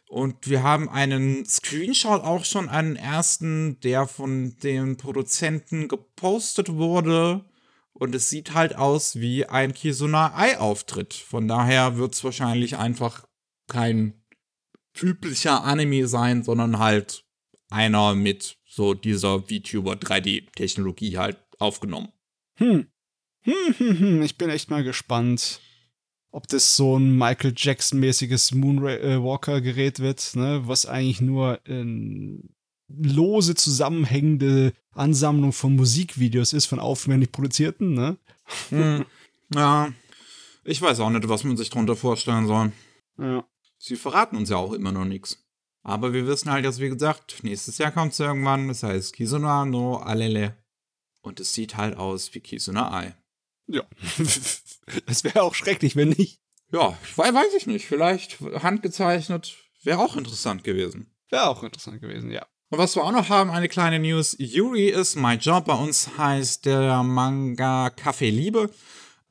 Und 0.08 0.48
wir 0.48 0.62
haben 0.62 0.88
einen 0.88 1.44
Screenshot 1.44 2.22
auch 2.22 2.44
schon, 2.44 2.68
einen 2.68 2.96
ersten, 2.96 3.78
der 3.80 4.06
von 4.06 4.56
den 4.62 4.96
Produzenten 4.96 5.86
gepostet 5.86 6.72
wurde. 6.72 7.44
Und 7.92 8.14
es 8.14 8.30
sieht 8.30 8.54
halt 8.54 8.74
aus 8.74 9.16
wie 9.16 9.44
ein 9.44 9.74
Kisuna-Ei-Auftritt. 9.74 11.12
Von 11.12 11.46
daher 11.46 11.98
wird 11.98 12.14
es 12.14 12.24
wahrscheinlich 12.24 12.78
einfach 12.78 13.26
kein 13.66 14.14
üblicher 14.98 15.64
Anime 15.64 16.08
sein, 16.08 16.42
sondern 16.42 16.78
halt 16.78 17.24
einer 17.68 18.14
mit 18.14 18.56
so 18.64 18.94
dieser 18.94 19.42
VTuber 19.42 19.94
3D-Technologie 19.94 21.18
halt 21.18 21.36
aufgenommen. 21.58 22.08
Hm. 22.54 22.86
Hm, 23.42 23.74
hm, 23.76 23.98
hm. 23.98 24.22
Ich 24.22 24.38
bin 24.38 24.48
echt 24.48 24.70
mal 24.70 24.84
gespannt 24.84 25.60
ob 26.30 26.46
das 26.48 26.76
so 26.76 26.98
ein 26.98 27.16
Michael 27.16 27.54
Jackson-mäßiges 27.56 28.54
Moonwalker-Gerät 28.54 30.00
wird, 30.00 30.36
ne, 30.36 30.62
was 30.64 30.86
eigentlich 30.86 31.20
nur 31.20 31.60
in 31.66 32.50
lose 32.88 33.54
zusammenhängende 33.54 34.72
Ansammlung 34.92 35.52
von 35.52 35.76
Musikvideos 35.76 36.52
ist, 36.52 36.66
von 36.66 36.80
aufwendig 36.80 37.32
produzierten, 37.32 37.94
ne? 37.94 38.16
Hm. 38.70 39.04
Ja. 39.54 39.92
Ich 40.64 40.80
weiß 40.80 41.00
auch 41.00 41.10
nicht, 41.10 41.28
was 41.28 41.44
man 41.44 41.58
sich 41.58 41.68
darunter 41.68 41.96
vorstellen 41.96 42.46
soll. 42.46 42.72
Ja. 43.18 43.44
Sie 43.78 43.96
verraten 43.96 44.36
uns 44.36 44.48
ja 44.48 44.56
auch 44.56 44.72
immer 44.72 44.90
noch 44.90 45.04
nichts. 45.04 45.46
Aber 45.82 46.12
wir 46.12 46.26
wissen 46.26 46.50
halt 46.50 46.64
jetzt, 46.64 46.80
wie 46.80 46.88
gesagt, 46.88 47.42
nächstes 47.42 47.78
Jahr 47.78 47.92
kommt 47.92 48.12
es 48.12 48.20
irgendwann. 48.20 48.68
Das 48.68 48.82
heißt 48.82 49.14
Kisuna 49.14 49.64
no 49.64 49.96
Alele. 49.96 50.56
Und 51.20 51.40
es 51.40 51.54
sieht 51.54 51.76
halt 51.76 51.96
aus 51.96 52.34
wie 52.34 52.40
Kisuna 52.40 52.90
Ai. 52.90 53.14
Ja. 53.68 53.82
Das 55.04 55.22
wäre 55.22 55.42
auch 55.42 55.54
schrecklich, 55.54 55.96
wenn 55.96 56.08
nicht. 56.08 56.40
Ja, 56.72 56.96
weiß 57.16 57.52
ich 57.58 57.66
nicht. 57.66 57.86
Vielleicht 57.86 58.40
handgezeichnet 58.40 59.54
wäre 59.82 59.98
auch 59.98 60.16
interessant 60.16 60.64
gewesen. 60.64 61.14
Wäre 61.28 61.48
auch 61.48 61.62
interessant 61.62 62.00
gewesen, 62.00 62.30
ja. 62.30 62.46
Und 62.70 62.78
was 62.78 62.96
wir 62.96 63.04
auch 63.04 63.12
noch 63.12 63.28
haben, 63.28 63.50
eine 63.50 63.68
kleine 63.68 63.98
News. 63.98 64.36
Yuri 64.38 64.88
is 64.88 65.16
my 65.16 65.34
job. 65.34 65.66
Bei 65.66 65.74
uns 65.74 66.16
heißt 66.18 66.66
der 66.66 67.02
Manga 67.02 67.90
Kaffee 67.90 68.30
Liebe. 68.30 68.70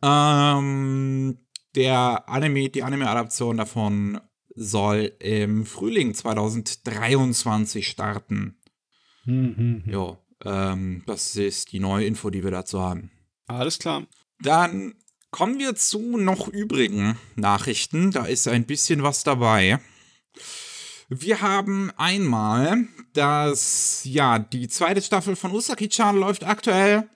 Ähm, 0.02 1.38
der 1.76 2.28
Anime, 2.28 2.70
die 2.70 2.84
Anime-Adaption 2.84 3.58
davon 3.58 4.20
soll 4.56 5.14
im 5.20 5.66
Frühling 5.66 6.16
2023 6.16 7.88
starten. 7.88 8.60
Hm, 9.24 9.56
hm, 9.56 9.84
hm. 9.86 9.94
Ja, 9.94 10.18
ähm, 10.46 11.04
das 11.06 11.36
ist 11.36 11.72
die 11.72 11.80
neue 11.80 12.06
Info, 12.06 12.32
die 12.32 12.44
wir 12.44 12.52
dazu 12.52 12.82
haben. 12.82 13.12
Alles 13.46 13.78
klar. 13.78 14.08
Dann 14.40 14.96
kommen 15.32 15.60
wir 15.60 15.76
zu 15.76 16.18
noch 16.18 16.48
übrigen 16.48 17.18
Nachrichten. 17.36 18.12
Da 18.12 18.26
ist 18.26 18.48
ein 18.48 18.66
bisschen 18.66 19.04
was 19.04 19.24
dabei. 19.24 19.80
Wir 21.10 21.42
haben 21.42 21.92
einmal, 21.98 22.88
dass 23.14 24.02
ja 24.04 24.40
die 24.40 24.68
zweite 24.68 25.02
Staffel 25.02 25.36
von 25.36 25.52
Usaki-chan 25.52 26.18
läuft 26.18 26.44
aktuell. 26.44 27.10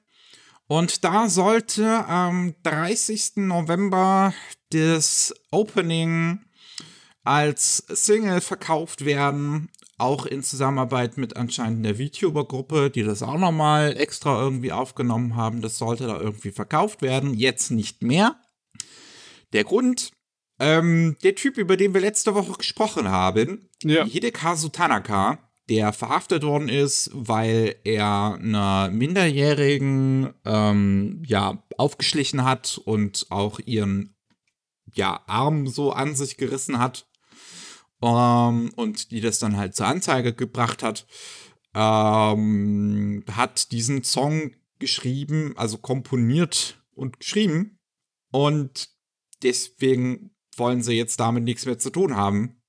Und 0.68 1.04
da 1.04 1.28
sollte 1.28 2.06
am 2.08 2.56
30. 2.64 3.38
November 3.38 4.34
das 4.70 5.34
Opening 5.52 6.40
als 7.24 7.84
Single 7.90 8.40
verkauft 8.40 9.04
werden 9.04 9.70
auch 10.02 10.26
in 10.26 10.44
Zusammenarbeit 10.44 11.18
mit 11.18 11.38
anscheinend 11.38 11.86
der 11.86 11.96
VTuber-Gruppe, 11.96 12.90
die 12.90 13.04
das 13.04 13.24
auch 13.24 13.38
nochmal 13.38 13.96
extra 13.98 14.42
irgendwie 14.42 14.72
aufgenommen 14.72 15.36
haben. 15.36 15.62
Das 15.62 15.78
sollte 15.78 16.08
da 16.08 16.20
irgendwie 16.20 16.52
verkauft 16.52 17.02
werden. 17.02 17.34
Jetzt 17.34 17.72
nicht 17.72 18.02
mehr. 18.02 18.36
Der 19.54 19.64
Grund, 19.64 20.12
ähm, 20.60 21.18
der 21.24 21.36
Typ, 21.36 21.58
über 21.58 21.78
den 21.78 21.94
wir 21.94 22.02
letzte 22.02 22.36
Woche 22.36 22.54
gesprochen 22.54 23.10
haben, 23.10 23.70
ja. 23.84 24.06
Hidekazu 24.06 24.70
Tanaka, 24.70 25.40
der 25.70 25.94
verhaftet 25.94 26.44
worden 26.44 26.70
ist, 26.70 27.12
weil 27.14 27.76
er 27.84 28.40
einer 28.42 28.90
Minderjährigen 28.90 30.34
ähm, 30.46 31.24
ja 31.26 31.64
aufgeschlichen 31.78 32.44
hat 32.44 32.80
und 32.84 33.28
auch 33.30 33.60
ihren 33.66 34.16
ja 34.94 35.22
Arm 35.28 35.68
so 35.68 35.92
an 35.92 36.16
sich 36.16 36.38
gerissen 36.38 36.80
hat 36.80 37.08
ähm, 38.02 38.72
und 38.76 39.12
die 39.12 39.22
das 39.22 39.40
dann 39.40 39.58
halt 39.58 39.76
zur 39.76 39.88
Anzeige 39.88 40.34
gebracht 40.34 40.84
hat, 40.84 41.06
ähm, 41.74 43.24
hat 43.32 43.72
diesen 43.72 44.04
Song 44.04 44.52
geschrieben, 44.80 45.54
also 45.56 45.78
komponiert 45.78 46.82
und 46.94 47.20
geschrieben. 47.20 47.80
Und 48.32 48.90
deswegen 49.44 50.32
wollen 50.58 50.84
sie 50.84 50.94
jetzt 50.94 51.20
damit 51.20 51.44
nichts 51.44 51.66
mehr 51.66 51.78
zu 51.78 51.90
tun 51.90 52.16
haben. 52.16 52.62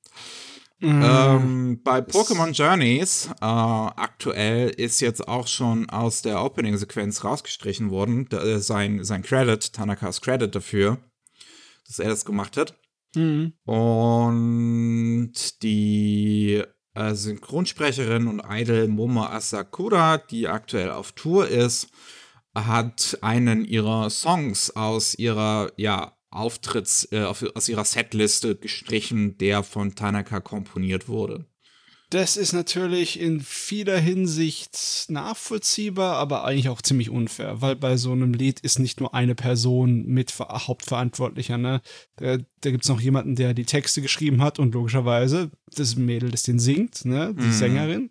Mhm. 0.83 1.03
Ähm, 1.05 1.81
bei 1.85 2.01
Pokémon 2.01 2.51
Journeys 2.51 3.27
äh, 3.41 3.45
aktuell 3.45 4.71
ist 4.71 5.01
jetzt 5.01 5.29
auch 5.29 5.47
schon 5.47 5.89
aus 5.89 6.23
der 6.23 6.43
Opening-Sequenz 6.43 7.23
rausgestrichen 7.23 7.91
worden, 7.91 8.27
da, 8.29 8.43
äh, 8.43 8.59
sein, 8.59 9.05
sein 9.05 9.23
Credit, 9.23 9.73
Tanakas 9.73 10.21
Credit 10.21 10.53
dafür, 10.53 10.99
dass 11.87 12.01
er 12.01 12.09
das 12.09 12.25
gemacht 12.25 12.57
hat. 12.57 12.75
Mhm. 13.15 13.55
Und 13.65 15.63
die 15.63 16.63
äh, 16.95 17.15
Synchronsprecherin 17.15 18.27
und 18.27 18.43
Idol 18.49 18.89
Momo 18.89 19.25
Asakura, 19.25 20.19
die 20.19 20.49
aktuell 20.49 20.91
auf 20.91 21.13
Tour 21.13 21.49
ist, 21.49 21.89
hat 22.55 23.19
einen 23.23 23.65
ihrer 23.65 24.11
Songs 24.11 24.71
aus 24.77 25.15
ihrer, 25.15 25.73
ja, 25.77 26.17
Auftritts, 26.31 27.09
äh, 27.13 27.25
aus 27.25 27.69
ihrer 27.69 27.85
Setliste 27.85 28.57
gestrichen, 28.57 29.37
der 29.37 29.63
von 29.63 29.95
Tanaka 29.95 30.41
komponiert 30.41 31.09
wurde. 31.09 31.47
Das 32.13 32.37
ist 32.37 32.53
natürlich 32.53 33.19
in 33.19 33.41
vieler 33.41 33.99
Hinsicht 33.99 35.07
nachvollziehbar, 35.09 36.17
aber 36.17 36.45
eigentlich 36.45 36.69
auch 36.69 36.83
ziemlich 36.83 37.09
unfair, 37.09 37.63
weil 37.63 37.75
bei 37.75 37.97
so 37.97 38.13
einem 38.13 38.35
Lied 38.35 38.61
ist 38.61 38.79
nicht 38.79 39.01
nur 39.01 39.15
eine 39.15 39.35
Person 39.35 40.05
mit 40.05 40.39
Hauptverantwortlicher, 40.39 41.57
ne? 41.57 41.81
Da, 42.17 42.37
da 42.61 42.71
gibt 42.71 42.85
es 42.85 42.91
noch 42.91 43.01
jemanden, 43.01 43.35
der 43.35 43.55
die 43.55 43.65
Texte 43.65 44.03
geschrieben 44.03 44.43
hat 44.43 44.59
und 44.59 44.75
logischerweise 44.75 45.51
das 45.75 45.97
Mädel, 45.97 46.31
das 46.31 46.43
den 46.43 46.59
singt, 46.59 47.07
ne? 47.07 47.35
Die 47.35 47.47
mhm. 47.47 47.53
Sängerin. 47.53 48.11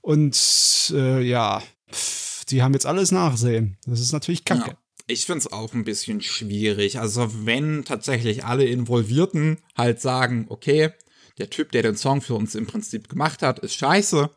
Und 0.00 0.90
äh, 0.94 1.20
ja, 1.20 1.62
pff, 1.92 2.46
die 2.46 2.62
haben 2.62 2.72
jetzt 2.72 2.86
alles 2.86 3.12
nachsehen. 3.12 3.76
Das 3.84 4.00
ist 4.00 4.12
natürlich 4.12 4.46
kacke. 4.46 4.70
Ja. 4.70 4.78
Ich 5.06 5.26
finde 5.26 5.40
es 5.40 5.52
auch 5.52 5.74
ein 5.74 5.84
bisschen 5.84 6.22
schwierig. 6.22 6.98
Also, 6.98 7.44
wenn 7.44 7.84
tatsächlich 7.84 8.46
alle 8.46 8.64
Involvierten 8.64 9.58
halt 9.76 10.00
sagen, 10.00 10.46
okay, 10.48 10.92
der 11.38 11.50
Typ, 11.50 11.72
der 11.72 11.82
den 11.82 11.96
Song 11.96 12.20
für 12.20 12.34
uns 12.34 12.54
im 12.54 12.66
Prinzip 12.66 13.08
gemacht 13.08 13.42
hat, 13.42 13.58
ist 13.58 13.74
scheiße. 13.74 14.30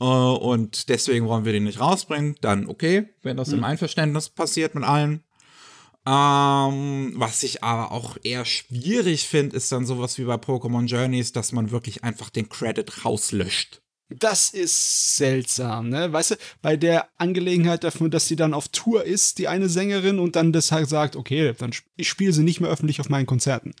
Äh, 0.00 0.04
und 0.04 0.88
deswegen 0.88 1.26
wollen 1.26 1.44
wir 1.44 1.52
den 1.52 1.64
nicht 1.64 1.80
rausbringen. 1.80 2.36
Dann 2.40 2.66
okay, 2.66 3.08
wenn 3.22 3.36
das 3.36 3.48
mhm. 3.48 3.58
im 3.58 3.64
Einverständnis 3.64 4.28
passiert 4.28 4.74
mit 4.74 4.84
allen. 4.84 5.24
Ähm, 6.06 7.12
was 7.16 7.42
ich 7.42 7.62
aber 7.62 7.92
auch 7.92 8.16
eher 8.22 8.46
schwierig 8.46 9.28
finde, 9.28 9.56
ist 9.56 9.70
dann 9.70 9.84
sowas 9.84 10.16
wie 10.16 10.24
bei 10.24 10.36
Pokémon 10.36 10.86
Journeys, 10.86 11.32
dass 11.32 11.52
man 11.52 11.70
wirklich 11.70 12.04
einfach 12.04 12.30
den 12.30 12.48
Credit 12.48 13.04
rauslöscht. 13.04 13.82
Das 14.08 14.50
ist 14.50 15.16
seltsam, 15.16 15.88
ne? 15.88 16.12
Weißt 16.12 16.32
du, 16.32 16.34
bei 16.62 16.76
der 16.76 17.08
Angelegenheit 17.18 17.84
davon, 17.84 18.10
dass 18.10 18.26
sie 18.26 18.34
dann 18.34 18.54
auf 18.54 18.66
Tour 18.68 19.04
ist, 19.04 19.38
die 19.38 19.46
eine 19.46 19.68
Sängerin, 19.68 20.18
und 20.18 20.34
dann 20.34 20.52
deshalb 20.52 20.88
sagt, 20.88 21.14
okay, 21.14 21.54
dann 21.56 21.70
sp 21.70 21.86
ich 21.96 22.08
spiele 22.08 22.32
sie 22.32 22.42
nicht 22.42 22.60
mehr 22.60 22.70
öffentlich 22.70 23.00
auf 23.00 23.08
meinen 23.08 23.26
Konzerten. 23.26 23.72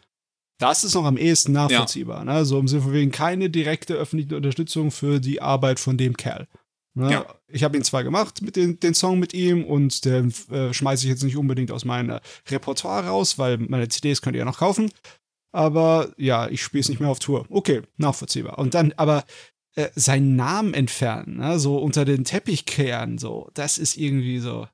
Das 0.60 0.84
ist 0.84 0.94
noch 0.94 1.06
am 1.06 1.16
ehesten 1.16 1.52
nachvollziehbar. 1.52 2.24
Ja. 2.26 2.34
Ne? 2.34 2.44
So 2.44 2.58
im 2.58 2.68
Sinne 2.68 2.82
von 2.82 2.92
wegen 2.92 3.10
keine 3.10 3.50
direkte 3.50 3.94
öffentliche 3.94 4.36
Unterstützung 4.36 4.90
für 4.90 5.18
die 5.18 5.42
Arbeit 5.42 5.80
von 5.80 5.96
dem 5.96 6.16
Kerl. 6.16 6.46
Ne? 6.94 7.10
Ja. 7.12 7.34
Ich 7.48 7.64
habe 7.64 7.76
ihn 7.76 7.82
zwar 7.82 8.04
gemacht 8.04 8.42
mit 8.42 8.56
den, 8.56 8.78
den 8.78 8.94
Song 8.94 9.18
mit 9.18 9.32
ihm 9.32 9.64
und 9.64 10.04
den 10.04 10.32
äh, 10.50 10.72
schmeiße 10.72 11.06
ich 11.06 11.10
jetzt 11.10 11.24
nicht 11.24 11.36
unbedingt 11.36 11.72
aus 11.72 11.84
meinem 11.84 12.20
Repertoire 12.48 13.06
raus, 13.06 13.38
weil 13.38 13.58
meine 13.58 13.88
CDs 13.88 14.20
könnt 14.22 14.36
ihr 14.36 14.40
ja 14.40 14.44
noch 14.44 14.58
kaufen. 14.58 14.90
Aber 15.52 16.12
ja, 16.16 16.48
ich 16.48 16.62
spiele 16.62 16.82
es 16.82 16.88
nicht 16.88 17.00
mehr 17.00 17.08
auf 17.08 17.18
Tour. 17.18 17.46
Okay, 17.48 17.82
nachvollziehbar. 17.96 18.58
Und 18.58 18.74
dann, 18.74 18.92
aber 18.96 19.24
äh, 19.76 19.88
seinen 19.94 20.36
Namen 20.36 20.74
entfernen, 20.74 21.38
ne? 21.38 21.58
so 21.58 21.78
unter 21.78 22.04
den 22.04 22.24
Teppich 22.24 22.66
kehren, 22.66 23.18
so, 23.18 23.48
das 23.54 23.78
ist 23.78 23.96
irgendwie 23.96 24.38
so. 24.38 24.68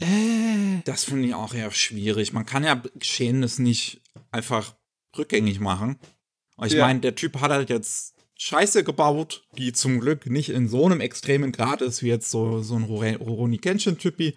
Äh. 0.00 0.80
Das 0.84 1.04
finde 1.04 1.28
ich 1.28 1.34
auch 1.34 1.54
eher 1.54 1.70
schwierig. 1.70 2.32
Man 2.32 2.46
kann 2.46 2.64
ja 2.64 2.80
Geschehenes 2.94 3.58
nicht 3.58 4.00
einfach 4.30 4.74
rückgängig 5.16 5.60
machen. 5.60 5.98
Ich 6.64 6.72
ja. 6.72 6.86
meine, 6.86 7.00
der 7.00 7.14
Typ 7.14 7.40
hat 7.40 7.50
halt 7.50 7.70
jetzt 7.70 8.14
Scheiße 8.36 8.84
gebaut, 8.84 9.44
die 9.56 9.72
zum 9.72 10.00
Glück 10.00 10.26
nicht 10.26 10.50
in 10.50 10.68
so 10.68 10.86
einem 10.86 11.00
extremen 11.00 11.52
Grad 11.52 11.82
ist, 11.82 12.02
wie 12.02 12.08
jetzt 12.08 12.30
so, 12.30 12.62
so 12.62 12.76
ein 12.76 12.84
Rurouni 12.84 13.58
Kenshin-Typi. 13.58 14.36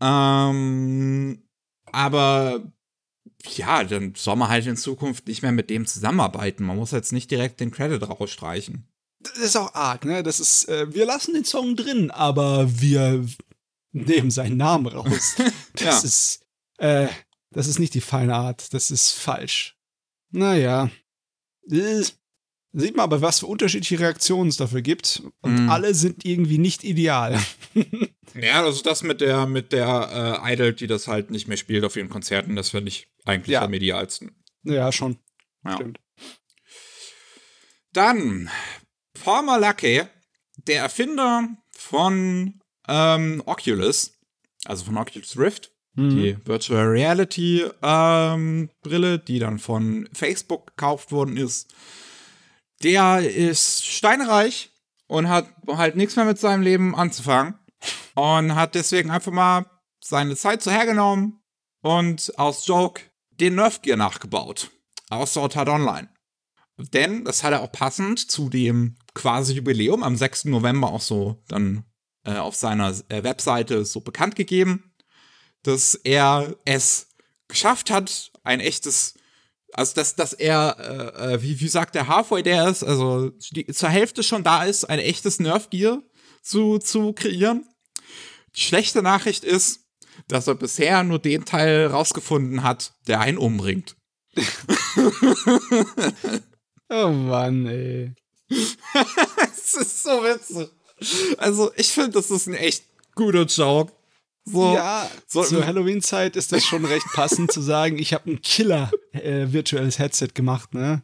Ähm, 0.00 1.42
aber 1.92 2.62
ja, 3.54 3.84
dann 3.84 4.14
soll 4.14 4.36
man 4.36 4.48
halt 4.48 4.66
in 4.66 4.76
Zukunft 4.76 5.28
nicht 5.28 5.42
mehr 5.42 5.52
mit 5.52 5.70
dem 5.70 5.86
zusammenarbeiten. 5.86 6.64
Man 6.64 6.76
muss 6.76 6.90
jetzt 6.90 7.12
nicht 7.12 7.30
direkt 7.30 7.60
den 7.60 7.70
Credit 7.70 8.02
rausstreichen. 8.08 8.86
Das 9.20 9.38
ist 9.38 9.56
auch 9.56 9.74
arg, 9.74 10.04
ne? 10.04 10.22
Das 10.22 10.40
ist, 10.40 10.68
äh, 10.68 10.92
wir 10.94 11.06
lassen 11.06 11.34
den 11.34 11.44
Song 11.44 11.74
drin, 11.74 12.10
aber 12.10 12.80
wir 12.80 13.26
nehmen 13.92 14.30
seinen 14.30 14.56
Namen 14.56 14.86
raus. 14.86 15.36
Das 15.74 15.82
ja. 15.82 15.98
ist, 15.98 16.46
äh, 16.78 17.08
das 17.50 17.66
ist 17.66 17.78
nicht 17.78 17.92
die 17.92 18.00
feine 18.00 18.34
Art. 18.34 18.72
Das 18.72 18.90
ist 18.90 19.12
falsch. 19.12 19.75
Naja. 20.30 20.90
Sieht 22.78 22.94
man 22.94 23.04
aber, 23.04 23.22
was 23.22 23.40
für 23.40 23.46
unterschiedliche 23.46 23.98
Reaktionen 23.98 24.50
es 24.50 24.58
dafür 24.58 24.82
gibt. 24.82 25.22
Und 25.40 25.66
mm. 25.66 25.70
alle 25.70 25.94
sind 25.94 26.26
irgendwie 26.26 26.58
nicht 26.58 26.84
ideal. 26.84 27.42
ja, 28.34 28.62
also 28.62 28.82
das 28.82 29.02
mit 29.02 29.22
der, 29.22 29.46
mit 29.46 29.72
der 29.72 30.42
äh, 30.44 30.52
Idol, 30.52 30.74
die 30.74 30.86
das 30.86 31.08
halt 31.08 31.30
nicht 31.30 31.48
mehr 31.48 31.56
spielt 31.56 31.84
auf 31.84 31.96
ihren 31.96 32.10
Konzerten, 32.10 32.54
das 32.54 32.70
finde 32.70 32.88
ich 32.88 33.08
eigentlich 33.24 33.54
ja. 33.54 33.62
am 33.62 33.72
idealsten. 33.72 34.36
Ja, 34.62 34.92
schon. 34.92 35.16
Ja. 35.64 35.76
Stimmt. 35.76 36.00
Dann, 37.94 38.50
Paul 39.24 39.58
Lucky, 39.58 40.02
der 40.56 40.82
Erfinder 40.82 41.48
von 41.70 42.60
ähm, 42.88 43.42
Oculus, 43.46 44.18
also 44.66 44.84
von 44.84 44.98
Oculus 44.98 45.38
Rift, 45.38 45.72
Mhm. 45.96 46.10
Die 46.10 46.36
Virtual 46.46 46.86
Reality 46.86 47.64
ähm, 47.82 48.70
Brille, 48.82 49.18
die 49.18 49.38
dann 49.38 49.58
von 49.58 50.08
Facebook 50.12 50.68
gekauft 50.68 51.10
worden 51.10 51.36
ist. 51.36 51.74
Der 52.82 53.20
ist 53.20 53.86
steinreich 53.86 54.70
und 55.06 55.28
hat 55.28 55.48
halt 55.68 55.96
nichts 55.96 56.16
mehr 56.16 56.26
mit 56.26 56.38
seinem 56.38 56.62
Leben 56.62 56.94
anzufangen. 56.94 57.54
Und 58.14 58.54
hat 58.54 58.74
deswegen 58.74 59.10
einfach 59.10 59.32
mal 59.32 59.66
seine 60.02 60.36
Zeit 60.36 60.62
so 60.62 60.70
hergenommen 60.70 61.40
und 61.82 62.32
aus 62.38 62.66
Joke 62.66 63.02
den 63.30 63.56
Nerf 63.56 63.82
Gear 63.82 63.96
nachgebaut. 63.96 64.70
Aus 65.08 65.34
Sword 65.34 65.56
Art 65.56 65.68
Online. 65.68 66.08
Denn 66.78 67.24
das 67.24 67.42
hat 67.42 67.52
er 67.52 67.62
auch 67.62 67.72
passend 67.72 68.18
zu 68.30 68.48
dem 68.50 68.96
quasi 69.14 69.54
Jubiläum 69.54 70.02
am 70.02 70.16
6. 70.16 70.46
November 70.46 70.88
auch 70.88 71.00
so 71.00 71.42
dann 71.48 71.84
äh, 72.24 72.36
auf 72.36 72.54
seiner 72.54 72.94
äh, 73.08 73.22
Webseite 73.22 73.84
so 73.84 74.00
bekannt 74.00 74.36
gegeben 74.36 74.92
dass 75.66 75.94
er 76.04 76.54
es 76.64 77.08
geschafft 77.48 77.90
hat, 77.90 78.30
ein 78.44 78.60
echtes, 78.60 79.14
also 79.72 79.94
dass, 79.94 80.14
dass 80.14 80.32
er, 80.32 80.76
äh, 81.18 81.34
äh, 81.34 81.42
wie, 81.42 81.60
wie 81.60 81.68
sagt 81.68 81.94
der 81.94 82.08
Halfway 82.08 82.42
der 82.42 82.68
ist, 82.68 82.84
also 82.84 83.30
die, 83.50 83.66
zur 83.66 83.88
Hälfte 83.88 84.22
schon 84.22 84.44
da 84.44 84.64
ist, 84.64 84.84
ein 84.84 84.98
echtes 84.98 85.40
Nerf 85.40 85.70
Gear 85.70 86.02
zu, 86.42 86.78
zu 86.78 87.12
kreieren. 87.12 87.66
Die 88.54 88.60
schlechte 88.60 89.02
Nachricht 89.02 89.44
ist, 89.44 89.80
dass 90.28 90.46
er 90.46 90.54
bisher 90.54 91.02
nur 91.02 91.18
den 91.18 91.44
Teil 91.44 91.86
rausgefunden 91.86 92.62
hat, 92.62 92.94
der 93.06 93.20
einen 93.20 93.38
umbringt. 93.38 93.96
oh 96.88 97.08
Mann, 97.08 97.66
ey. 97.66 98.14
Es 99.52 99.74
ist 99.74 100.02
so 100.04 100.22
witzig. 100.22 100.68
Also, 101.38 101.72
ich 101.76 101.88
finde, 101.88 102.12
das 102.12 102.30
ist 102.30 102.46
ein 102.46 102.54
echt 102.54 102.84
guter 103.14 103.44
Joke. 103.44 103.92
So, 104.48 104.74
ja, 104.74 105.10
so 105.26 105.42
zur 105.42 105.66
Halloween-Zeit 105.66 106.36
ist 106.36 106.52
das 106.52 106.64
schon 106.64 106.84
recht 106.84 107.06
passend 107.14 107.50
zu 107.50 107.60
sagen, 107.60 107.98
ich 107.98 108.14
habe 108.14 108.30
ein 108.30 108.40
Killer 108.42 108.92
äh, 109.12 109.46
virtuelles 109.50 109.98
Headset 109.98 110.28
gemacht, 110.34 110.72
ne? 110.72 111.02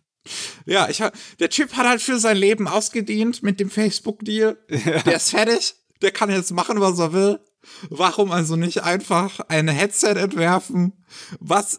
Ja, 0.65 0.89
ich 0.89 1.03
hab, 1.03 1.13
der 1.41 1.51
Typ 1.51 1.73
hat 1.73 1.87
halt 1.87 2.01
für 2.01 2.21
sein 2.21 2.37
Leben 2.37 2.69
ausgedient 2.69 3.43
mit 3.43 3.59
dem 3.59 3.71
Facebook-Deal. 3.71 4.57
Ja. 4.69 5.03
Der 5.03 5.17
ist 5.17 5.31
fertig. 5.31 5.75
Der 6.01 6.13
kann 6.13 6.31
jetzt 6.31 6.53
machen, 6.53 6.81
was 6.81 6.99
er 7.01 7.13
will. 7.13 7.41
Warum 7.91 8.31
also 8.31 8.57
nicht 8.57 8.83
einfach 8.83 9.41
ein 9.49 9.69
Headset 9.69 10.15
entwerfen, 10.15 10.93
was 11.41 11.79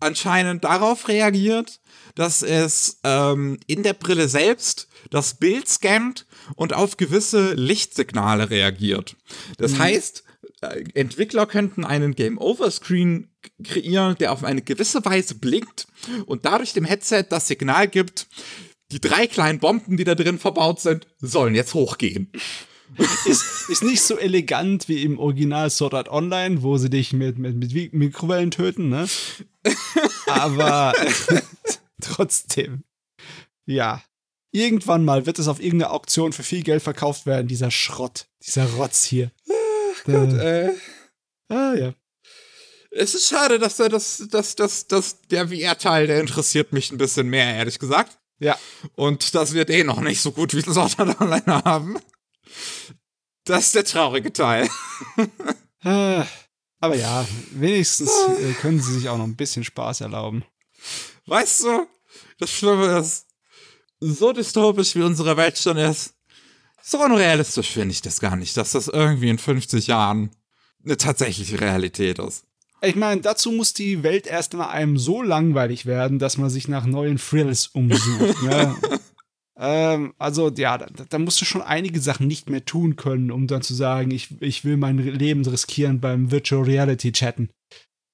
anscheinend 0.00 0.64
darauf 0.64 1.08
reagiert, 1.08 1.80
dass 2.14 2.42
es 2.42 3.00
ähm, 3.04 3.58
in 3.66 3.82
der 3.82 3.94
Brille 3.94 4.28
selbst 4.28 4.88
das 5.10 5.34
Bild 5.34 5.68
scannt 5.68 6.26
und 6.56 6.74
auf 6.74 6.96
gewisse 6.96 7.54
Lichtsignale 7.54 8.50
reagiert. 8.50 9.16
Das 9.56 9.72
mhm. 9.72 9.78
heißt, 9.78 10.24
Entwickler 10.94 11.46
könnten 11.46 11.84
einen 11.84 12.14
Game-Over-Screen 12.14 13.28
kreieren, 13.62 14.16
der 14.18 14.32
auf 14.32 14.44
eine 14.44 14.62
gewisse 14.62 15.04
Weise 15.04 15.34
blinkt 15.34 15.86
und 16.26 16.44
dadurch 16.44 16.72
dem 16.72 16.84
Headset 16.84 17.24
das 17.28 17.48
Signal 17.48 17.88
gibt, 17.88 18.26
die 18.92 19.00
drei 19.00 19.26
kleinen 19.26 19.58
Bomben, 19.58 19.96
die 19.96 20.04
da 20.04 20.14
drin 20.14 20.38
verbaut 20.38 20.80
sind, 20.80 21.06
sollen 21.20 21.54
jetzt 21.54 21.74
hochgehen. 21.74 22.30
ist, 23.26 23.68
ist 23.68 23.82
nicht 23.82 24.02
so 24.02 24.16
elegant 24.18 24.88
wie 24.88 25.02
im 25.02 25.18
Original 25.18 25.70
Sword 25.70 25.94
Art 25.94 26.08
Online, 26.08 26.62
wo 26.62 26.76
sie 26.76 26.90
dich 26.90 27.12
mit, 27.12 27.38
mit, 27.38 27.56
mit 27.56 27.92
Mikrowellen 27.92 28.50
töten, 28.50 28.88
ne? 28.88 29.08
Aber 30.26 30.92
trotzdem. 32.00 32.84
Ja. 33.66 34.02
Irgendwann 34.52 35.04
mal 35.04 35.26
wird 35.26 35.40
es 35.40 35.48
auf 35.48 35.60
irgendeiner 35.60 35.92
Auktion 35.92 36.32
für 36.32 36.44
viel 36.44 36.62
Geld 36.62 36.80
verkauft 36.80 37.26
werden, 37.26 37.48
dieser 37.48 37.72
Schrott, 37.72 38.26
dieser 38.46 38.66
Rotz 38.74 39.02
hier. 39.02 39.32
Gott, 40.04 40.32
äh. 40.34 40.70
Ah, 41.48 41.74
ja. 41.74 41.94
Es 42.90 43.14
ist 43.14 43.28
schade, 43.28 43.58
dass 43.58 43.80
er 43.80 43.88
das, 43.88 44.22
das, 44.30 44.54
das, 44.54 44.86
das, 44.86 45.20
der 45.22 45.48
VR-Teil, 45.48 46.06
der 46.06 46.20
interessiert 46.20 46.72
mich 46.72 46.92
ein 46.92 46.98
bisschen 46.98 47.28
mehr, 47.28 47.56
ehrlich 47.56 47.78
gesagt. 47.78 48.18
Ja. 48.38 48.56
Und 48.94 49.34
das 49.34 49.52
wird 49.52 49.70
eh 49.70 49.82
noch 49.84 50.00
nicht 50.00 50.20
so 50.20 50.30
gut 50.32 50.54
wie 50.54 50.60
Sword 50.60 50.98
Art 50.98 51.20
Online 51.20 51.64
haben. 51.64 51.98
Das 53.44 53.66
ist 53.66 53.74
der 53.74 53.84
traurige 53.84 54.32
Teil. 54.32 54.68
Äh, 55.82 56.24
Aber 56.80 56.96
ja, 56.96 57.26
wenigstens 57.50 58.10
äh, 58.40 58.52
können 58.54 58.80
sie 58.80 58.94
sich 58.94 59.08
auch 59.08 59.18
noch 59.18 59.26
ein 59.26 59.36
bisschen 59.36 59.64
Spaß 59.64 60.00
erlauben. 60.00 60.44
Weißt 61.26 61.64
du, 61.64 61.86
das 62.38 62.50
Schlimme 62.50 62.98
ist, 62.98 63.26
so 64.00 64.32
dystopisch 64.32 64.94
wie 64.94 65.02
unsere 65.02 65.36
Welt 65.36 65.58
schon 65.58 65.76
ist, 65.76 66.14
so 66.86 67.02
unrealistisch 67.02 67.70
finde 67.70 67.92
ich 67.92 68.02
das 68.02 68.20
gar 68.20 68.36
nicht, 68.36 68.56
dass 68.58 68.72
das 68.72 68.88
irgendwie 68.88 69.30
in 69.30 69.38
50 69.38 69.86
Jahren 69.86 70.30
eine 70.84 70.98
tatsächliche 70.98 71.58
Realität 71.58 72.18
ist. 72.18 72.44
Ich 72.82 72.94
meine, 72.94 73.22
dazu 73.22 73.50
muss 73.52 73.72
die 73.72 74.02
Welt 74.02 74.26
erst 74.26 74.52
mal 74.52 74.68
einem 74.68 74.98
so 74.98 75.22
langweilig 75.22 75.86
werden, 75.86 76.18
dass 76.18 76.36
man 76.36 76.50
sich 76.50 76.68
nach 76.68 76.84
neuen 76.84 77.16
Frills 77.16 77.68
umsucht. 77.68 78.42
ne? 78.42 78.76
ähm, 79.56 80.12
also, 80.18 80.50
ja, 80.50 80.76
da, 80.76 80.86
da 81.08 81.18
musst 81.18 81.40
du 81.40 81.46
schon 81.46 81.62
einige 81.62 82.00
Sachen 82.00 82.26
nicht 82.26 82.50
mehr 82.50 82.66
tun 82.66 82.96
können, 82.96 83.30
um 83.30 83.46
dann 83.46 83.62
zu 83.62 83.72
sagen, 83.72 84.10
ich, 84.10 84.42
ich 84.42 84.66
will 84.66 84.76
mein 84.76 84.98
Leben 84.98 85.46
riskieren 85.46 86.00
beim 86.00 86.30
Virtual 86.30 86.64
Reality 86.64 87.12
chatten. 87.12 87.48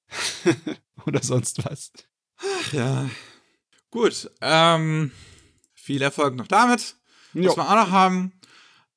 Oder 1.07 1.25
sonst 1.25 1.65
was. 1.65 1.91
Ja. 2.71 3.11
Gut, 3.91 4.31
ähm, 4.41 5.11
viel 5.75 6.03
Erfolg 6.03 6.37
noch 6.37 6.47
damit. 6.47 6.95
Jo. 7.35 7.49
Was 7.49 7.57
wir 7.57 7.69
auch 7.69 7.87
noch 7.87 7.91
haben, 7.91 8.33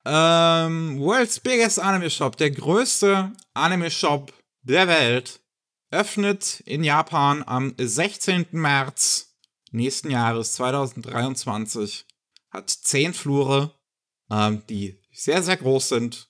ähm, 0.06 1.00
World's 1.00 1.40
Biggest 1.40 1.80
Anime 1.80 2.10
Shop, 2.10 2.36
der 2.38 2.52
größte 2.52 3.32
Anime 3.54 3.90
Shop 3.90 4.34
der 4.62 4.88
Welt, 4.88 5.42
öffnet 5.92 6.62
in 6.66 6.84
Japan 6.84 7.44
am 7.46 7.74
16. 7.78 8.48
März 8.52 9.38
nächsten 9.72 10.10
Jahres 10.10 10.54
2023. 10.54 12.06
Hat 12.50 12.70
zehn 12.70 13.14
Flure, 13.14 13.74
ähm, 14.30 14.64
die 14.70 15.02
sehr, 15.12 15.44
sehr 15.44 15.58
groß 15.58 15.90
sind 15.90 16.30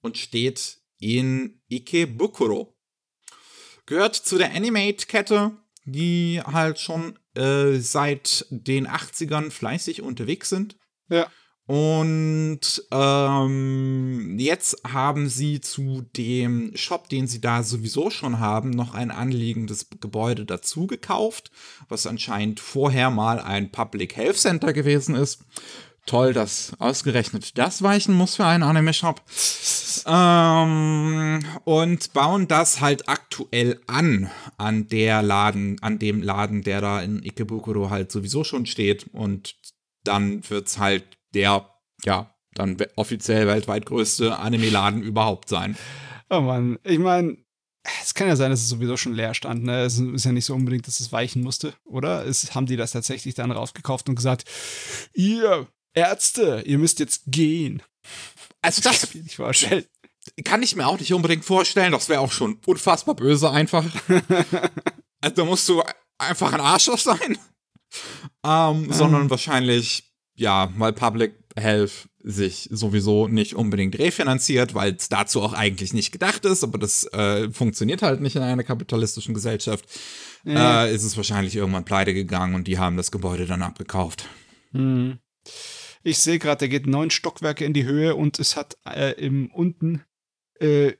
und 0.00 0.16
steht 0.16 0.78
in 0.98 1.60
Ikebukuro. 1.68 2.76
Gehört 3.86 4.14
zu 4.14 4.38
der 4.38 4.54
Animate-Kette, 4.54 5.52
die 5.84 6.40
halt 6.44 6.78
schon 6.78 7.18
äh, 7.34 7.78
seit 7.78 8.46
den 8.50 8.86
80ern 8.86 9.50
fleißig 9.50 10.02
unterwegs 10.02 10.48
sind. 10.48 10.76
Ja. 11.08 11.30
Und 11.70 12.82
ähm, 12.90 14.36
jetzt 14.40 14.82
haben 14.92 15.28
sie 15.28 15.60
zu 15.60 16.04
dem 16.16 16.72
Shop, 16.74 17.08
den 17.08 17.28
sie 17.28 17.40
da 17.40 17.62
sowieso 17.62 18.10
schon 18.10 18.40
haben, 18.40 18.70
noch 18.70 18.92
ein 18.92 19.12
anliegendes 19.12 19.86
Gebäude 20.00 20.44
dazu 20.46 20.88
gekauft, 20.88 21.52
was 21.88 22.08
anscheinend 22.08 22.58
vorher 22.58 23.10
mal 23.10 23.38
ein 23.38 23.70
Public 23.70 24.16
Health 24.16 24.38
Center 24.38 24.72
gewesen 24.72 25.14
ist. 25.14 25.44
Toll, 26.06 26.32
dass 26.32 26.72
ausgerechnet 26.80 27.56
das 27.56 27.82
weichen 27.82 28.16
muss 28.16 28.34
für 28.34 28.46
einen 28.46 28.64
Anime-Shop. 28.64 29.22
Ähm, 30.06 31.38
und 31.62 32.12
bauen 32.12 32.48
das 32.48 32.80
halt 32.80 33.08
aktuell 33.08 33.80
an, 33.86 34.28
an 34.56 34.88
der 34.88 35.22
Laden, 35.22 35.80
an 35.82 36.00
dem 36.00 36.20
Laden, 36.20 36.62
der 36.62 36.80
da 36.80 37.00
in 37.00 37.22
Ikebukuro 37.22 37.90
halt 37.90 38.10
sowieso 38.10 38.42
schon 38.42 38.66
steht. 38.66 39.06
Und 39.12 39.54
dann 40.02 40.42
wird's 40.50 40.78
halt 40.78 41.19
der, 41.34 41.68
ja, 42.04 42.34
dann 42.54 42.76
offiziell 42.96 43.46
weltweit 43.46 43.86
größte 43.86 44.38
Anime-Laden 44.38 45.02
überhaupt 45.02 45.48
sein. 45.48 45.76
Oh 46.28 46.40
Mann, 46.40 46.78
ich 46.84 46.98
meine, 46.98 47.36
es 48.02 48.14
kann 48.14 48.28
ja 48.28 48.36
sein, 48.36 48.50
dass 48.50 48.60
es 48.60 48.68
sowieso 48.68 48.96
schon 48.96 49.14
leer 49.14 49.34
stand. 49.34 49.64
Ne? 49.64 49.82
Es 49.82 49.98
ist 49.98 50.24
ja 50.24 50.32
nicht 50.32 50.44
so 50.44 50.54
unbedingt, 50.54 50.86
dass 50.86 51.00
es 51.00 51.12
weichen 51.12 51.42
musste, 51.42 51.74
oder? 51.84 52.26
Es, 52.26 52.54
haben 52.54 52.66
die 52.66 52.76
das 52.76 52.92
tatsächlich 52.92 53.34
dann 53.34 53.50
rausgekauft 53.50 54.08
und 54.08 54.16
gesagt, 54.16 54.44
ihr 55.14 55.66
Ärzte, 55.94 56.62
ihr 56.66 56.78
müsst 56.78 57.00
jetzt 57.00 57.22
gehen. 57.26 57.82
Also 58.62 58.82
Das 58.82 59.00
das 59.00 59.00
kann 59.00 59.08
ich 59.10 59.14
mir 59.14 59.22
nicht 59.22 59.36
vorstellen. 59.36 59.84
kann 60.44 60.62
ich 60.62 60.76
mir 60.76 60.86
auch 60.86 60.98
nicht 60.98 61.12
unbedingt 61.14 61.44
vorstellen. 61.44 61.92
Das 61.92 62.08
wäre 62.08 62.20
auch 62.20 62.32
schon 62.32 62.58
unfassbar 62.66 63.14
böse 63.14 63.50
einfach. 63.50 63.84
also 65.20 65.36
da 65.36 65.44
musst 65.44 65.68
du 65.68 65.82
einfach 66.18 66.52
ein 66.52 66.60
Arschloch 66.60 66.98
sein. 66.98 67.38
Ähm, 68.44 68.92
Sondern 68.92 69.30
wahrscheinlich, 69.30 70.09
ja, 70.40 70.72
weil 70.76 70.92
Public 70.92 71.34
Health 71.56 72.08
sich 72.22 72.68
sowieso 72.70 73.28
nicht 73.28 73.54
unbedingt 73.54 73.98
refinanziert, 73.98 74.74
weil 74.74 74.94
es 74.94 75.08
dazu 75.08 75.40
auch 75.42 75.52
eigentlich 75.52 75.92
nicht 75.92 76.12
gedacht 76.12 76.44
ist, 76.44 76.64
aber 76.64 76.78
das 76.78 77.04
äh, 77.12 77.50
funktioniert 77.50 78.02
halt 78.02 78.20
nicht 78.20 78.36
in 78.36 78.42
einer 78.42 78.62
kapitalistischen 78.62 79.34
Gesellschaft. 79.34 79.84
Ja. 80.44 80.84
Äh, 80.84 80.94
ist 80.94 81.04
es 81.04 81.16
wahrscheinlich 81.16 81.56
irgendwann 81.56 81.84
pleite 81.84 82.14
gegangen 82.14 82.54
und 82.54 82.66
die 82.66 82.78
haben 82.78 82.96
das 82.96 83.10
Gebäude 83.10 83.46
dann 83.46 83.62
abgekauft. 83.62 84.26
Hm. 84.72 85.18
Ich 86.02 86.18
sehe 86.18 86.38
gerade, 86.38 86.60
der 86.60 86.68
geht 86.68 86.86
neun 86.86 87.10
Stockwerke 87.10 87.64
in 87.64 87.74
die 87.74 87.84
Höhe 87.84 88.14
und 88.14 88.38
es 88.38 88.56
hat 88.56 88.76
äh, 88.86 89.12
im 89.12 89.50
unten 89.50 90.02
äh, 90.58 90.92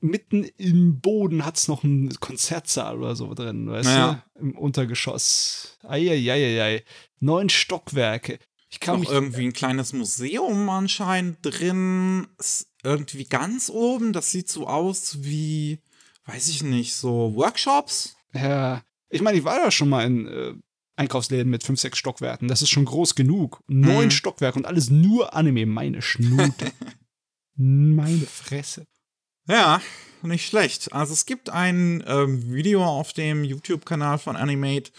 mitten 0.00 0.44
im 0.56 1.00
Boden 1.00 1.44
hat 1.44 1.56
es 1.56 1.68
noch 1.68 1.84
einen 1.84 2.10
Konzertsaal 2.20 2.98
oder 2.98 3.16
so 3.16 3.32
drin, 3.34 3.68
weißt 3.68 3.88
Naja. 3.88 4.24
du? 4.34 4.40
Im 4.40 4.58
Untergeschoss. 4.58 5.78
Eieieiei. 5.82 6.84
Neun 7.18 7.48
Stockwerke. 7.48 8.38
Ich 8.76 8.80
kann 8.80 9.00
mich 9.00 9.08
irgendwie 9.08 9.46
ein 9.46 9.54
kleines 9.54 9.94
Museum 9.94 10.68
anscheinend 10.68 11.38
drin. 11.42 12.26
Ist 12.38 12.68
irgendwie 12.82 13.24
ganz 13.24 13.70
oben. 13.70 14.12
Das 14.12 14.30
sieht 14.30 14.50
so 14.50 14.66
aus 14.66 15.18
wie, 15.22 15.80
weiß 16.26 16.48
ich 16.48 16.62
nicht, 16.62 16.94
so 16.94 17.32
Workshops. 17.34 18.16
Ja, 18.34 18.82
ich 19.08 19.22
meine, 19.22 19.38
ich 19.38 19.44
war 19.44 19.56
ja 19.58 19.70
schon 19.70 19.88
mal 19.88 20.04
in 20.04 20.26
äh, 20.28 20.52
Einkaufsläden 20.96 21.50
mit 21.50 21.64
fünf, 21.64 21.80
sechs 21.80 21.96
Stockwerken. 21.96 22.48
Das 22.48 22.60
ist 22.60 22.68
schon 22.68 22.84
groß 22.84 23.14
genug. 23.14 23.60
Neun 23.66 24.06
Mhm. 24.06 24.10
Stockwerke 24.10 24.58
und 24.58 24.66
alles 24.66 24.90
nur 24.90 25.34
Anime. 25.34 25.64
Meine 25.64 26.02
Schnute. 26.02 26.70
Meine 27.56 28.26
Fresse. 28.26 28.86
Ja, 29.48 29.80
nicht 30.22 30.46
schlecht. 30.46 30.92
Also 30.92 31.14
es 31.14 31.24
gibt 31.24 31.48
ein 31.48 32.04
ähm, 32.06 32.52
Video 32.52 32.84
auf 32.84 33.14
dem 33.14 33.42
YouTube-Kanal 33.42 34.18
von 34.18 34.36
Animate, 34.36 34.90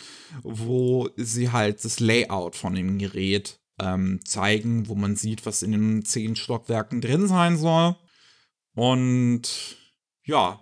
wo 0.41 1.09
sie 1.15 1.51
halt 1.51 1.86
das 1.86 1.99
Layout 1.99 2.55
von 2.55 2.73
dem 2.73 2.97
Gerät 2.97 3.59
ähm, 3.80 4.19
zeigen, 4.25 4.88
wo 4.88 4.95
man 4.95 5.15
sieht, 5.15 5.45
was 5.45 5.61
in 5.63 5.71
den 5.71 6.05
zehn 6.05 6.36
Stockwerken 6.36 7.01
drin 7.01 7.28
sein 7.28 7.57
soll. 7.57 7.95
Und 8.75 9.78
ja, 10.25 10.59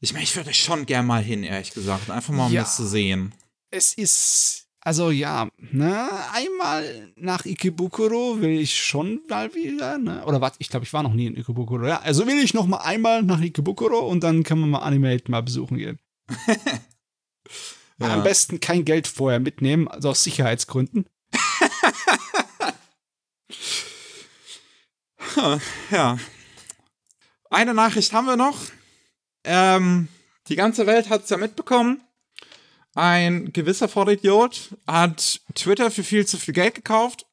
ich 0.00 0.12
meine, 0.12 0.24
ich 0.24 0.34
würde 0.36 0.52
schon 0.54 0.86
gern 0.86 1.06
mal 1.06 1.22
hin, 1.22 1.42
ehrlich 1.44 1.70
gesagt. 1.72 2.10
Einfach 2.10 2.32
mal, 2.34 2.46
um 2.46 2.52
Ja. 2.52 2.62
das 2.62 2.76
zu 2.76 2.86
sehen. 2.86 3.34
Es 3.70 3.94
ist, 3.94 4.66
also 4.80 5.10
ja, 5.10 5.48
ne, 5.58 6.08
einmal 6.32 7.12
nach 7.16 7.44
Ikebukuro 7.44 8.40
will 8.40 8.60
ich 8.60 8.78
schon 8.78 9.20
mal 9.28 9.52
wieder, 9.54 9.98
ne? 9.98 10.24
Oder 10.26 10.40
warte, 10.40 10.56
ich 10.60 10.68
glaube, 10.68 10.84
ich 10.84 10.92
war 10.92 11.02
noch 11.02 11.14
nie 11.14 11.26
in 11.26 11.36
Ikebukuro. 11.36 11.86
Ja, 11.86 12.00
also 12.00 12.26
will 12.26 12.38
ich 12.42 12.54
noch 12.54 12.66
mal 12.66 12.78
einmal 12.78 13.22
nach 13.22 13.40
Ikebukuro 13.40 13.98
und 14.08 14.22
dann 14.22 14.42
kann 14.42 14.58
man 14.60 14.70
mal 14.70 14.80
Animate 14.80 15.30
mal 15.30 15.42
besuchen 15.42 15.78
gehen. 15.78 15.98
Ja. 18.00 18.12
Am 18.14 18.24
besten 18.24 18.58
kein 18.58 18.84
Geld 18.84 19.06
vorher 19.06 19.38
mitnehmen, 19.38 19.86
also 19.86 20.10
aus 20.10 20.24
Sicherheitsgründen. 20.24 21.06
Ja. 25.90 26.18
Eine 27.50 27.74
Nachricht 27.74 28.12
haben 28.12 28.26
wir 28.26 28.36
noch. 28.36 28.58
Ähm, 29.44 30.08
die 30.48 30.56
ganze 30.56 30.86
Welt 30.86 31.08
hat 31.08 31.24
es 31.24 31.30
ja 31.30 31.36
mitbekommen. 31.36 32.02
Ein 32.94 33.52
gewisser 33.52 33.88
Vollidiot 33.88 34.70
hat 34.86 35.40
Twitter 35.54 35.90
für 35.90 36.04
viel 36.04 36.26
zu 36.26 36.38
viel 36.38 36.54
Geld 36.54 36.76
gekauft. 36.76 37.26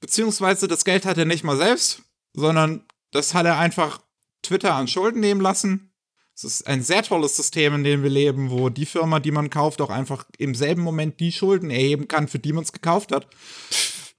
Beziehungsweise 0.00 0.68
das 0.68 0.84
Geld 0.84 1.04
hat 1.04 1.18
er 1.18 1.24
nicht 1.24 1.44
mal 1.44 1.56
selbst, 1.56 2.02
sondern 2.34 2.84
das 3.10 3.34
hat 3.34 3.46
er 3.46 3.58
einfach 3.58 4.00
Twitter 4.42 4.74
an 4.74 4.88
Schulden 4.88 5.20
nehmen 5.20 5.40
lassen. 5.40 5.92
Es 6.34 6.44
ist 6.44 6.66
ein 6.66 6.82
sehr 6.82 7.02
tolles 7.02 7.36
System, 7.36 7.74
in 7.74 7.84
dem 7.84 8.02
wir 8.02 8.10
leben, 8.10 8.50
wo 8.50 8.70
die 8.70 8.86
Firma, 8.86 9.20
die 9.20 9.30
man 9.30 9.50
kauft, 9.50 9.82
auch 9.82 9.90
einfach 9.90 10.24
im 10.38 10.54
selben 10.54 10.82
Moment 10.82 11.20
die 11.20 11.32
Schulden 11.32 11.70
erheben 11.70 12.08
kann, 12.08 12.28
für 12.28 12.38
die 12.38 12.52
man 12.52 12.64
es 12.64 12.72
gekauft 12.72 13.12
hat. 13.12 13.26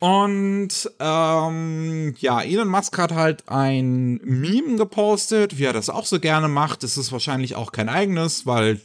Und 0.01 0.89
ähm, 0.99 2.15
ja, 2.17 2.41
Elon 2.41 2.67
Musk 2.67 2.97
hat 2.97 3.11
halt 3.11 3.47
ein 3.49 4.19
Meme 4.23 4.75
gepostet, 4.75 5.59
wie 5.59 5.65
er 5.65 5.73
das 5.73 5.91
auch 5.91 6.07
so 6.07 6.19
gerne 6.19 6.47
macht. 6.47 6.83
Es 6.83 6.97
ist 6.97 7.11
wahrscheinlich 7.11 7.53
auch 7.53 7.71
kein 7.71 7.87
eigenes, 7.87 8.47
weil 8.47 8.81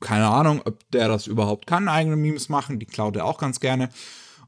keine 0.00 0.28
Ahnung, 0.28 0.62
ob 0.64 0.78
der 0.92 1.08
das 1.08 1.26
überhaupt 1.26 1.66
kann, 1.66 1.88
eigene 1.88 2.16
Memes 2.16 2.48
machen. 2.48 2.78
Die 2.78 2.86
klaut 2.86 3.16
er 3.16 3.26
auch 3.26 3.36
ganz 3.36 3.60
gerne. 3.60 3.90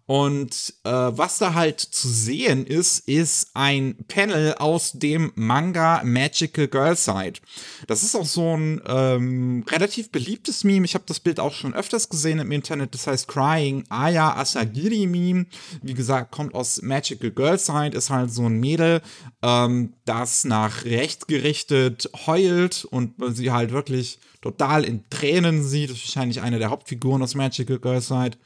Und 0.09 0.72
äh, 0.84 0.90
was 0.90 1.36
da 1.36 1.52
halt 1.52 1.80
zu 1.80 2.09
sehen 2.09 2.64
ist, 2.64 3.06
ist 3.06 3.50
ein 3.52 3.94
Panel 4.09 4.54
aus 4.54 4.92
dem 4.92 5.32
Manga 5.34 6.00
Magical 6.02 6.66
Girl 6.66 6.96
Side. 6.96 7.40
Das 7.88 8.02
ist 8.02 8.16
auch 8.16 8.24
so 8.24 8.56
ein 8.56 8.80
ähm, 8.86 9.66
relativ 9.68 10.11
beliebtes 10.11 10.64
Meme. 10.64 10.86
Ich 10.86 10.94
habe 10.94 11.04
das 11.06 11.20
Bild 11.20 11.38
auch 11.38 11.52
schon 11.52 11.74
öfters 11.74 12.09
gesehen 12.09 12.38
im 12.38 12.52
Internet. 12.52 12.94
Das 12.94 13.06
heißt 13.06 13.28
Crying 13.28 13.84
Aya 13.90 14.34
Asagiri 14.34 15.06
Meme. 15.06 15.44
Wie 15.82 15.92
gesagt, 15.92 16.30
kommt 16.30 16.54
aus 16.54 16.80
Magical 16.80 17.30
Girl 17.30 17.59
Side, 17.59 17.94
ist 17.94 18.09
halt 18.09 18.32
so 18.32 18.46
ein 18.46 18.59
Mädel, 18.59 19.02
ähm, 19.42 19.92
das 20.06 20.44
nach 20.44 20.86
rechts 20.86 21.26
gerichtet 21.26 22.09
heult 22.26 22.86
und 22.86 23.12
sie 23.36 23.50
halt 23.50 23.72
wirklich 23.72 24.20
total 24.40 24.84
in 24.84 25.04
Tränen 25.11 25.62
sieht. 25.62 25.90
Das 25.90 25.98
ist 25.98 26.06
wahrscheinlich 26.06 26.40
eine 26.40 26.59
der 26.59 26.70
Hauptfiguren 26.70 27.22
aus 27.22 27.34
Magical 27.34 27.78
Girl 27.78 28.00
Side. 28.00 28.38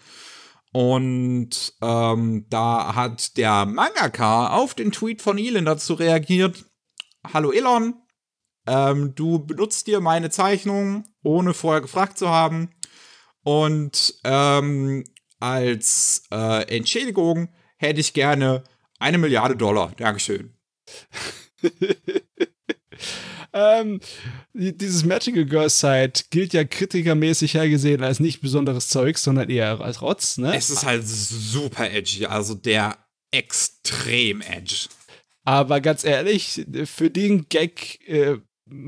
Und 0.72 1.74
ähm, 1.82 2.46
da 2.48 2.94
hat 2.94 3.36
der 3.36 3.66
Mangaka 3.66 4.56
auf 4.56 4.74
den 4.74 4.90
Tweet 4.90 5.20
von 5.20 5.36
Elon 5.38 5.66
dazu 5.66 5.94
reagiert. 5.94 6.64
Hallo 7.32 7.52
Elon, 7.52 7.94
ähm, 8.66 9.14
du 9.14 9.38
benutzt 9.38 9.86
dir 9.86 10.00
meine 10.00 10.30
Zeichnung, 10.30 11.04
ohne 11.22 11.52
vorher 11.52 11.82
gefragt 11.82 12.18
zu 12.18 12.30
haben. 12.30 12.70
Und 13.42 14.14
ähm, 14.24 15.04
als 15.40 16.24
äh, 16.32 16.76
Entschädigung 16.76 17.48
hätte 17.76 18.00
ich 18.00 18.14
gerne 18.14 18.64
eine 18.98 19.18
Milliarde 19.18 19.56
Dollar. 19.56 19.92
Dankeschön. 19.96 20.56
ähm, 23.52 24.00
dieses 24.54 25.04
Magical 25.04 25.44
Girl 25.44 25.68
Site 25.68 26.24
gilt 26.30 26.52
ja 26.54 26.64
kritikermäßig 26.64 27.54
hergesehen 27.54 28.02
als 28.02 28.20
nicht 28.20 28.40
besonderes 28.40 28.88
Zeug, 28.88 29.18
sondern 29.18 29.50
eher 29.50 29.80
als 29.80 30.00
Rotz, 30.00 30.38
ne? 30.38 30.56
Es 30.56 30.70
ist 30.70 30.84
halt 30.84 31.06
super 31.06 31.90
edgy, 31.90 32.26
also 32.26 32.54
der 32.54 32.96
extrem 33.30 34.40
edge. 34.40 34.88
Aber 35.44 35.80
ganz 35.80 36.04
ehrlich, 36.04 36.64
für 36.84 37.10
den 37.10 37.48
Gag 37.48 38.00
äh, 38.08 38.38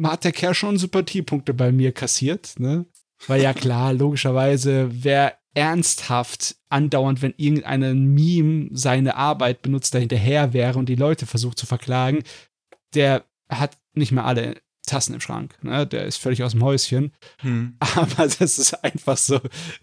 hat 0.04 0.24
der 0.24 0.32
Kerl 0.32 0.54
schon 0.54 0.78
Sympathiepunkte 0.78 1.52
bei 1.52 1.72
mir 1.72 1.92
kassiert, 1.92 2.54
ne? 2.58 2.86
Weil 3.26 3.42
ja 3.42 3.52
klar, 3.52 3.92
logischerweise, 3.92 4.88
wer 4.90 5.38
ernsthaft 5.54 6.56
andauernd, 6.68 7.22
wenn 7.22 7.34
irgendein 7.36 8.06
Meme 8.06 8.70
seine 8.72 9.16
Arbeit 9.16 9.62
benutzt, 9.62 9.94
da 9.94 9.98
hinterher 9.98 10.52
wäre 10.52 10.78
und 10.78 10.88
die 10.88 10.96
Leute 10.96 11.26
versucht 11.26 11.58
zu 11.58 11.66
verklagen, 11.66 12.24
der 12.94 13.24
hat 13.48 13.76
nicht 13.94 14.12
mehr 14.12 14.24
alle 14.24 14.56
Tassen 14.86 15.14
im 15.14 15.20
Schrank. 15.20 15.56
Ne? 15.62 15.86
Der 15.86 16.04
ist 16.04 16.18
völlig 16.18 16.42
aus 16.42 16.52
dem 16.52 16.62
Häuschen. 16.62 17.12
Hm. 17.40 17.76
Aber 17.96 18.28
das 18.28 18.58
ist 18.58 18.74
einfach 18.84 19.16
so, 19.16 19.40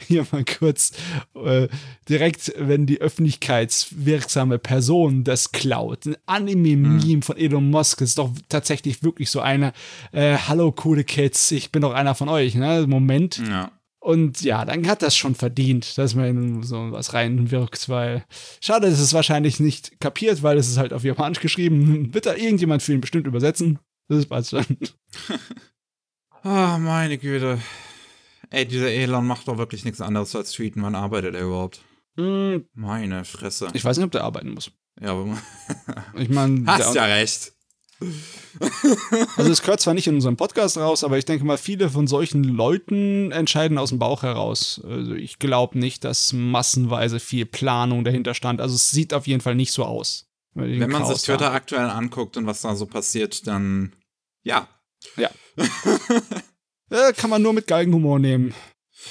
hier 0.07 0.26
mal 0.32 0.45
kurz, 0.45 0.91
äh, 1.36 1.68
direkt, 2.07 2.53
wenn 2.57 2.86
die 2.86 3.01
öffentlichkeitswirksame 3.01 4.59
Person 4.59 5.24
das 5.24 5.51
klaut. 5.51 6.05
Ein 6.05 6.18
Anime-Meme 6.28 7.01
hm. 7.01 7.22
von 7.22 7.38
Elon 7.38 7.70
Musk 7.70 8.01
ist 8.01 8.18
doch 8.18 8.32
tatsächlich 8.49 9.03
wirklich 9.03 9.30
so 9.30 9.39
einer, 9.39 9.74
äh, 10.12 10.38
hallo 10.38 10.72
coole 10.72 11.03
Kids, 11.03 11.51
ich 11.51 11.72
bin 11.72 11.82
doch 11.82 11.93
einer 11.93 12.16
von 12.16 12.30
euch, 12.30 12.55
ne? 12.55 12.86
Moment. 12.88 13.41
Ja. 13.47 13.72
Und 13.99 14.41
ja, 14.41 14.66
dann 14.66 14.88
hat 14.88 15.03
das 15.03 15.16
schon 15.16 15.36
verdient, 15.36 15.95
dass 15.99 16.16
man 16.16 16.64
so 16.64 16.91
was 16.91 17.14
reinwirkt, 17.14 17.88
weil 17.88 18.26
schade, 18.59 18.89
dass 18.89 18.99
es 18.99 19.14
wahrscheinlich 19.14 19.59
nicht 19.59 19.99
kapiert, 19.99 20.41
weil 20.41 20.57
es 20.57 20.68
ist 20.68 20.78
halt 20.78 20.91
auf 20.91 21.03
Japanisch 21.03 21.39
geschrieben. 21.39 22.12
Wird 22.12 22.26
da 22.26 22.34
irgendjemand 22.34 22.82
für 22.82 22.93
ihn 22.93 23.01
bestimmt 23.01 23.28
übersetzen? 23.28 23.78
Das 24.08 24.26
passt 24.26 24.52
schon. 24.52 24.66
Ah, 26.43 26.76
oh, 26.76 26.80
meine 26.80 27.20
Güte. 27.20 27.62
Ey, 28.49 28.66
dieser 28.66 28.89
Elon 28.89 29.28
macht 29.28 29.47
doch 29.47 29.60
wirklich 29.60 29.86
nichts 29.86 30.02
anderes 30.02 30.36
als 30.36 30.52
tweeten. 30.54 30.82
Wann 30.82 30.95
arbeitet 30.95 31.36
er 31.36 31.43
überhaupt? 31.43 31.82
Mm. 32.16 32.62
Meine 32.74 33.26
Fresse. 33.26 33.68
Ich 33.74 33.86
weiß 33.86 33.97
nicht, 33.97 34.06
ob 34.06 34.12
der 34.12 34.24
arbeiten 34.24 34.49
muss. 34.49 34.72
Ja, 34.99 35.12
aber. 35.12 35.38
ich 36.16 36.30
meine. 36.30 36.66
Hast 36.66 36.95
ja 36.95 37.06
recht. 37.06 37.54
Also 39.38 39.52
es 39.52 39.62
gehört 39.62 39.80
zwar 39.80 39.93
nicht 39.93 40.08
in 40.08 40.16
unserem 40.16 40.36
Podcast 40.36 40.76
raus, 40.78 41.04
aber 41.04 41.20
ich 41.20 41.26
denke 41.26 41.45
mal, 41.45 41.58
viele 41.58 41.89
von 41.89 42.08
solchen 42.08 42.43
Leuten 42.43 43.32
entscheiden 43.32 43.78
aus 43.78 43.89
dem 43.89 43.99
Bauch 43.99 44.24
heraus. 44.24 44.82
Also 44.84 45.14
ich 45.14 45.38
glaube 45.38 45.78
nicht, 45.78 46.04
dass 46.04 46.34
massenweise 46.34 47.20
viel 47.20 47.45
Planung 47.45 48.04
dahinter 48.04 48.34
stand. 48.34 48.60
Also 48.60 48.76
es 48.76 48.89
sieht 48.89 49.14
auf 49.14 49.28
jeden 49.28 49.41
Fall 49.41 49.56
nicht 49.56 49.72
so 49.72 49.86
aus. 49.86 50.30
Wenn 50.54 50.89
man 50.89 51.06
sich 51.06 51.22
Twitter 51.24 51.47
haben. 51.47 51.56
aktuell 51.56 51.89
anguckt 51.89 52.38
und 52.38 52.45
was 52.45 52.62
da 52.62 52.76
so 52.76 52.86
passiert, 52.86 53.47
dann 53.47 53.93
ja. 54.43 54.68
Ja. 55.18 55.30
ja 56.89 57.12
kann 57.18 57.30
man 57.30 57.41
nur 57.41 57.54
mit 57.54 57.68
Galgenhumor 57.68 58.20
nehmen. 58.20 58.54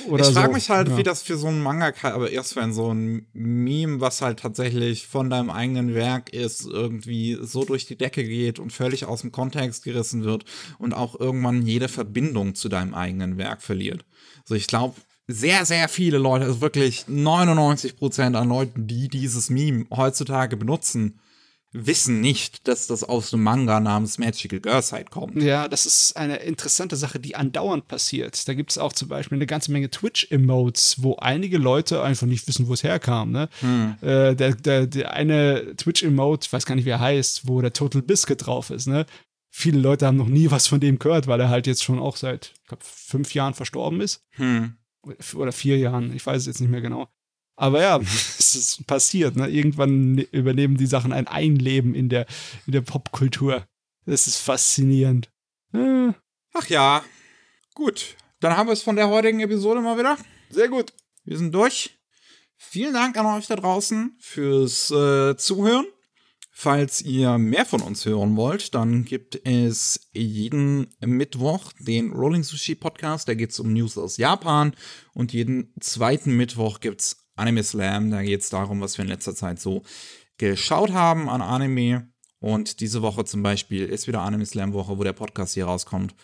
Oder 0.07 0.29
ich 0.29 0.35
frage 0.35 0.49
so. 0.49 0.53
mich 0.53 0.71
halt, 0.71 0.89
ja. 0.89 0.97
wie 0.97 1.03
das 1.03 1.23
für 1.23 1.37
so 1.37 1.49
einen 1.49 1.63
Manga, 1.63 1.93
aber 2.03 2.31
erst 2.31 2.55
wenn 2.55 2.73
so 2.73 2.93
ein 2.93 3.27
Meme, 3.33 4.01
was 4.01 4.23
halt 4.23 4.39
tatsächlich 4.39 5.07
von 5.07 5.31
deinem 5.31 5.51
eigenen 5.51 5.95
Werk 5.95 6.33
ist, 6.33 6.65
irgendwie 6.65 7.39
so 7.41 7.65
durch 7.65 7.87
die 7.87 7.97
Decke 7.97 8.23
geht 8.23 8.59
und 8.59 8.73
völlig 8.73 9.07
aus 9.07 9.23
dem 9.23 9.33
Kontext 9.33 9.83
gerissen 9.83 10.23
wird 10.23 10.45
und 10.79 10.95
auch 10.95 11.19
irgendwann 11.19 11.67
jede 11.67 11.89
Verbindung 11.89 12.55
zu 12.55 12.69
deinem 12.69 12.95
eigenen 12.95 13.37
Werk 13.37 13.63
verliert. 13.63 14.05
Also 14.43 14.55
ich 14.55 14.69
glaube, 14.69 14.95
sehr, 15.27 15.65
sehr 15.65 15.89
viele 15.89 16.19
Leute, 16.19 16.45
also 16.45 16.61
wirklich 16.61 17.07
99 17.09 17.97
Prozent 17.97 18.37
an 18.37 18.49
Leuten, 18.49 18.87
die 18.87 19.09
dieses 19.09 19.51
Meme 19.51 19.87
heutzutage 19.91 20.57
benutzen, 20.57 21.21
wissen 21.73 22.21
nicht, 22.21 22.67
dass 22.67 22.87
das 22.89 23.05
aus 23.05 23.33
einem 23.33 23.45
Manga 23.45 23.79
namens 23.79 24.19
Magical 24.19 24.61
Girl 24.61 24.83
Side 24.83 25.07
kommt. 25.11 25.41
Ja, 25.41 25.69
das 25.69 25.87
ist 25.87 26.17
eine 26.17 26.37
interessante 26.37 26.97
Sache, 26.97 27.21
die 27.21 27.37
andauernd 27.37 27.87
passiert. 27.87 28.49
Da 28.49 28.55
gibt 28.55 28.71
es 28.71 28.79
auch 28.79 28.93
zum 28.93 29.09
Beispiel 29.09 29.37
eine 29.37 29.47
ganze 29.47 29.71
Menge 29.71 29.89
Twitch-Emotes, 29.89 30.97
wo 31.03 31.17
einige 31.17 31.59
Leute 31.59 32.03
einfach 32.03 32.27
nicht 32.27 32.47
wissen, 32.49 32.67
wo 32.67 32.75
es 32.75 32.83
herkam. 32.83 33.31
Ne? 33.31 33.49
Hm. 33.61 33.97
Äh, 34.01 34.35
der, 34.35 34.55
der, 34.55 34.87
der 34.87 35.13
eine 35.13 35.77
Twitch-Emote, 35.77 36.47
ich 36.47 36.53
weiß 36.53 36.67
gar 36.67 36.75
nicht, 36.75 36.87
wie 36.87 36.91
er 36.91 37.01
heißt, 37.01 37.47
wo 37.47 37.61
der 37.61 37.73
Total 37.73 38.03
Biscuit 38.03 38.45
drauf 38.45 38.71
ist. 38.71 38.87
Ne? 38.87 39.07
Viele 39.51 39.79
Leute 39.79 40.07
haben 40.07 40.17
noch 40.17 40.29
nie 40.29 40.51
was 40.51 40.67
von 40.67 40.81
dem 40.81 40.99
gehört, 40.99 41.29
weil 41.29 41.41
er 41.41 41.51
halt 41.51 41.67
jetzt 41.67 41.85
schon 41.85 42.01
auch 42.01 42.17
seit, 42.17 42.53
ich 42.63 42.69
glaube, 42.69 42.85
fünf 42.85 43.35
Jahren 43.35 43.55
verstorben 43.55 44.01
ist. 44.01 44.25
Hm. 44.31 44.75
Oder 45.35 45.53
vier 45.53 45.79
Jahren, 45.79 46.15
ich 46.15 46.27
weiß 46.27 46.43
es 46.43 46.47
jetzt 46.47 46.61
nicht 46.61 46.71
mehr 46.71 46.83
genau. 46.83 47.09
Aber 47.61 47.83
ja, 47.83 47.99
es 48.39 48.55
ist 48.55 48.87
passiert. 48.87 49.37
Ne? 49.37 49.47
Irgendwann 49.49 50.13
ne, 50.13 50.23
übernehmen 50.33 50.79
die 50.79 50.87
Sachen 50.87 51.13
ein 51.13 51.29
Einleben 51.29 51.95
in 51.95 52.09
der, 52.09 52.27
in 52.67 52.73
der 52.73 52.81
Popkultur. 52.81 53.67
Das 54.07 54.27
ist 54.27 54.39
faszinierend. 54.39 55.31
Äh. 55.75 56.13
Ach 56.55 56.67
ja. 56.69 57.05
Gut. 57.75 58.17
Dann 58.41 58.57
haben 58.57 58.69
wir 58.69 58.73
es 58.73 58.83
von 58.83 58.97
der 58.97 59.11
heutigen 59.11 59.41
Episode 59.41 59.83
mal 59.83 59.99
wieder. 59.99 60.17
Sehr 60.49 60.69
gut. 60.69 60.95
Wir 61.25 61.37
sind 61.37 61.55
durch. 61.55 61.99
Vielen 62.57 62.95
Dank 62.95 63.19
an 63.19 63.27
euch 63.27 63.47
da 63.47 63.57
draußen 63.57 64.17
fürs 64.19 64.91
äh, 64.91 65.37
Zuhören. 65.37 65.87
Falls 66.51 67.03
ihr 67.03 67.37
mehr 67.39 67.67
von 67.67 67.83
uns 67.83 68.07
hören 68.07 68.37
wollt, 68.37 68.75
dann 68.75 69.05
gibt 69.05 69.47
es 69.47 70.11
jeden 70.13 70.89
Mittwoch 71.01 71.73
den 71.79 72.13
Rolling 72.13 72.43
Sushi 72.43 72.75
Podcast. 72.75 73.29
Da 73.29 73.35
geht 73.35 73.51
es 73.51 73.61
um 73.61 73.73
News 73.73 73.99
aus 73.99 74.17
Japan. 74.17 74.75
Und 75.15 75.33
jeden 75.35 75.75
zweiten 75.81 76.37
Mittwoch 76.37 76.81
gibt 76.81 77.01
es 77.03 77.20
Anime 77.41 77.65
Slam. 77.65 78.11
Da 78.11 78.23
geht 78.23 78.43
es 78.43 78.51
darum, 78.51 78.81
was 78.81 78.99
wir 78.99 79.05
in 79.05 79.11
letzter 79.11 79.35
Zeit 79.35 79.61
so 79.61 79.83
geschaut 80.39 80.93
haben 80.93 81.29
an 81.29 81.43
Anime. 81.43 82.09
Und 82.39 82.81
diese 82.81 83.03
Woche 83.03 83.25
zum 83.25 83.43
Beispiel 83.43 83.87
ist 83.87 84.07
wieder 84.07 84.23
Anime 84.23 84.47
Slam 84.47 84.73
Woche, 84.73 84.99
wo 84.99 85.05
der 85.05 85.13
Podcast 85.13 85.55
hier 85.55 85.67
rauskommt. 85.67 86.15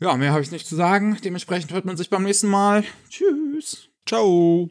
Ja, 0.00 0.16
mehr 0.16 0.32
habe 0.32 0.42
ich 0.42 0.52
nicht 0.52 0.66
zu 0.66 0.76
sagen. 0.76 1.18
Dementsprechend 1.24 1.72
hört 1.72 1.84
man 1.84 1.96
sich 1.96 2.08
beim 2.08 2.22
nächsten 2.22 2.48
Mal. 2.48 2.84
Tschüss. 3.10 3.88
Ciao. 4.06 4.70